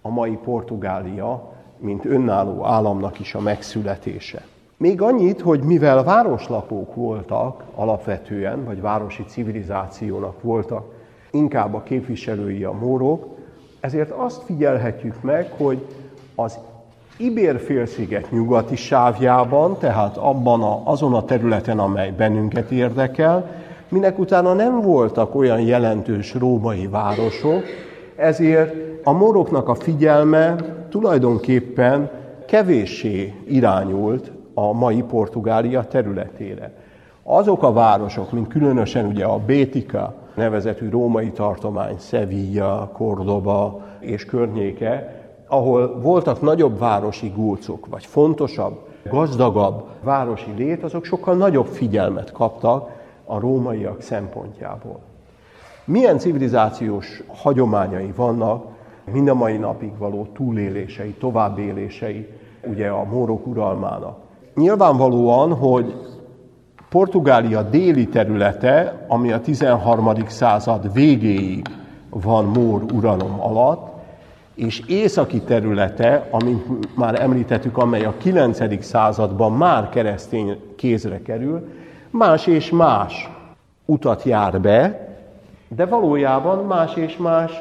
a 0.01 0.09
mai 0.09 0.37
Portugália, 0.43 1.53
mint 1.77 2.05
önálló 2.05 2.65
államnak 2.65 3.19
is 3.19 3.35
a 3.35 3.39
megszületése. 3.39 4.41
Még 4.77 5.01
annyit, 5.01 5.41
hogy 5.41 5.59
mivel 5.59 6.03
városlapók 6.03 6.95
voltak 6.95 7.63
alapvetően, 7.75 8.63
vagy 8.65 8.81
városi 8.81 9.23
civilizációnak 9.23 10.41
voltak 10.41 10.93
inkább 11.31 11.73
a 11.73 11.83
képviselői 11.83 12.63
a 12.63 12.71
mórok, 12.71 13.25
ezért 13.79 14.11
azt 14.11 14.43
figyelhetjük 14.43 15.21
meg, 15.21 15.51
hogy 15.57 15.85
az 16.35 16.59
Ibér-félsziget 17.17 18.31
nyugati 18.31 18.75
sávjában, 18.75 19.77
tehát 19.77 20.17
abban 20.17 20.61
a, 20.61 20.81
azon 20.83 21.13
a 21.13 21.25
területen, 21.25 21.79
amely 21.79 22.11
bennünket 22.11 22.71
érdekel, 22.71 23.60
minek 23.91 24.19
utána 24.19 24.53
nem 24.53 24.81
voltak 24.81 25.35
olyan 25.35 25.61
jelentős 25.61 26.33
római 26.33 26.87
városok, 26.87 27.63
ezért 28.15 28.75
a 29.03 29.11
moroknak 29.11 29.69
a 29.69 29.75
figyelme 29.75 30.55
tulajdonképpen 30.89 32.09
kevéssé 32.47 33.33
irányult 33.47 34.31
a 34.53 34.73
mai 34.73 35.01
Portugália 35.01 35.83
területére. 35.83 36.71
Azok 37.23 37.63
a 37.63 37.73
városok, 37.73 38.31
mint 38.31 38.47
különösen 38.47 39.05
ugye 39.05 39.25
a 39.25 39.39
Bétika 39.45 40.13
nevezetű 40.35 40.89
római 40.89 41.31
tartomány, 41.31 41.95
Sevilla, 41.99 42.89
Cordoba 42.93 43.81
és 43.99 44.25
környéke, 44.25 45.21
ahol 45.47 45.99
voltak 46.01 46.41
nagyobb 46.41 46.79
városi 46.79 47.31
gulcok, 47.35 47.87
vagy 47.89 48.05
fontosabb, 48.05 48.79
gazdagabb 49.09 49.83
városi 50.03 50.51
lét, 50.57 50.83
azok 50.83 51.05
sokkal 51.05 51.35
nagyobb 51.35 51.65
figyelmet 51.65 52.31
kaptak 52.31 53.00
a 53.31 53.39
rómaiak 53.39 54.01
szempontjából. 54.01 54.99
Milyen 55.85 56.17
civilizációs 56.17 57.23
hagyományai 57.27 58.13
vannak 58.15 58.65
mind 59.11 59.27
a 59.27 59.33
mai 59.33 59.57
napig 59.57 59.97
való 59.97 60.27
túlélései, 60.33 61.13
továbbélései 61.19 62.27
ugye 62.67 62.87
a 62.87 63.03
mórok 63.03 63.47
uralmának. 63.47 64.19
Nyilvánvalóan, 64.55 65.53
hogy 65.53 65.95
Portugália 66.89 67.61
déli 67.61 68.07
területe, 68.07 69.05
ami 69.07 69.31
a 69.31 69.41
13. 69.41 70.13
század 70.27 70.93
végéig 70.93 71.67
van 72.09 72.45
mór 72.45 72.83
uralom 72.93 73.39
alatt, 73.39 73.91
és 74.55 74.81
északi 74.87 75.41
területe, 75.41 76.27
amint 76.31 76.95
már 76.95 77.21
említettük, 77.21 77.77
amely 77.77 78.03
a 78.03 78.13
9. 78.17 78.83
században 78.83 79.51
már 79.51 79.89
keresztény 79.89 80.59
kézre 80.75 81.21
kerül, 81.21 81.67
más 82.11 82.47
és 82.47 82.69
más 82.69 83.29
utat 83.85 84.23
jár 84.23 84.61
be, 84.61 85.09
de 85.67 85.85
valójában 85.85 86.65
más 86.65 86.95
és 86.95 87.17
más 87.17 87.51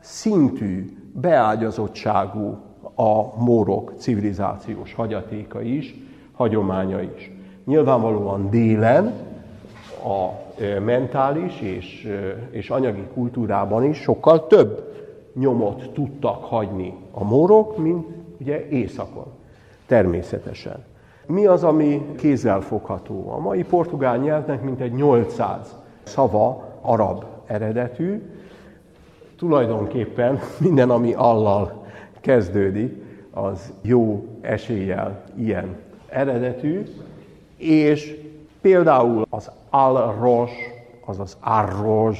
szintű, 0.00 0.98
beágyazottságú 1.12 2.56
a 2.94 3.42
mórok 3.44 3.92
civilizációs 3.96 4.94
hagyatéka 4.94 5.62
is, 5.62 5.94
hagyománya 6.32 7.00
is. 7.00 7.32
Nyilvánvalóan 7.64 8.50
délen 8.50 9.12
a 10.04 10.28
mentális 10.84 11.60
és, 11.60 12.08
és 12.50 12.70
anyagi 12.70 13.06
kultúrában 13.14 13.84
is 13.84 13.98
sokkal 13.98 14.46
több 14.46 14.92
nyomot 15.34 15.90
tudtak 15.92 16.44
hagyni 16.44 16.94
a 17.10 17.24
mórok, 17.24 17.76
mint 17.78 18.06
ugye 18.40 18.68
északon. 18.68 19.26
Természetesen. 19.86 20.84
Mi 21.26 21.46
az, 21.46 21.64
ami 21.64 22.06
kézzelfogható? 22.16 23.30
A 23.30 23.38
mai 23.38 23.64
portugál 23.64 24.16
nyelvnek 24.16 24.62
mintegy 24.62 24.92
800 24.92 25.76
szava 26.02 26.64
arab 26.80 27.24
eredetű. 27.46 28.22
Tulajdonképpen 29.38 30.38
minden, 30.58 30.90
ami 30.90 31.12
allal 31.12 31.84
kezdődik, 32.20 33.02
az 33.30 33.72
jó 33.82 34.26
eséllyel 34.40 35.22
ilyen 35.36 35.76
eredetű, 36.08 36.82
és 37.56 38.16
például 38.60 39.26
az 39.28 39.50
al-ros, 39.70 40.50
azaz 41.04 41.36
arroz, 41.40 42.18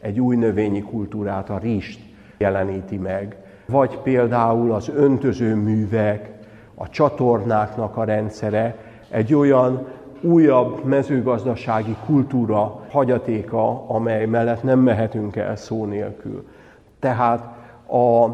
egy 0.00 0.20
új 0.20 0.36
növényi 0.36 0.82
kultúrát, 0.82 1.50
a 1.50 1.58
rist 1.58 2.00
jeleníti 2.38 2.96
meg, 2.96 3.36
vagy 3.66 3.98
például 3.98 4.72
az 4.72 4.88
öntöző 4.88 5.54
művek, 5.54 6.37
a 6.78 6.88
csatornáknak 6.88 7.96
a 7.96 8.04
rendszere, 8.04 8.76
egy 9.10 9.34
olyan 9.34 9.86
újabb 10.20 10.84
mezőgazdasági 10.84 11.96
kultúra 12.06 12.80
hagyatéka, 12.90 13.88
amely 13.88 14.26
mellett 14.26 14.62
nem 14.62 14.78
mehetünk 14.78 15.36
el 15.36 15.56
szó 15.56 15.84
nélkül. 15.84 16.46
Tehát 16.98 17.56
a, 17.86 18.24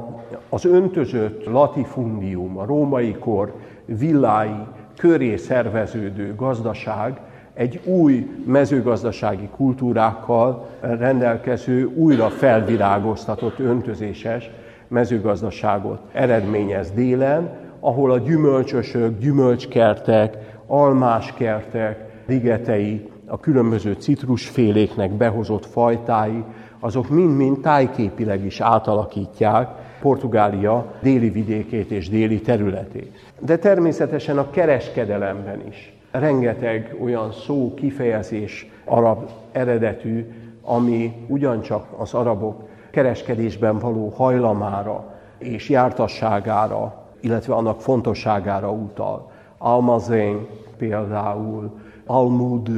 az 0.49 0.65
öntözött 0.65 1.45
latifundium, 1.45 2.59
a 2.59 2.65
római 2.65 3.13
kor 3.13 3.55
villái 3.85 4.57
köré 4.97 5.37
szerveződő 5.37 6.35
gazdaság 6.37 7.21
egy 7.55 7.81
új 7.85 8.43
mezőgazdasági 8.47 9.49
kultúrákkal 9.57 10.67
rendelkező, 10.81 11.85
újra 11.95 12.29
felvirágoztatott 12.29 13.59
öntözéses 13.59 14.51
mezőgazdaságot 14.89 15.99
eredményez 16.13 16.91
délen, 16.91 17.64
ahol 17.85 18.11
a 18.11 18.19
gyümölcsösök, 18.19 19.19
gyümölcskertek, 19.19 20.37
almáskertek, 20.67 22.23
ligetei, 22.27 23.09
a 23.27 23.41
különböző 23.41 23.93
citrusféléknek 23.93 25.13
behozott 25.13 25.67
fajtái, 25.67 26.45
azok 26.81 27.09
mind-mind 27.09 27.61
tájképileg 27.61 28.45
is 28.45 28.61
átalakítják 28.61 29.69
Portugália 30.01 30.93
déli 31.03 31.31
vidékét 31.31 31.91
és 31.91 32.09
déli 32.09 32.41
területét. 32.41 33.33
De 33.41 33.57
természetesen 33.57 34.39
a 34.39 34.51
kereskedelemben 34.51 35.63
is 35.69 35.97
rengeteg 36.11 36.97
olyan 37.03 37.33
szó, 37.33 37.75
kifejezés 37.75 38.71
arab 38.85 39.31
eredetű, 39.53 40.27
ami 40.63 41.13
ugyancsak 41.27 41.87
az 41.99 42.15
arabok 42.15 42.63
kereskedésben 42.91 43.79
való 43.79 44.09
hajlamára 44.09 45.15
és 45.39 45.69
jártasságára, 45.69 47.04
illetve 47.25 47.55
annak 47.55 47.81
fontosságára 47.81 48.71
utal. 48.71 49.31
Almazén 49.59 50.47
például, 50.77 51.71
almud, 52.07 52.71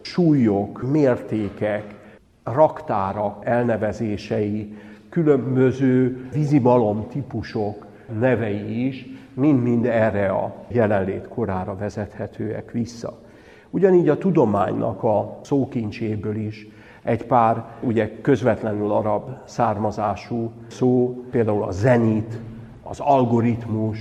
súlyok, 0.00 0.90
mértékek, 0.90 1.94
raktárak 2.42 3.44
elnevezései, 3.44 4.76
különböző 5.08 6.28
vízibalom 6.32 7.06
típusok 7.08 7.86
nevei 8.18 8.86
is 8.86 9.06
mind-mind 9.34 9.86
erre 9.86 10.28
a 10.28 10.54
jelenlét 10.68 11.28
korára 11.28 11.76
vezethetőek 11.76 12.70
vissza. 12.70 13.18
Ugyanígy 13.70 14.08
a 14.08 14.18
tudománynak 14.18 15.02
a 15.02 15.38
szókincséből 15.42 16.36
is 16.36 16.66
egy 17.02 17.26
pár 17.26 17.64
ugye 17.80 18.20
közvetlenül 18.20 18.92
arab 18.92 19.30
származású 19.44 20.50
szó, 20.66 21.24
például 21.30 21.62
a 21.62 21.70
zenit, 21.70 22.38
az 22.92 23.00
algoritmus, 23.00 23.98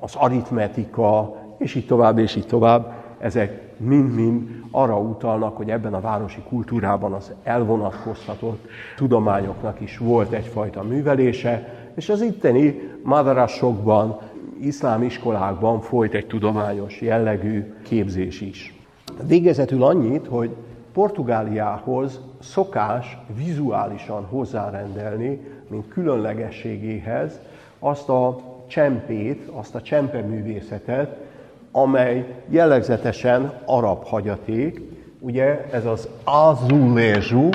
az 0.00 0.14
aritmetika, 0.14 1.36
és 1.58 1.74
így 1.74 1.86
tovább, 1.86 2.18
és 2.18 2.36
így 2.36 2.46
tovább, 2.46 2.92
ezek 3.18 3.76
mind-mind 3.76 4.48
arra 4.70 4.98
utalnak, 4.98 5.56
hogy 5.56 5.70
ebben 5.70 5.94
a 5.94 6.00
városi 6.00 6.40
kultúrában 6.48 7.12
az 7.12 7.32
elvonatkoztatott 7.42 8.66
tudományoknak 8.96 9.80
is 9.80 9.98
volt 9.98 10.32
egyfajta 10.32 10.82
művelése, 10.82 11.74
és 11.94 12.08
az 12.08 12.22
itteni 12.22 12.80
madarasokban, 13.02 14.18
iszlám 14.60 15.02
iskolákban 15.02 15.80
folyt 15.80 16.14
egy 16.14 16.26
tudományos 16.26 17.00
jellegű 17.00 17.74
képzés 17.82 18.40
is. 18.40 18.74
Végezetül 19.26 19.82
annyit, 19.82 20.26
hogy 20.26 20.56
Portugáliához 20.92 22.20
szokás 22.40 23.18
vizuálisan 23.36 24.24
hozzárendelni, 24.24 25.40
mint 25.68 25.88
különlegességéhez 25.88 27.40
azt 27.84 28.08
a 28.08 28.40
csempét, 28.66 29.48
azt 29.52 29.74
a 29.74 29.82
csempeművészetet, 29.82 31.16
amely 31.72 32.34
jellegzetesen 32.48 33.52
arab 33.64 34.04
hagyaték, 34.04 34.80
ugye 35.20 35.66
ez 35.70 35.86
az 35.86 36.08
azulézsú, 36.24 37.48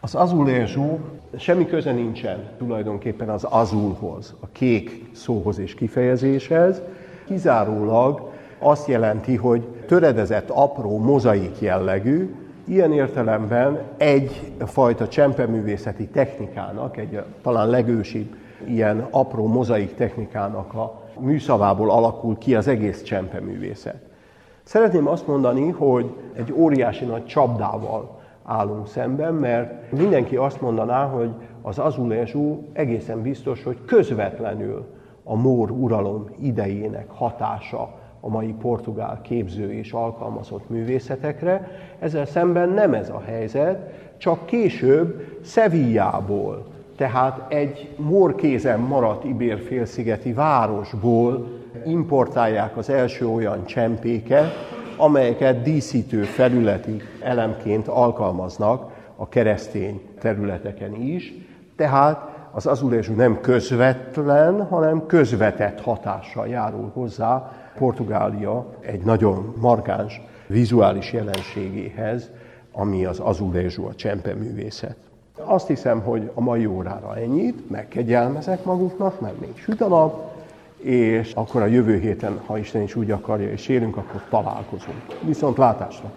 az 0.00 0.14
azulézsú 0.14 0.98
semmi 1.36 1.66
köze 1.66 1.92
nincsen 1.92 2.48
tulajdonképpen 2.58 3.28
az 3.28 3.46
azulhoz, 3.50 4.34
a 4.40 4.46
kék 4.52 5.10
szóhoz 5.12 5.58
és 5.58 5.74
kifejezéshez, 5.74 6.82
kizárólag 7.26 8.30
azt 8.58 8.88
jelenti, 8.88 9.36
hogy 9.36 9.62
töredezett 9.86 10.50
apró 10.50 10.98
mozaik 10.98 11.60
jellegű, 11.60 12.34
ilyen 12.64 12.92
értelemben 12.92 13.80
egyfajta 13.96 15.08
csempeművészeti 15.08 16.06
technikának, 16.06 16.96
egy 16.96 17.22
talán 17.42 17.68
legősibb 17.68 18.40
ilyen 18.68 19.06
apró 19.10 19.46
mozaik 19.46 19.94
technikának 19.94 20.74
a 20.74 21.02
műszavából 21.18 21.90
alakul 21.90 22.38
ki 22.38 22.54
az 22.54 22.68
egész 22.68 23.02
csempeművészet. 23.02 24.10
Szeretném 24.62 25.08
azt 25.08 25.26
mondani, 25.26 25.68
hogy 25.68 26.14
egy 26.32 26.52
óriási 26.56 27.04
nagy 27.04 27.24
csapdával 27.26 28.20
állunk 28.44 28.86
szemben, 28.86 29.34
mert 29.34 29.92
mindenki 29.92 30.36
azt 30.36 30.60
mondaná, 30.60 31.06
hogy 31.06 31.30
az 31.62 31.78
azulésú 31.78 32.68
egészen 32.72 33.22
biztos, 33.22 33.62
hogy 33.62 33.78
közvetlenül 33.86 34.86
a 35.24 35.34
mór 35.34 35.70
uralom 35.70 36.30
idejének 36.40 37.10
hatása 37.10 38.00
a 38.20 38.28
mai 38.28 38.54
portugál 38.60 39.20
képző 39.22 39.72
és 39.72 39.92
alkalmazott 39.92 40.68
művészetekre. 40.68 41.68
Ezzel 41.98 42.26
szemben 42.26 42.68
nem 42.68 42.94
ez 42.94 43.08
a 43.08 43.22
helyzet, 43.26 43.92
csak 44.16 44.46
később 44.46 45.38
Szevillából, 45.42 46.66
tehát 46.96 47.52
egy 47.52 47.94
morkézen 47.96 48.80
maradt 48.80 49.24
Ibér-félszigeti 49.24 50.32
városból 50.32 51.48
importálják 51.86 52.76
az 52.76 52.90
első 52.90 53.28
olyan 53.28 53.64
csempéket, 53.66 54.52
amelyeket 54.96 55.62
díszítő 55.62 56.22
felületi 56.22 57.02
elemként 57.20 57.88
alkalmaznak 57.88 58.90
a 59.16 59.28
keresztény 59.28 60.00
területeken 60.20 60.94
is. 60.94 61.34
Tehát 61.76 62.30
az 62.52 62.66
azulésú 62.66 63.14
nem 63.14 63.40
közvetlen, 63.40 64.66
hanem 64.66 65.06
közvetett 65.06 65.80
hatással 65.80 66.46
járul 66.46 66.90
hozzá 66.94 67.52
Portugália 67.78 68.66
egy 68.80 69.02
nagyon 69.02 69.54
markáns 69.60 70.20
vizuális 70.46 71.12
jelenségéhez, 71.12 72.30
ami 72.72 73.04
az 73.04 73.20
azulésú, 73.20 73.84
a 73.86 73.94
csempeművészet. 73.94 74.96
Azt 75.44 75.66
hiszem, 75.66 76.00
hogy 76.00 76.30
a 76.34 76.40
mai 76.40 76.66
órára 76.66 77.16
ennyit, 77.16 77.70
megkegyelmezek 77.70 78.64
maguknak, 78.64 79.20
mert 79.20 79.40
még 79.40 79.52
süt 79.56 79.80
a 79.80 79.88
nap, 79.88 80.30
és 80.76 81.32
akkor 81.32 81.62
a 81.62 81.66
jövő 81.66 81.98
héten, 81.98 82.40
ha 82.46 82.58
Isten 82.58 82.82
is 82.82 82.94
úgy 82.94 83.10
akarja, 83.10 83.50
és 83.50 83.68
élünk, 83.68 83.96
akkor 83.96 84.22
találkozunk. 84.30 85.02
Viszont 85.20 85.56
látásra! 85.56 86.10